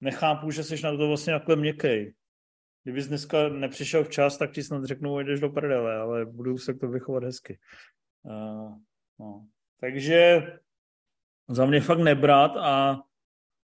[0.00, 2.14] nechápu, že jsi na to vlastně takhle měkkej.
[2.82, 6.88] Kdybys dneska nepřišel včas, tak ti snad řeknu, jdeš do prdele, ale budu se to
[6.88, 7.58] vychovat hezky.
[8.22, 8.78] Uh,
[9.18, 9.46] no.
[9.80, 10.42] Takže
[11.48, 13.02] za mě fakt nebrat a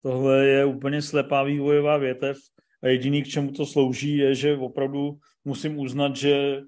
[0.01, 2.37] tohle je úplně slepá vývojová větev
[2.83, 6.61] a jediný, k čemu to slouží, je, že opravdu musím uznat, že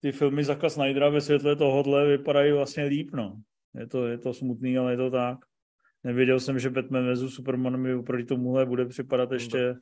[0.00, 3.40] ty filmy Zaka Snydera ve světle tohohle vypadají vlastně líp, no.
[3.74, 5.38] Je to, je to smutný, ale je to tak.
[6.04, 7.34] Nevěděl jsem, že Batman vs.
[7.34, 9.74] Superman mi oproti tomuhle bude připadat ještě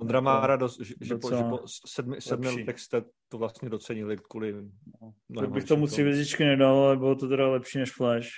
[0.00, 4.16] Ondra má radost, že, že, po, že po sedmi, sedmi letech jste to vlastně docenili
[4.30, 4.54] kvůli...
[5.28, 8.28] No, tak bych tomu tři vězičky nedal, ale bylo to teda lepší než Flash.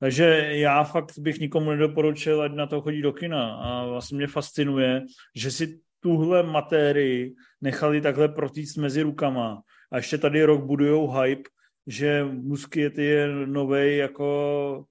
[0.00, 3.54] Takže já fakt bych nikomu nedoporučil, ať na to chodí do kina.
[3.54, 5.04] A vlastně mě fascinuje,
[5.36, 9.62] že si tuhle matérii nechali takhle protíct mezi rukama.
[9.90, 11.50] A ještě tady rok budujou hype,
[11.86, 14.84] že Muschietti je nový jako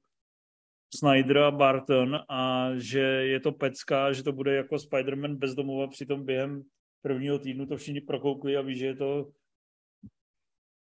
[0.96, 6.26] Snyder a Barton a že je to pecka, že to bude jako Spider-Man bezdomova, přitom
[6.26, 6.64] během
[7.02, 9.32] prvního týdnu to všichni prokoukli a ví, že je to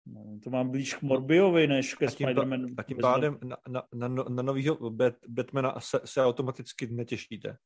[0.06, 2.74] No, to mám blíž k Morbiovi než ke Spider-Manu.
[2.76, 7.56] A tím pádem na, na, na, na novýho Bat, Batmana se, se automaticky netěšíte.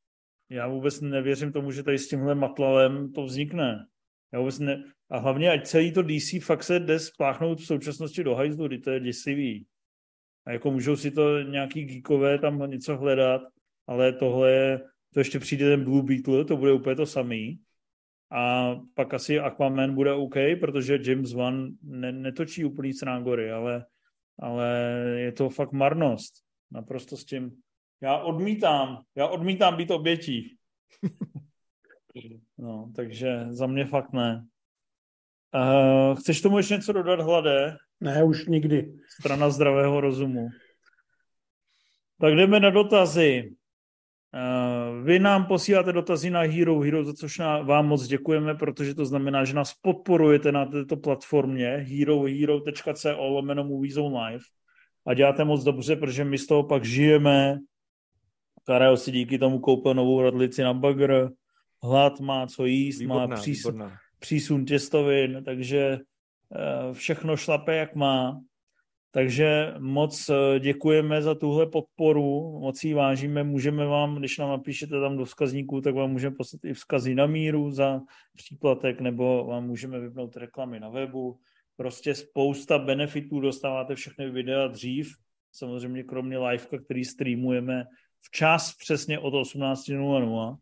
[0.49, 3.87] Já vůbec nevěřím tomu, že tady s tímhle matlalem to vznikne.
[4.35, 4.83] Já vůbec ne...
[5.09, 8.79] A hlavně, ať celý to DC fakt se jde spláchnout v současnosti do hajzlu, kdy
[8.79, 9.65] to je děsivý.
[10.45, 13.41] A jako můžou si to nějaký geekové tam něco hledat,
[13.87, 14.81] ale tohle je,
[15.13, 17.59] to ještě přijde ten Blue Beetle, to bude úplně to samý.
[18.31, 23.85] A pak asi Aquaman bude OK, protože James Wan ne, netočí úplný srangory, ale,
[24.39, 24.69] ale
[25.15, 26.33] je to fakt marnost.
[26.71, 27.51] Naprosto s tím.
[28.01, 30.57] Já odmítám, já odmítám být obětí.
[32.57, 34.45] no, takže za mě fakt ne.
[35.55, 37.77] Uh, chceš tomu ještě něco dodat, Hladé?
[37.99, 38.93] Ne, už nikdy.
[39.19, 40.47] Strana zdravého rozumu.
[42.19, 43.55] Tak jdeme na dotazy.
[44.35, 49.05] Uh, vy nám posíláte dotazy na Hero Hero, za což vám moc děkujeme, protože to
[49.05, 54.43] znamená, že nás podporujete na této platformě herohero.co lomeno Movies Live
[55.05, 57.59] a děláte moc dobře, protože my z toho pak žijeme.
[58.63, 61.29] Karel si díky tomu koupil novou radlici na bagr,
[61.85, 63.67] hlad má co jíst, výborná, má přís,
[64.19, 65.99] přísun těstovin, takže
[66.49, 68.41] uh, všechno šlape jak má.
[69.15, 74.99] Takže moc eh, děkujeme za tuhle podporu, moc ji vážíme, můžeme vám, když nám napíšete
[74.99, 78.01] tam do vzkazníků, tak vám můžeme poslat i vzkazy na míru za
[78.35, 81.39] příplatek, nebo vám můžeme vypnout reklamy na webu.
[81.75, 85.15] Prostě spousta benefitů, dostáváte všechny videa dřív,
[85.51, 87.85] samozřejmě kromě liveka, který streamujeme
[88.21, 90.57] včas přesně od 18.00.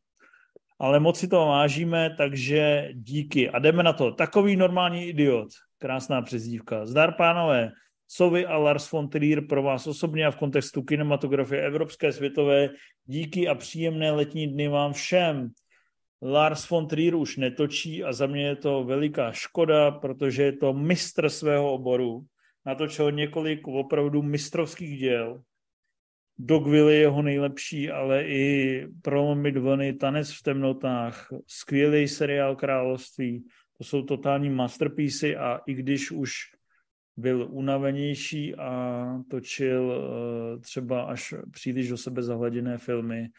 [0.79, 3.49] Ale moc si to vážíme, takže díky.
[3.49, 4.11] A jdeme na to.
[4.11, 5.49] Takový normální idiot.
[5.77, 6.85] Krásná přezdívka.
[6.85, 7.71] Zdar, pánové.
[8.07, 12.69] Sovy a Lars von Trier pro vás osobně a v kontextu kinematografie evropské, světové.
[13.05, 15.49] Díky a příjemné letní dny vám všem.
[16.21, 20.73] Lars von Trier už netočí a za mě je to veliká škoda, protože je to
[20.73, 22.25] mistr svého oboru.
[22.65, 25.41] Natočil několik opravdu mistrovských děl.
[26.37, 33.45] Dogville je jeho nejlepší, ale i Prolomit vlny, Tanec v temnotách, skvělý seriál Království.
[33.77, 36.33] To jsou totální masterpiece a i když už
[37.17, 43.29] byl unavenější a točil eh, třeba až příliš do sebe zahleděné filmy,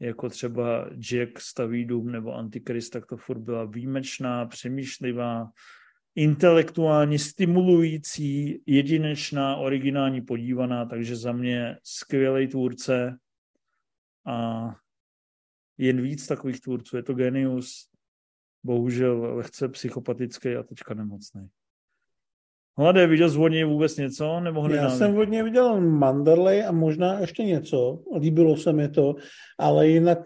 [0.00, 5.48] jako třeba Jack staví dům nebo Antikrist, tak to furt byla výjimečná, přemýšlivá,
[6.14, 13.16] intelektuálně stimulující, jedinečná, originální, podívaná, takže za mě skvělý tvůrce
[14.26, 14.68] a
[15.78, 16.96] jen víc takových tvůrců.
[16.96, 17.88] Je to genius,
[18.64, 21.48] bohužel lehce psychopatický a teďka nemocný.
[22.78, 24.40] Hladé, viděl jsi od vůbec něco?
[24.40, 28.02] Nebo Já jsem od něj viděl Manderley a možná ještě něco.
[28.20, 29.14] Líbilo se mi to,
[29.58, 30.18] ale jinak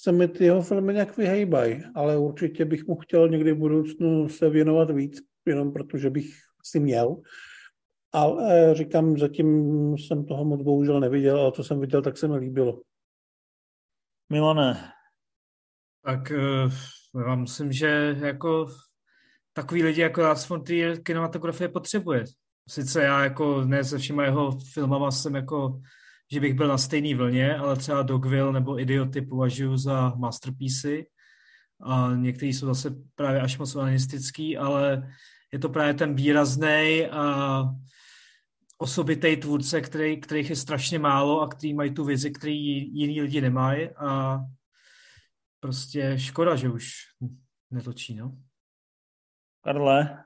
[0.00, 1.82] se mi ty jeho filmy nějak vyhejbají.
[1.94, 6.26] Ale určitě bych mu chtěl někdy v budoucnu se věnovat víc, jenom protože bych
[6.64, 7.16] si měl.
[8.12, 9.48] Ale říkám, zatím
[9.98, 12.82] jsem toho moc bohužel neviděl, ale co jsem viděl, tak se mi líbilo.
[14.32, 14.92] Milane.
[16.04, 16.32] Tak
[17.14, 18.66] uh, já myslím, že jako
[19.52, 22.24] takový lidi jako Lars von Trier kinematografie potřebuje.
[22.68, 25.80] Sice já jako ne se všema jeho filmama jsem jako
[26.32, 30.88] že bych byl na stejné vlně, ale třeba Dogville nebo Idioty považuji za masterpiece
[31.80, 35.12] a některý jsou zase právě až moc analistický, ale
[35.52, 37.62] je to právě ten výrazný a
[38.78, 42.56] osobitý tvůrce, který, kterých je strašně málo a který mají tu vizi, který
[42.98, 44.38] jiní lidi nemají a
[45.60, 46.92] prostě škoda, že už
[47.70, 48.36] netočí, no.
[49.64, 50.24] Karle?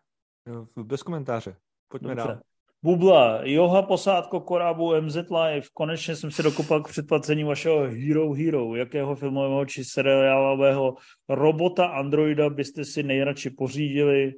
[0.83, 1.57] Bez komentáře.
[1.89, 2.29] Pojďme Dobře.
[2.29, 2.41] dál.
[2.82, 5.66] Bubla, Joha Posádko Korábu MZ Live.
[5.74, 8.74] Konečně jsem si dokopal k předplacení vašeho Hero Hero.
[8.74, 10.94] Jakého filmového či seriálového
[11.28, 14.34] robota Androida byste si nejradši pořídili?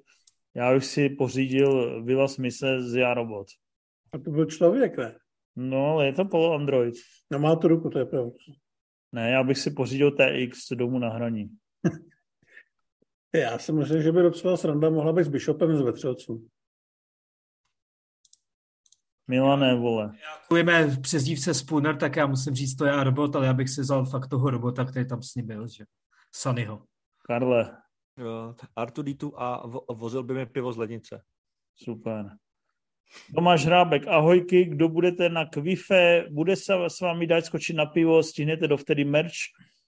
[0.54, 3.46] Já bych si pořídil Vila Smise z Já robot.
[4.12, 5.14] A to byl člověk, ne?
[5.56, 6.94] No, ale je to polo Android.
[7.30, 8.30] No má tu ruku, to je pravda.
[9.12, 11.50] Ne, já bych si pořídil TX domů na hraní.
[13.34, 16.48] já si myslím, že by docela sranda mohla být s Bishopem z Vetřelců.
[19.30, 20.12] Milané, vole.
[20.62, 24.04] Mé přezdívce Spooner, tak já musím říct, to je robot, ale já bych si vzal
[24.04, 25.84] fakt toho robota, který tam s ním byl, že?
[26.34, 26.82] Sunnyho.
[27.26, 27.76] Karle.
[28.76, 31.22] Artuditu a vozil by mi pivo z lednice.
[31.76, 32.30] Super.
[33.34, 38.22] Tomáš Hrábek, ahojky, kdo budete na kvife, bude se s vámi dát skočit na pivo,
[38.22, 39.34] stihnete dovtedy merch,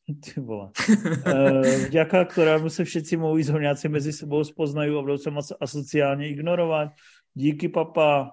[0.24, 0.70] ty vole.
[1.26, 6.28] E, vďaka, kterému se všetci moji zhoňáci mezi sebou spoznají a budou se moc asociálně
[6.28, 6.88] ignorovat.
[7.34, 8.30] Díky, papa.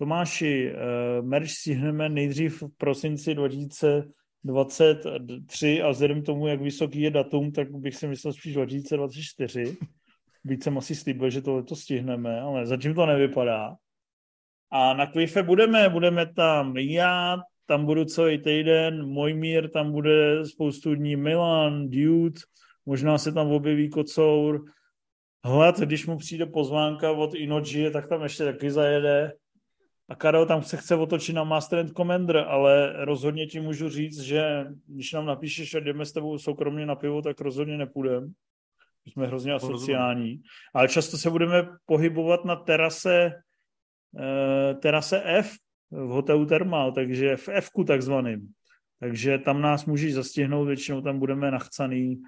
[0.00, 0.78] Tomáši, uh,
[1.26, 7.96] merch stihneme nejdřív v prosinci 2023 a vzhledem tomu, jak vysoký je datum, tak bych
[7.96, 9.76] si myslel spíš 2024.
[10.44, 13.76] Víc jsem asi slíbil, že to stihneme, ale zatím to nevypadá.
[14.70, 20.94] A na Kvife budeme, budeme tam já, tam budu celý týden, Mojmír, tam bude spoustu
[20.94, 22.40] dní, Milan, Dude,
[22.86, 24.64] možná se tam objeví Kocour.
[25.44, 29.32] Hled, když mu přijde pozvánka od Inoji, tak tam ještě taky zajede.
[30.10, 34.20] A Karel tam se chce otočit na Master and Commander, ale rozhodně ti můžu říct,
[34.20, 38.32] že když nám napíšeš, že jdeme s tebou soukromně na pivo, tak rozhodně nepůjdem.
[39.08, 40.42] Jsme hrozně asociální.
[40.74, 43.32] Ale často se budeme pohybovat na terase
[44.18, 45.50] Eh, terase F
[45.90, 48.48] v hotelu Thermal, takže v f takzvaným.
[49.00, 52.22] Takže tam nás můžeš zastihnout, většinou tam budeme nachcaný,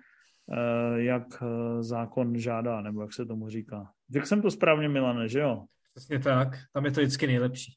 [0.53, 3.91] eh, jak eh, zákon žádá, nebo jak se tomu říká.
[4.11, 5.65] Řekl jsem to správně, Milane, že jo?
[5.95, 7.77] Přesně tak, tam je to vždycky nejlepší.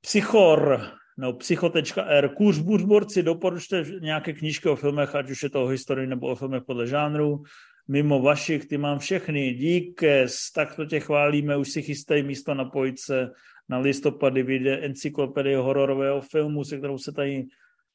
[0.00, 0.80] Psychor,
[1.18, 6.06] no psycho.r, kůř buřborci, doporučte nějaké knížky o filmech, ať už je to o historii
[6.06, 7.42] nebo o filmech podle žánru
[7.90, 12.64] mimo vašich, ty mám všechny, díkes, tak to tě chválíme, už si chystají místo na
[12.64, 13.30] pojce,
[13.68, 17.46] na listopady vyjde encyklopedie hororového filmu, se kterou se tady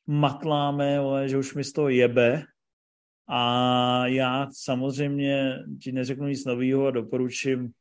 [0.07, 2.43] matláme, že už mi z toho jebe.
[3.27, 7.71] A já samozřejmě ti neřeknu nic nového a doporučím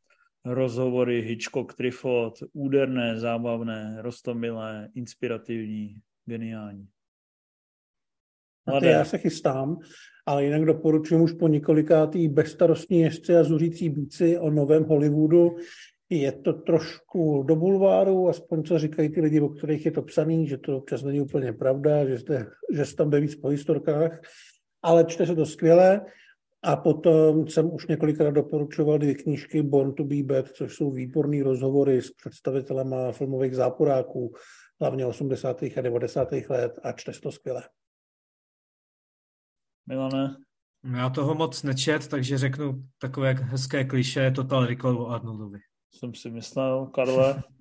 [0.45, 6.89] rozhovory Hitchcock, Trifot, úderné, zábavné, rostomilé, inspirativní, geniální.
[8.67, 9.79] A já se chystám
[10.27, 15.57] ale jinak doporučuji už po několikátý bezstarostní ježci a zuřící bíci o novém Hollywoodu.
[16.11, 20.47] Je to trošku do bulváru, aspoň co říkají ty lidi, o kterých je to psaný,
[20.47, 24.21] že to občas není úplně pravda, že, jste, že se tam jde víc po historkách,
[24.83, 26.01] ale čte se to skvěle.
[26.65, 31.43] A potom jsem už několikrát doporučoval dvě knížky Born to be Bad, což jsou výborné
[31.43, 34.35] rozhovory s představitelema filmových záporáků,
[34.81, 35.63] hlavně 80.
[35.63, 36.29] a 90.
[36.33, 37.63] let a čte se to skvěle.
[39.87, 40.37] Milane?
[40.97, 45.59] Já toho moc nečet, takže řeknu takové hezké kliše Total Recall o Arnoldovi.
[45.95, 47.43] Jsem si myslel, Karle.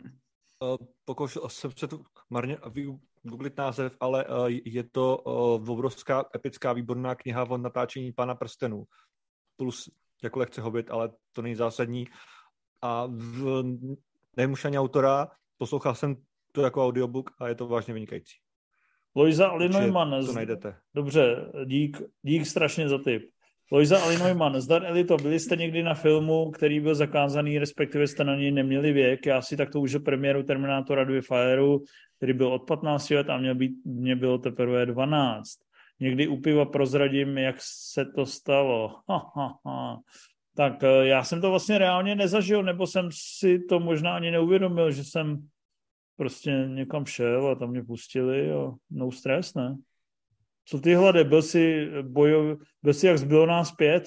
[0.64, 2.58] Eh, pokoušel jsem se tu marně
[3.24, 8.84] googlit název, ale eh, je to eh, obrovská, epická, výborná kniha o natáčení Pana prstenů.
[9.56, 9.90] Plus
[10.24, 12.08] jako lehce hobit, ale to není zásadní.
[12.82, 13.64] A v,
[14.38, 15.28] nevím už ani autora,
[15.58, 16.16] poslouchal jsem
[16.52, 18.36] to jako audiobook a je to vážně vynikající.
[19.16, 20.26] Lojza Alinojman.
[20.26, 20.80] To najdete.
[20.94, 23.30] Dobře, dík, dík strašně za tip.
[23.72, 28.36] Lojza Alinojman, zdar Elito, byli jste někdy na filmu, který byl zakázaný, respektive jste na
[28.36, 29.26] něj neměli věk.
[29.26, 31.84] Já si takto už premiéru Terminátora 2 Fireu,
[32.18, 35.60] který byl od 15 let a mě, být, mě bylo teprve 12.
[36.00, 38.96] Někdy u piva prozradím, jak se to stalo.
[39.10, 40.00] Ha, ha, ha.
[40.56, 44.92] Tak eh, já jsem to vlastně reálně nezažil, nebo jsem si to možná ani neuvědomil,
[44.92, 45.48] že jsem
[46.18, 49.76] prostě někam šel a tam mě pustili a no stres, ne?
[50.66, 54.04] Co ty hlade, byl jsi, bojov, byl jsi jak zbylo nás pět?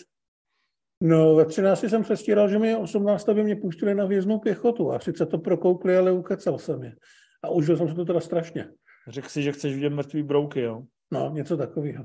[1.01, 5.01] No, ve 13 jsem přestíral, že mi 18 by mě pustili na věznou pěchotu a
[5.01, 6.97] sice to prokoukli, ale ukecel jsem je.
[7.43, 8.73] A užil jsem se to teda strašně.
[9.09, 10.83] Řekl si, že chceš vidět mrtvý brouky, jo?
[11.11, 12.05] No, něco takového.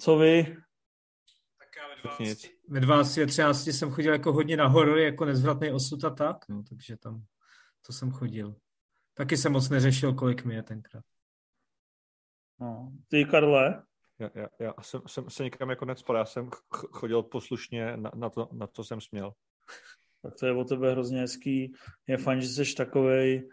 [0.00, 0.56] Co vy?
[1.58, 5.72] Tak já ve 20, ve 20 13 jsem chodil jako hodně na horory, jako nezvratný
[5.72, 7.24] osud a tak, no, takže tam
[7.86, 8.54] to jsem chodil.
[9.14, 11.04] Taky jsem moc neřešil, kolik mi je tenkrát.
[12.60, 12.92] No.
[13.08, 13.82] Ty, Karle?
[14.18, 18.30] Já, já, já jsem, jsem se nikam jako necpal, já jsem chodil poslušně na, na,
[18.30, 19.32] to, na co jsem směl.
[20.22, 21.72] Tak to je o tebe hrozně hezký.
[22.06, 23.48] Je fajn, že jsi takovej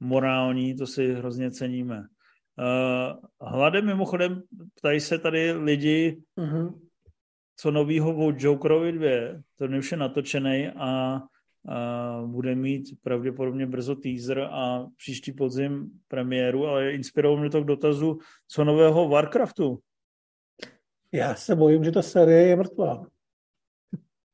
[0.00, 1.98] morální, to si hrozně ceníme.
[1.98, 4.42] Uh, hladem mimochodem,
[4.74, 6.80] ptají se tady lidi, uh-huh.
[7.56, 9.08] co novýho o Jokerovi 2,
[9.56, 11.20] to už je natočený a
[12.26, 18.18] bude mít pravděpodobně brzo teaser a příští podzim premiéru, ale inspirovalo mě to k dotazu,
[18.48, 19.78] co nového Warcraftu.
[21.12, 23.06] Já se bojím, že ta série je mrtvá.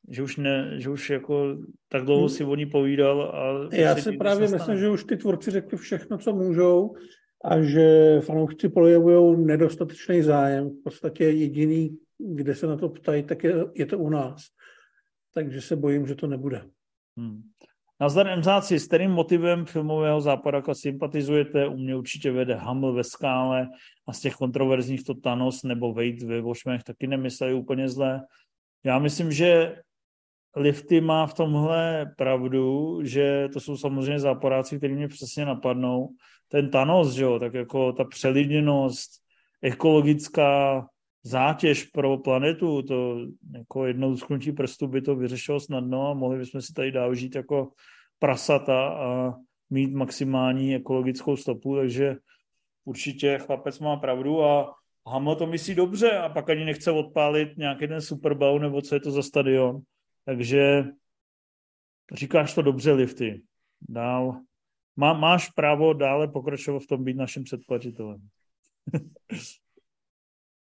[0.08, 1.56] Že už, ne, že už jako
[1.88, 3.22] tak dlouho si o ní povídal.
[3.22, 6.94] A Já si právě myslím, že už ty tvůrci řekli všechno, co můžou
[7.44, 10.70] a že fanoušci projevují nedostatečný zájem.
[10.70, 14.42] V podstatě jediný, kde se na to ptají, tak je, je to u nás.
[15.34, 16.62] Takže se bojím, že to nebude.
[17.16, 17.42] Hmm.
[18.00, 21.66] Nazdar MZáci, s kterým motivem filmového západaka sympatizujete?
[21.66, 23.68] U mě určitě vede Haml ve skále
[24.06, 28.20] a z těch kontroverzních to Thanos nebo Wade ve Vošmech taky nemysleli úplně zle.
[28.84, 29.76] Já myslím, že
[30.56, 36.08] Lifty má v tomhle pravdu, že to jsou samozřejmě záporáci, který mě přesně napadnou.
[36.48, 39.10] Ten Thanos, že jo, tak jako ta přelidněnost,
[39.62, 40.86] ekologická
[41.26, 46.62] zátěž pro planetu, to jako jednou sknutí prstu by to vyřešilo snadno a mohli bychom
[46.62, 47.72] si tady dál žít jako
[48.18, 49.34] prasata a
[49.70, 52.16] mít maximální ekologickou stopu, takže
[52.84, 54.74] určitě chlapec má pravdu a
[55.06, 58.94] Hamle to myslí dobře a pak ani nechce odpálit nějaký ten Super Bowl nebo co
[58.94, 59.80] je to za stadion.
[60.24, 60.84] Takže
[62.12, 63.42] říkáš to dobře, Lifty.
[63.88, 64.40] Dál.
[64.96, 68.20] Má, máš právo dále pokračovat v tom být naším předplatitelem.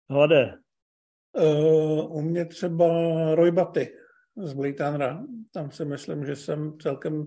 [0.09, 0.59] Hlade.
[1.31, 2.85] Uh, u mě třeba
[3.35, 3.93] Roy Batty
[4.35, 4.99] z Blade
[5.51, 7.25] Tam si myslím, že jsem celkem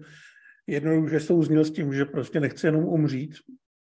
[0.67, 3.35] jednoduše souzněl s tím, že prostě nechci jenom umřít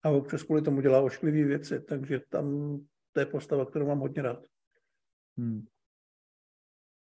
[0.03, 2.77] a občas kvůli tomu dělá ošklivé věci, takže tam
[3.11, 4.45] to je postava, kterou mám hodně rád.
[5.37, 5.65] Hmm.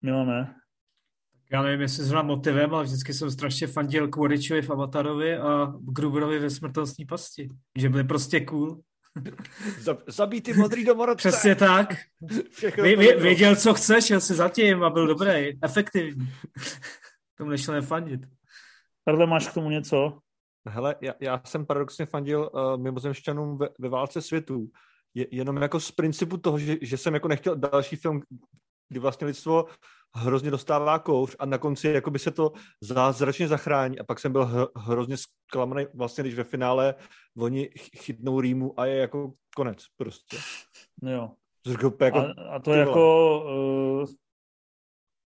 [0.02, 0.54] ne.
[1.52, 6.38] Já nevím, jestli zrovna motivem, ale vždycky jsem strašně fandil Quaritchovi v Avatarovi a Gruberovi
[6.38, 7.48] ve smrtelství pasti.
[7.78, 8.80] Že byli prostě cool.
[10.06, 11.28] Zabít ty modrý domorodce.
[11.28, 11.94] Přesně tak.
[12.82, 16.32] Vy, vy, věděl, co chceš, šel si zatím a byl dobrý, efektivní.
[17.38, 18.20] Tomu nešel nefandit.
[19.04, 20.18] Takhle máš k tomu něco?
[20.68, 24.70] Hele, já, já jsem paradoxně fandil uh, mimozemšťanům ve, ve válce světů.
[25.14, 28.22] Je, jenom jako z principu toho, že, že jsem jako nechtěl další film,
[28.88, 29.64] kdy vlastně lidstvo
[30.14, 34.32] hrozně dostává kouř a na konci jako by se to zázračně zachrání a pak jsem
[34.32, 36.94] byl hr- hrozně zklamaný vlastně, když ve finále
[37.38, 40.36] oni chytnou rýmu a je jako konec prostě.
[41.02, 41.30] No jo.
[42.00, 43.44] Jako, a, a to je jako
[44.02, 44.08] uh,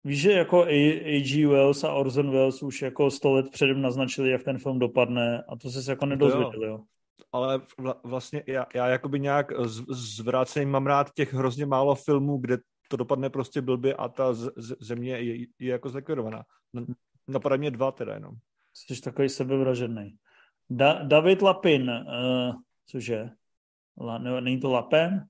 [0.04, 1.48] víš, že jako A.G.
[1.48, 5.56] Wells a Orson Wells už jako sto let předem naznačili, jak ten film dopadne a
[5.56, 6.80] to se jako nedozvěděli, jo.
[7.32, 12.38] Ale vla, vlastně já, já jakoby nějak z, zvrácením mám rád těch hrozně málo filmů,
[12.38, 12.58] kde
[12.88, 16.44] to dopadne prostě blbě a ta z, z, země je, je jako zlikvidovaná.
[17.28, 18.36] Napadají mě dva teda jenom.
[18.74, 20.16] Jsi takový sebevražený.
[20.70, 22.56] Da, David Lapin, uh,
[22.86, 23.30] cože?
[24.02, 25.26] La, ne, není to Lapen?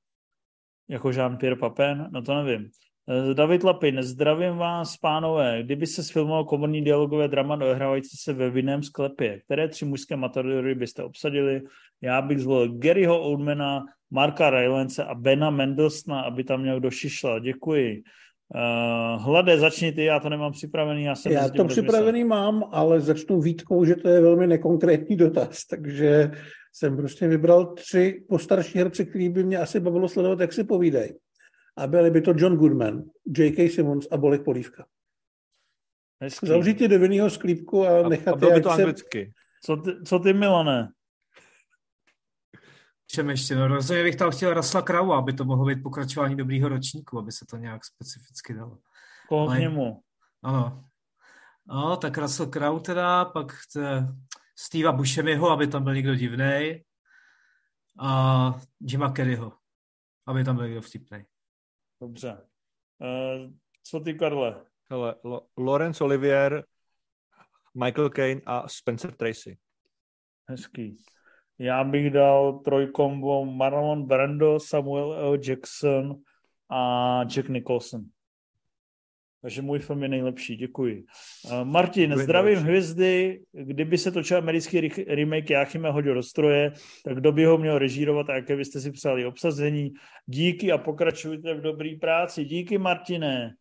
[0.87, 2.07] Jako Jean-Pierre Papin?
[2.11, 2.69] No to nevím.
[3.05, 5.63] Uh, David Lapin, zdravím vás, pánové.
[5.63, 10.75] Kdyby se sfilmoval komorní dialogové drama dohrávající se ve vinném sklepě, které tři mužské matadory
[10.75, 11.61] byste obsadili?
[12.01, 17.39] Já bych zvolil Garyho Oldmana, Marka Rylance a Bena Mendelsna, aby tam měl kdo šišla.
[17.39, 18.03] Děkuji.
[18.55, 21.03] Uh, Hlade, začni ty, já to nemám připravený.
[21.03, 25.65] Já, jsem já to připravený mám, ale začnu výtkou, že to je velmi nekonkrétní dotaz,
[25.65, 26.31] takže
[26.73, 31.17] jsem prostě vybral tři postarší herce, který by mě asi bavilo sledovat, jak si povídej.
[31.77, 33.03] A byli by to John Goodman,
[33.37, 33.69] J.K.
[33.69, 34.85] Simmons a Bolek Polívka.
[36.43, 38.75] Zavřít je do vinného sklípku a, a nechat a je, by to se...
[38.75, 39.31] anglicky.
[39.63, 40.87] Co ty, co ty Milane?
[43.13, 43.55] Čem ještě?
[43.55, 47.31] No rozhodně bych tam chtěl Rasla Kravu, aby to mohlo být pokračování dobrýho ročníku, aby
[47.31, 48.77] se to nějak specificky dalo.
[49.29, 50.01] Koho k němu?
[50.43, 50.89] Ano.
[51.67, 53.51] No, tak Russell Crowe teda, pak
[54.55, 56.83] Steva Buscemiho, aby tam byl někdo divný,
[57.99, 59.53] a Jima Kerryho,
[60.27, 61.25] aby tam byl někdo vtipný.
[62.01, 62.47] Dobře.
[62.99, 63.51] Uh,
[63.83, 64.65] co ty, Karle?
[64.89, 66.65] Hele, L- Laurence Olivier,
[67.83, 69.57] Michael Caine a Spencer Tracy.
[70.49, 70.97] Hezký.
[71.59, 75.37] Já bych dal trojkombo Marlon Brando, Samuel L.
[75.47, 76.15] Jackson
[76.69, 78.03] a Jack Nicholson.
[79.41, 81.05] Takže můj film je nejlepší, děkuji.
[81.45, 83.41] Uh, Martin, zdravím hvězdy.
[83.51, 86.71] Kdyby se točil americký remake Jáchyme hodil do stroje,
[87.05, 89.93] tak kdo by ho měl režírovat a jaké byste si přáli obsazení?
[90.25, 92.45] Díky a pokračujte v dobré práci.
[92.45, 93.53] Díky, Martine.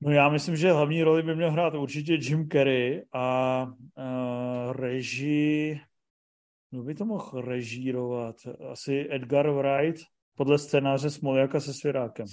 [0.00, 5.80] No já myslím, že hlavní roli by měl hrát určitě Jim Carrey a uh, režii
[6.72, 8.36] Kdo by to mohl režírovat?
[8.70, 10.02] Asi Edgar Wright
[10.36, 12.26] podle scénáře Smoljaka se Svěrákem.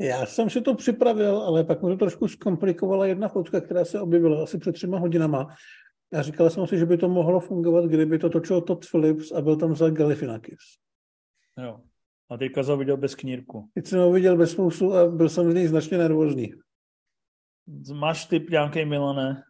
[0.00, 4.00] Já jsem si to připravil, ale pak mi to trošku zkomplikovala jedna fotka, která se
[4.00, 5.46] objevila asi před třema hodinama.
[6.12, 9.40] A říkal jsem si, že by to mohlo fungovat, kdyby to točil Todd Phillips a
[9.40, 10.58] byl tam za Galifianakis.
[11.62, 11.80] Jo.
[12.30, 13.70] A teďka jsem ho viděl bez knírku.
[13.74, 16.52] Teď jsem ho viděl bez spoustu a byl jsem z něj značně nervózní.
[17.94, 19.42] Máš typ nějaký Milane?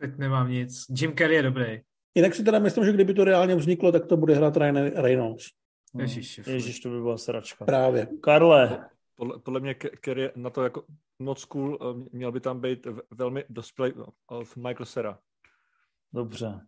[0.00, 0.84] Teď nemám nic.
[0.90, 1.87] Jim Carrey je dobrý.
[2.18, 5.44] Jinak si teda myslím, že kdyby to reálně vzniklo, tak to bude hrát Ryan Reynolds.
[5.94, 6.00] No.
[6.00, 6.52] Ježiši, fuj.
[6.52, 7.64] Ježiš, to by byla sračka.
[7.64, 8.08] Právě.
[8.20, 10.84] Karle, Podle, podle mě Kerry je na to jako
[11.18, 13.92] not cool, eh, měl by tam být velmi dospělý
[14.32, 15.18] eh, Michael Cera.
[16.12, 16.60] dobře.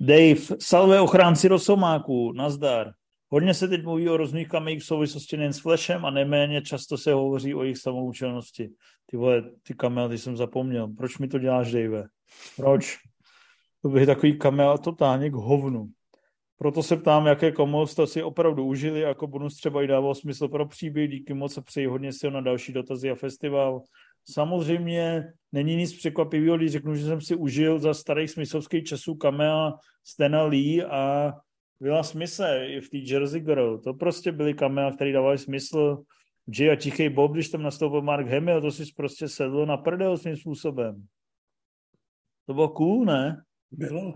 [0.00, 2.92] Dave, salve ochránci rosomáků, nazdar.
[3.28, 6.98] Hodně se teď mluví o různých kamejích v souvislosti nejen s Flashem a neméně často
[6.98, 8.70] se hovoří o jejich samoučelnosti.
[9.06, 10.88] Ty vole, ty kamel, ty jsem zapomněl.
[10.88, 12.04] Proč mi to děláš, Dave?
[12.56, 12.98] Proč?
[13.82, 15.90] To by takový kamel totálně k hovnu.
[16.58, 20.48] Proto se ptám, jaké komo jste si opravdu užili, jako bonus třeba i dával smysl
[20.48, 23.82] pro příběh, díky moc a přeji hodně sil na další dotazy a festival.
[24.30, 29.72] Samozřejmě není nic překvapivého, když řeknu, že jsem si užil za starých smyslovských časů kamea
[30.04, 31.32] Stena Lee a
[31.80, 32.02] Vila
[32.64, 33.78] i v té Jersey Girl.
[33.78, 36.02] To prostě byly kamea, které dávaly smysl.
[36.58, 40.18] Jay a Tichý Bob, když tam nastoupil Mark Hamill, to si prostě sedlo na prdel
[40.18, 41.06] svým způsobem.
[42.46, 43.42] To bylo cool, ne?
[43.70, 44.14] Bylo.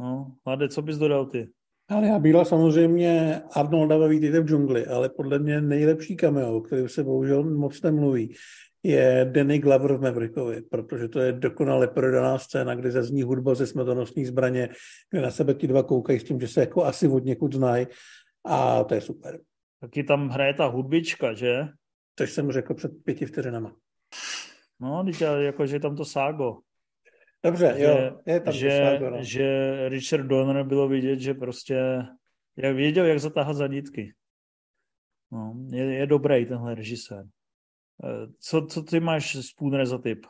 [0.00, 1.48] No, Hlade, co bys dodal ty?
[1.88, 6.60] Ale já byla samozřejmě Arnolda ve Vítejte v džungli, ale podle mě nejlepší cameo, o
[6.60, 8.34] kterém se bohužel moc nemluví,
[8.82, 13.66] je Danny Glover v Maverickovi, protože to je dokonale prodaná scéna, kde zazní hudba ze
[13.66, 14.68] smrtonosní zbraně,
[15.10, 17.86] kde na sebe ti dva koukají s tím, že se jako asi od někud znají
[18.44, 19.40] a to je super.
[19.80, 21.68] Taky tam hraje ta hudbička, že?
[22.18, 23.76] Což jsem řekl před pěti vteřinama.
[24.80, 26.58] No, teď jako, že je tam to ságo.
[27.44, 29.22] Dobře, že, jo, je tam že, no.
[29.22, 31.74] že Richard Donner bylo vidět, že prostě
[32.56, 34.14] jak věděl, jak zatáhat za nitky.
[35.32, 37.24] No, je, je dobrý tenhle režisér.
[38.04, 40.26] Eh, Co, co ty máš Spooner za typ?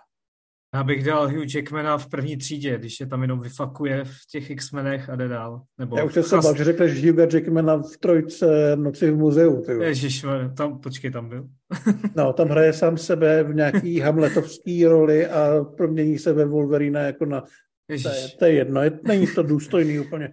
[0.75, 4.51] Já bych dal Hugh Jackmana v první třídě, když je tam jenom vyfakuje v těch
[4.51, 5.63] X-menech a jde dál.
[5.79, 9.63] Nebo Já už jsem se bál, že řekneš Hugh Jackmana v trojce Noci v muzeu.
[9.63, 9.73] Ty.
[9.73, 10.25] Ježiš,
[10.57, 11.47] tam, počkej, tam byl.
[12.17, 17.25] No, tam hraje sám sebe v nějaký hamletovský roli a promění se ve Wolverina jako
[17.25, 17.41] na...
[17.41, 17.47] To
[17.89, 18.35] je, Ježiš.
[18.39, 20.33] to je jedno, je, není to důstojný úplně.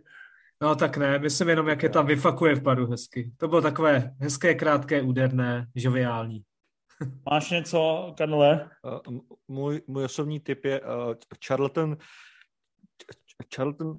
[0.61, 3.31] No tak ne, myslím jenom, jak je tam vyfakuje v padu hezky.
[3.37, 6.43] To bylo takové hezké, krátké, úderné, žoviální.
[7.29, 8.69] Máš něco, Karle?
[8.83, 10.87] Uh, m- můj, můj osobní typ je uh,
[11.47, 11.97] Charlton
[13.55, 13.97] Charlton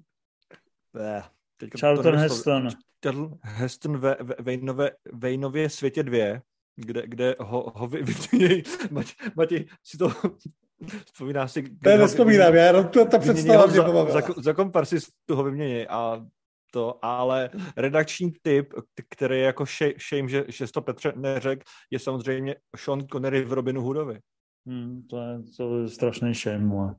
[1.01, 1.23] eh,
[1.57, 2.69] teďka to Charlton Heston.
[3.05, 6.43] Charlton Heston ve, ve, Vejnové, Vejnově světě dvě,
[6.77, 10.09] kde, kde ho, ho vy, vyměnějí, Mati, Mati si to
[11.05, 14.21] vzpomíná si, To je ho nespomínám, já jenom to, ta vyměnějí představa ho mě za,
[14.21, 16.27] za, za komparsi toho vyměnějí a
[16.73, 18.75] to, ale redakční typ,
[19.11, 19.65] který je jako
[20.09, 24.19] shame, že, že to Petře neřekl, je samozřejmě Sean Connery v Robinu Hoodovi.
[24.67, 26.73] Hmm, to, je, to je strašný šem.
[26.73, 26.95] ale.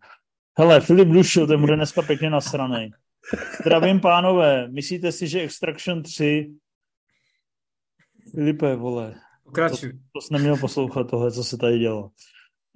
[0.57, 2.91] Hele, Filip Dušil, ten bude dneska pěkně nasranej.
[3.61, 4.67] Zdravím, pánové.
[4.67, 6.53] Myslíte si, že Extraction 3...
[8.31, 9.93] Filipe, vole, Pokračuj.
[10.13, 12.09] to jsi neměl poslouchat tohle, co se tady dělo.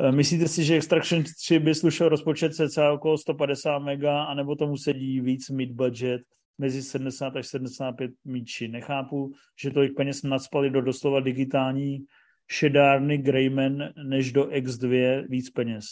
[0.02, 4.78] Eh, Myslíte si, že Extraction 3 by slušel rozpočet cca okolo 150 mega, anebo tomu
[4.78, 6.22] sedí víc mid budget
[6.58, 8.68] mezi 70 až 75 míči?
[8.68, 9.32] Nechápu,
[9.62, 12.06] že tolik peněz nadspali do doslova digitální
[12.52, 15.86] šedárny Greyman, než do X2 víc peněz.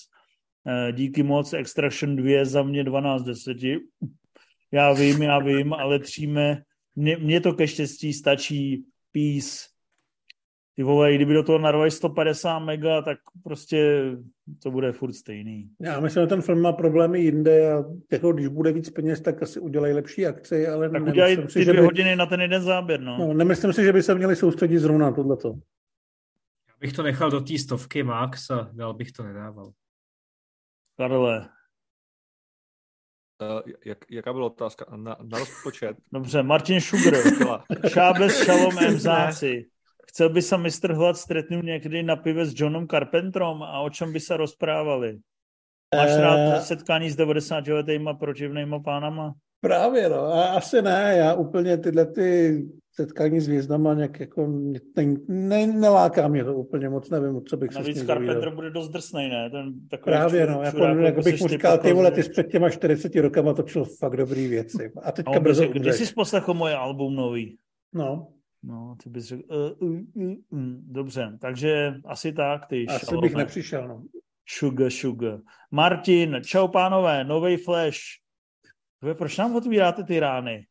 [0.67, 3.79] Eh, Díky moc, Extraction 2 za mě 12 deseti.
[4.71, 5.99] Já vím, já vím, ale
[6.95, 9.74] mně, mně to ke štěstí stačí, peace,
[10.75, 14.11] ty vole, i kdyby do toho narvali 150 mega, tak prostě
[14.63, 15.69] to bude furt stejný.
[15.81, 19.43] Já myslím, že ten film má problémy jinde a jako, když bude víc peněz, tak
[19.43, 22.25] asi udělají lepší akci, ale Tak nemyslím udělají si, ty že dvě by, hodiny na
[22.25, 23.17] ten jeden záběr, no.
[23.17, 25.47] no, nemyslím si, že by se měli soustředit zrovna na tohleto.
[26.67, 29.71] Já bych to nechal do té stovky max a dál bych to nedával.
[30.97, 31.49] Karle,
[33.41, 34.85] Uh, jak, jaká byla otázka?
[34.95, 35.97] Na, na rozpočet?
[36.13, 37.63] dobře, Martin Sugar, Byla.
[37.87, 39.65] Šábles Šalom Mzáci.
[40.15, 44.13] Chcel by se mistr Hlad stretnout někdy na pive s Johnem Carpentrom a o čem
[44.13, 45.17] by se rozprávali?
[45.95, 49.33] Máš Eh, rád setkání s 90 letýma protivnýma pánama?
[49.61, 50.17] Právě, no.
[50.17, 52.59] A asi ne, já úplně tyhle ty
[52.91, 54.79] setkání s hvězdama nějak jako ne,
[55.27, 59.29] ne, neláká mě to úplně moc, nevím, co bych se s Carpenter bude dost drsnej,
[59.29, 59.49] ne?
[59.49, 62.23] Ten takový Právě, no, jako, čurák, jako bych seš mu říkal, ty jako, vole, ty
[62.23, 64.91] jsi před těma 40 rokama točil fakt dobrý věci.
[65.03, 66.07] A teďka by brzo řekl, kdy umřeš.
[66.07, 67.57] jsi poslechl moje album nový?
[67.93, 68.27] No,
[68.67, 69.43] No, ty bys řekl,
[69.79, 70.59] uh, uh, uh, uh.
[70.81, 73.27] dobře, takže asi tak, ty asi šalome.
[73.27, 74.03] bych nepřišel, no.
[74.49, 75.39] Sugar, sugar.
[75.71, 77.99] Martin, čau pánové, nový Flash.
[79.01, 80.65] Vy, proč nám otvíráte ty rány?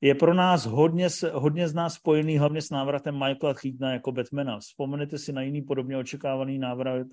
[0.00, 4.58] je pro nás hodně, hodně z nás spojený hlavně s návratem Michaela Keatona jako Batmana.
[4.58, 7.06] Vzpomenete si na jiný podobně očekávaný návrat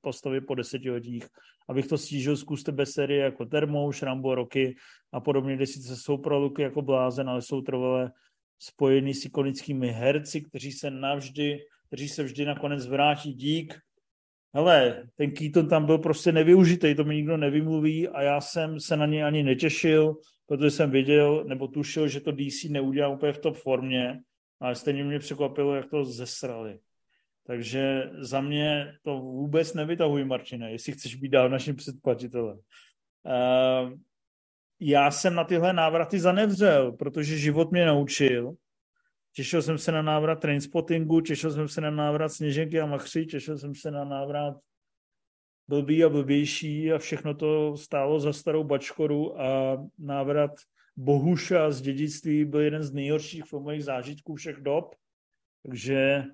[0.00, 1.26] postavy po desetiletích.
[1.68, 4.76] Abych to stížil, zkuste bez série jako Termouš, Rambo, Rocky
[5.12, 8.12] a podobně, kde sice jsou proluky jako blázen, ale jsou trvalé
[8.62, 13.78] spojený s ikonickými herci, kteří se navždy, kteří se vždy nakonec vrátí dík.
[14.54, 18.96] Hele, ten Keaton tam byl prostě nevyužitý, to mi nikdo nevymluví a já jsem se
[18.96, 20.16] na něj ani netěšil
[20.52, 24.20] protože jsem věděl nebo tušil, že to DC neudělá úplně v top formě,
[24.60, 26.78] ale stejně mě překvapilo, jak to zesrali.
[27.46, 32.58] Takže za mě to vůbec nevytahuj, Marčine, jestli chceš být dál naším předplatitelem.
[32.58, 33.92] Uh,
[34.84, 38.54] já jsem na tyhle návraty zanevřel, protože život mě naučil.
[39.32, 43.58] Těšil jsem se na návrat Trainspottingu, těšil jsem se na návrat Sněženky a Machři, těšil
[43.58, 44.56] jsem se na návrat
[45.68, 50.50] blbý a blbější a všechno to stálo za starou bačkoru a návrat
[50.96, 54.94] Bohuša z dědictví byl jeden z nejhorších filmových zážitků všech dob,
[55.62, 56.24] takže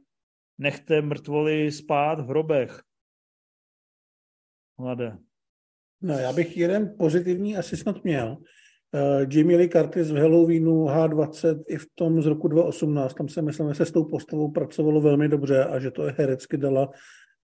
[0.58, 2.82] nechte mrtvoly spát v hrobech.
[4.78, 5.27] Mladé.
[6.02, 8.36] No, já bych jeden pozitivní asi snad měl.
[8.92, 13.42] Uh, Jamie Lee Curtis v Halloweenu H20 i v tom z roku 2018, tam se
[13.42, 16.90] myslím, že se s tou postavou pracovalo velmi dobře a že to je herecky dala,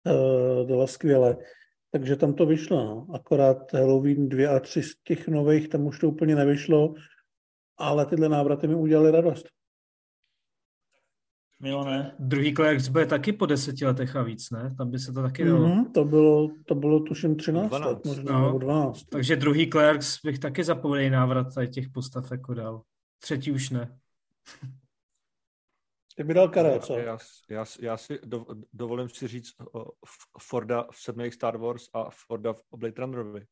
[0.06, 1.38] uh, dala skvěle.
[1.92, 2.86] Takže tam to vyšlo.
[2.86, 3.08] No.
[3.14, 6.94] Akorát Halloween 2 a 3 z těch nových, tam už to úplně nevyšlo,
[7.78, 9.46] ale tyhle návraty mi udělali radost.
[11.64, 12.16] Milone.
[12.20, 14.76] Druhý Clerks bude taky po deseti letech a víc, ne?
[14.78, 15.68] Tam by se to taky dalo.
[15.68, 17.90] Mm-hmm, to, bylo, to bylo tuším 13 12.
[17.90, 19.04] let, možná, no, nebo 12.
[19.04, 22.82] Takže druhý Clerks bych taky zapověděl návrat tady těch postav jako dal.
[23.20, 24.00] Třetí už ne.
[26.16, 26.98] Ty by dal Karel, co?
[26.98, 27.18] Já,
[27.50, 29.54] já, já si do, dovolím si říct
[30.40, 33.46] Forda v sedmých Star Wars a Forda v Blade Runnerovi.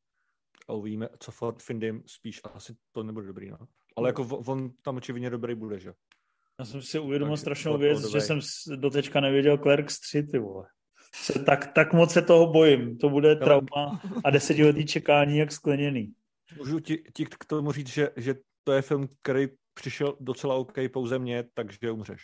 [0.69, 2.41] A uvidíme, co Ford Findim spíš.
[2.53, 3.57] Asi to nebude dobrý, no.
[3.97, 5.93] Ale jako on tam očividně dobrý bude, že?
[6.61, 8.39] Já jsem si uvědomil strašnou věc, že jsem
[8.75, 10.65] dotečka nevěděl Clerks 3, ty vole.
[11.15, 12.97] Se, tak, tak moc se toho bojím.
[12.97, 16.13] To bude trauma a desetiletý čekání jak skleněný.
[16.57, 20.73] Můžu ti, ti k tomu říct, že, že to je film, který přišel docela OK
[20.93, 22.21] pouze mně, takže umřeš.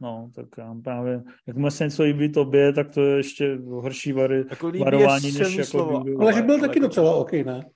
[0.00, 4.44] No, tak já právě, jakmile se něco líbí tobě, tak to je ještě horší vary,
[4.50, 6.04] jako varování, než jako slovo.
[6.20, 7.70] Ale že byl ale taky jako docela OK, ne?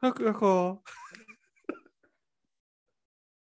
[0.00, 0.78] Tak jako...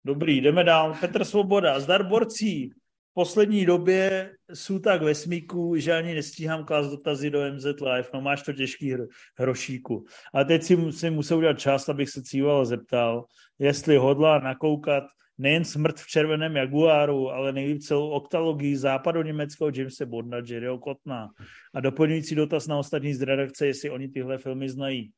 [0.06, 0.96] Dobrý, jdeme dál.
[1.00, 2.70] Petr Svoboda, zdar borcí.
[2.70, 8.10] V poslední době jsou tak ve smíku, že ani nestíhám klást dotazy do MZ Live.
[8.14, 9.04] No máš to těžký hro,
[9.38, 10.06] hrošíku.
[10.34, 13.26] A teď si, si musel udělat čas, abych se Cíval zeptal,
[13.60, 15.04] jestli hodlá nakoukat
[15.38, 21.30] nejen smrt v červeném Jaguáru, ale nejlíp celou oktalogii západoněmeckého Jamesa Bonda, Jerryho Kotna.
[21.74, 25.12] A doplňující dotaz na ostatní z redakce, jestli oni tyhle filmy znají.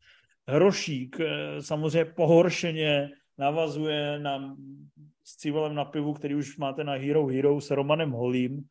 [0.47, 4.55] Hrošík eh, samozřejmě pohoršeně navazuje na,
[5.23, 8.63] s civilem na pivu, který už máte na Hero Hero s Romanem Holím,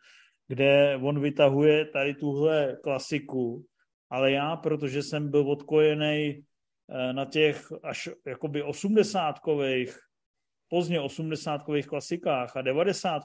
[0.49, 3.65] kde on vytahuje tady tuhle klasiku,
[4.11, 6.45] ale já, protože jsem byl odkojený
[6.91, 9.99] eh, na těch až jakoby osmdesátkových
[10.69, 13.23] pozdně 80 klasikách a 90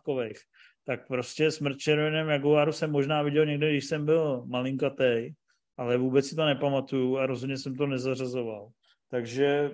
[0.85, 5.33] tak prostě Smrt červeném Jaguaru jsem možná viděl někde, když jsem byl malinkatej,
[5.77, 8.69] ale vůbec si to nepamatuju a rozhodně jsem to nezařazoval.
[9.09, 9.71] Takže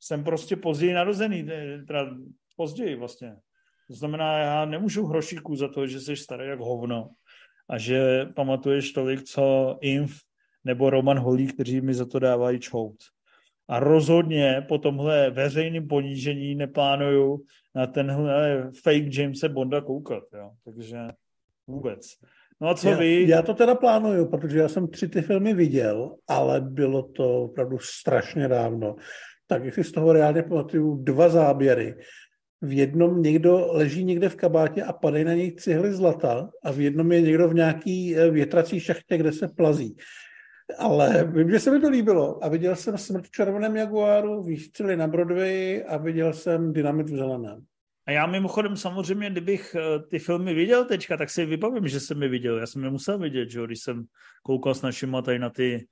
[0.00, 1.46] jsem prostě později narozený,
[1.86, 2.16] teda
[2.56, 3.36] později vlastně.
[3.88, 7.10] To znamená, já nemůžu hrošíku za to, že jsi starý jak hovno
[7.68, 10.12] a že pamatuješ tolik, co Inf
[10.64, 12.96] nebo Roman Holí, kteří mi za to dávají čout.
[13.68, 17.44] A rozhodně po tomhle veřejném ponížení neplánuju
[17.74, 20.24] na tenhle fake Jamesa Bonda koukat.
[20.34, 20.50] Jo.
[20.64, 20.98] Takže
[21.66, 22.06] vůbec.
[22.60, 23.28] No a co já, vy?
[23.28, 27.78] Já to teda plánuju, protože já jsem tři ty filmy viděl, ale bylo to opravdu
[27.78, 28.96] strašně dávno.
[29.50, 31.94] Tak si z toho reálně pamatuju dva záběry.
[32.62, 36.80] V jednom někdo leží někde v kabátě a padají na něj cihly zlata a v
[36.80, 39.96] jednom je někdo v nějaký eh, větrací šachtě, kde se plazí.
[40.78, 42.44] Ale vím, že se mi to líbilo.
[42.44, 47.16] A viděl jsem Smrt v červeném Jaguáru, výstřely na Broadway a viděl jsem Dynamit v
[47.16, 47.64] zeleném.
[48.06, 52.22] A já mimochodem samozřejmě, kdybych eh, ty filmy viděl teďka, tak si vybavím, že jsem
[52.22, 52.58] je viděl.
[52.58, 54.04] Já jsem je musel vidět, že když jsem
[54.42, 55.86] koukal s našimi tady na ty,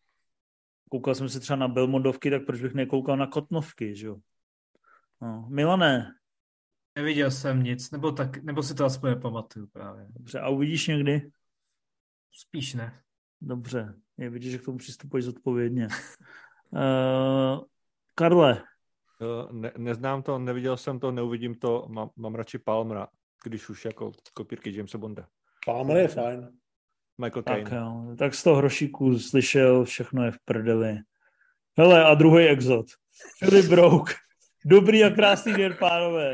[0.90, 4.16] koukal jsem si třeba na Belmondovky, tak proč bych nekoukal na Kotnovky, že jo?
[5.22, 5.46] No.
[5.50, 6.14] Milané.
[6.96, 10.06] Neviděl jsem nic, nebo, tak, nebo si to aspoň nepamatuju právě.
[10.10, 11.30] Dobře, a uvidíš někdy?
[12.32, 13.02] Spíš ne.
[13.40, 15.88] Dobře, je vidět, že k tomu přistupuješ zodpovědně.
[16.70, 17.64] uh,
[18.14, 18.62] Karle.
[19.20, 23.08] Uh, ne, neznám to, neviděl jsem to, neuvidím to, mám, mám radši Palmera,
[23.44, 25.28] když už jako kopírky Jamesa Bonda.
[25.66, 26.58] Palmer je fajn.
[27.20, 27.62] Michael Caine.
[27.62, 30.98] Tak, jo, tak z toho hrošíku slyšel, všechno je v prdeli.
[31.78, 32.86] Hele, a druhý exot.
[33.40, 34.12] Philip Broke.
[34.64, 36.32] Dobrý a krásný den, pánové.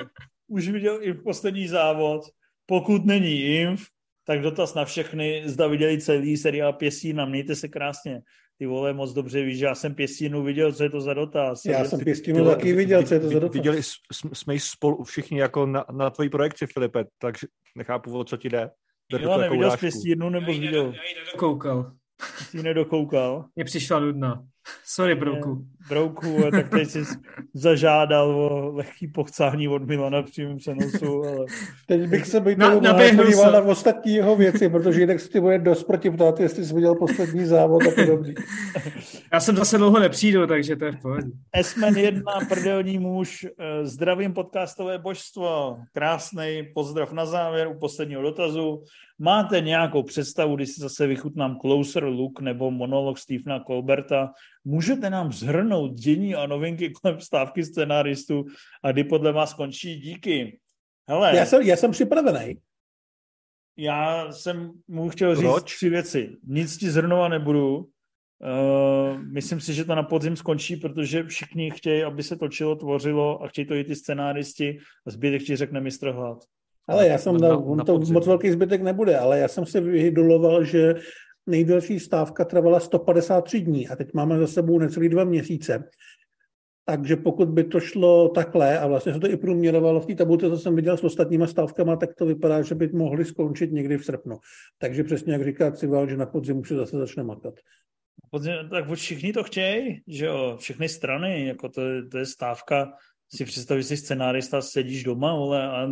[0.48, 2.22] Už viděl i poslední závod.
[2.66, 3.86] Pokud není inf,
[4.26, 5.42] tak dotaz na všechny.
[5.46, 7.24] Zda viděli celý seriál Pěstína.
[7.24, 8.20] Mějte se krásně.
[8.58, 11.64] Ty vole, moc dobře víš, že já jsem Pěstínu viděl, co je to za dotaz.
[11.64, 13.54] Já jsem Pěstínu taky viděl, co je to za dotaz.
[13.54, 13.80] Viděli
[14.32, 17.46] jsme spolu všichni jako na, na tvojí projekci, Filipe, takže
[17.76, 18.70] nechápu, o co ti jde.
[19.12, 20.84] Jo, neviděl jsi Pěstínu, nebo viděl?
[20.84, 21.92] Já ji nedokoukal.
[22.38, 23.44] Jsi nedokoukal?
[23.56, 24.46] Mně přišla nudná.
[24.84, 25.64] Sorry, Brouku.
[25.88, 27.02] Brouku, tak teď jsi
[27.54, 31.46] zažádal o lehký pochcání od Milana v přímém přenosu, ale...
[31.86, 32.80] Teď bych se být na,
[33.16, 36.74] podíval na ostatní jeho věci, protože jinak si ty bude dost proti ptát, jestli jsi
[36.74, 38.34] viděl poslední závod a podobně.
[39.32, 41.28] Já jsem zase dlouho nepřijdu, takže to je v pohodě.
[41.52, 48.82] Esmen jedna, prdelní muž, eh, zdravím podcastové božstvo, krásný pozdrav na závěr u posledního dotazu.
[49.18, 54.30] Máte nějakou představu, když si zase vychutnám Closer Look nebo monolog Stephena Colberta,
[54.64, 58.44] můžete nám zhrnout dění a novinky kolem stávky scenáristů
[58.82, 60.58] a kdy podle vás skončí díky.
[61.08, 62.58] Hele, já, jsem, já jsem připravený.
[63.76, 65.74] Já jsem mu chtěl říct Proč?
[65.74, 66.36] tři věci.
[66.46, 67.76] Nic ti zhrnovat nebudu.
[67.76, 73.42] Uh, myslím si, že to na podzim skončí, protože všichni chtějí, aby se točilo, tvořilo
[73.42, 76.38] a chtějí to i ty scenáristi a zbytek ti řekne mistr hlad.
[76.88, 79.66] Ale já jsem, na, na, on na to moc velký zbytek nebude, ale já jsem
[79.66, 80.94] si vyhydoloval, že
[81.46, 85.84] nejdelší stávka trvala 153 dní a teď máme za sebou necelý dva měsíce.
[86.86, 90.50] Takže pokud by to šlo takhle, a vlastně se to i průměrovalo v té tabulce,
[90.50, 94.04] co jsem viděl s ostatníma stávkama, tak to vypadá, že by mohli skončit někdy v
[94.04, 94.38] srpnu.
[94.78, 97.54] Takže přesně jak říká Cival, že na podzim už se zase začne makat.
[98.30, 102.92] Podzim, tak všichni to chtějí, že jo, všechny strany, jako to, to je stávka,
[103.34, 105.88] si představ, že jsi scenárista, sedíš doma, ale a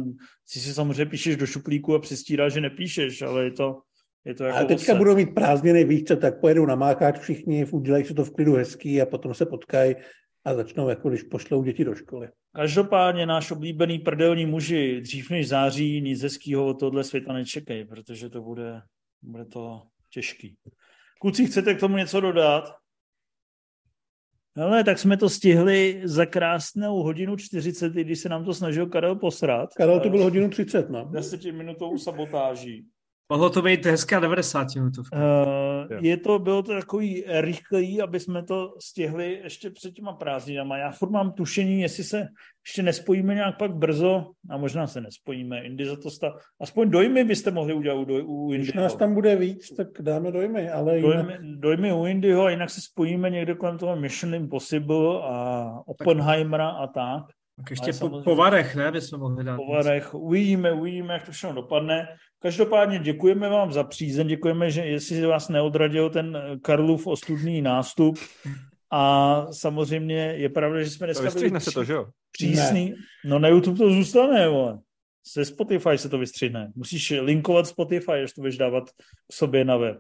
[0.47, 3.79] si si samozřejmě píšeš do šuplíku a přestíráš, že nepíšeš, ale je to,
[4.25, 4.99] je to jako a teďka ose.
[4.99, 8.55] budou mít prázdniny, víš co, tak pojedou na mákáč všichni, udělají si to v klidu
[8.55, 9.95] hezký a potom se potkají
[10.45, 12.29] a začnou, jako když pošlou děti do školy.
[12.55, 18.31] Každopádně náš oblíbený prdelní muži dřív než září nic hezkýho od tohle světa nečekají, protože
[18.31, 18.83] to bude,
[19.23, 20.57] bude to těžký.
[21.21, 22.75] Kluci, chcete k tomu něco dodat?
[24.57, 29.17] Ale tak jsme to stihli za krásnou hodinu 40, když se nám to snažil Karel
[29.17, 29.75] posrat.
[29.75, 31.05] Karel to byl hodinu 30, no.
[31.05, 32.87] 10 minutovou sabotáží.
[33.33, 34.93] Mohlo to být hezká 90 minut.
[34.99, 40.77] Uh, je to, bylo to takový rychlý, aby jsme to stihli ještě před těma prázdninama.
[40.77, 42.27] Já furt mám tušení, jestli se
[42.67, 46.33] ještě nespojíme nějak pak brzo, a možná se nespojíme, Indy za to sta...
[46.61, 48.63] Aspoň dojmy byste mohli udělat u, doj, u Indyho.
[48.63, 51.61] Když nás tam bude víc, tak dáme dojmy, ale dojmy, jinak...
[51.61, 56.87] dojmy u Indyho a jinak se spojíme někde kolem toho Mission Impossible a Oppenheimera a
[56.87, 57.25] tak.
[57.57, 59.57] Tak ještě po, po varech, ne, bychom mohli dát.
[59.57, 62.09] Po varech, uvidíme, uvidíme, jak to všechno dopadne.
[62.39, 68.19] Každopádně děkujeme vám za přízeň, děkujeme, že jestli vás neodradil ten Karlův ostudný nástup.
[68.91, 72.07] A samozřejmě je pravda, že jsme dneska byli se to, že jo?
[72.33, 72.91] přísný.
[72.91, 72.97] Ne.
[73.25, 74.79] No na YouTube to zůstane, vole.
[75.27, 76.73] Se Spotify se to vystřihne.
[76.75, 79.97] Musíš linkovat Spotify, až to budeš dávat k sobě na web.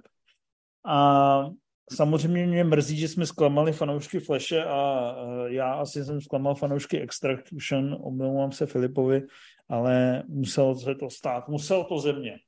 [0.87, 1.47] A
[1.93, 5.15] samozřejmě mě mrzí, že jsme zklamali fanoušky Flashe a
[5.47, 9.23] já asi jsem zklamal fanoušky Extraction, omlouvám se Filipovi,
[9.69, 12.39] ale muselo se to stát, muselo to země.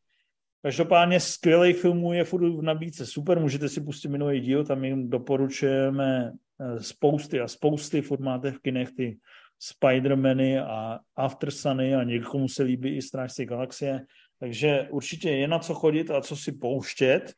[0.63, 5.11] Každopádně skvělých filmů je furt v nabídce super, můžete si pustit minulý díl, tam jim
[5.11, 9.19] doporučujeme eh, spousty a spousty, furt máte v kinech ty
[9.61, 14.07] Spider-Many a Aftersuny a někomu se líbí i Strážci galaxie,
[14.39, 17.35] takže určitě je na co chodit a co si pouštět.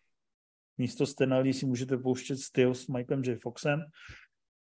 [0.78, 3.39] Místo Stenalí si můžete pouštět styl s Michaelem J.
[3.43, 3.81] Foxem.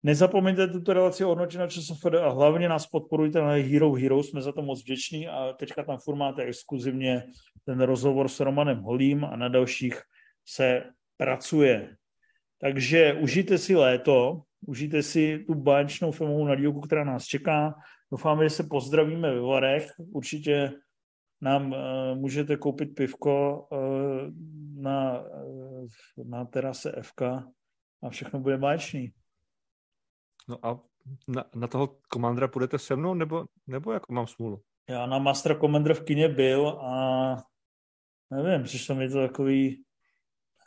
[0.03, 4.51] Nezapomeňte tuto relaci hodnotit na ČSFD a hlavně nás podporujte na Hero Hero, jsme za
[4.51, 7.23] to moc vděční a teďka tam furt máte exkluzivně
[7.65, 10.01] ten rozhovor s Romanem Holím a na dalších
[10.45, 10.83] se
[11.17, 11.95] pracuje.
[12.61, 17.75] Takže užijte si léto, užijte si tu báječnou filmovou nadílku, která nás čeká.
[18.11, 19.91] Doufáme, že se pozdravíme ve Varech.
[20.13, 20.71] Určitě
[21.41, 21.77] nám uh,
[22.15, 23.79] můžete koupit pivko uh,
[24.83, 25.87] na, uh,
[26.25, 27.21] na terase FK
[28.03, 29.11] a všechno bude báječný.
[30.49, 30.79] No a
[31.27, 34.61] na, na toho komandra půjdete se mnou, nebo, nebo jako mám smůlu?
[34.89, 37.43] Já na Master Commander v kině byl a
[38.31, 39.83] nevím, přišlo mi to takový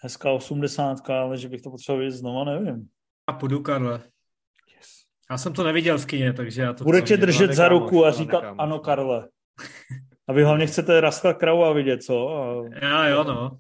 [0.02, 2.88] hezká osmdesátka, ale že bych to potřeboval vidět znova, nevím.
[3.26, 4.02] A půjdu, Karle.
[4.76, 4.88] Yes.
[5.30, 6.84] Já jsem to neviděl v kině, takže já to...
[6.84, 9.28] Bude tě držet za ruku a říkat ano, Karle.
[10.28, 12.28] A vy hlavně chcete Rastka Kraua vidět, co?
[12.28, 12.64] A...
[12.82, 13.59] Já jo, no.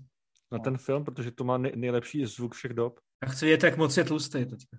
[0.52, 3.00] Na ten film, protože to má nej- nejlepší zvuk všech dob.
[3.24, 4.76] Já chci vědět, jak moc je tlustý teďka.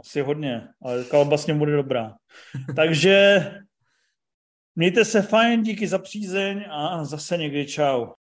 [0.00, 2.14] Asi hodně, ale kalba s ním bude dobrá.
[2.76, 3.44] Takže
[4.76, 8.06] mějte se fajn, díky za přízeň a zase někdy čau.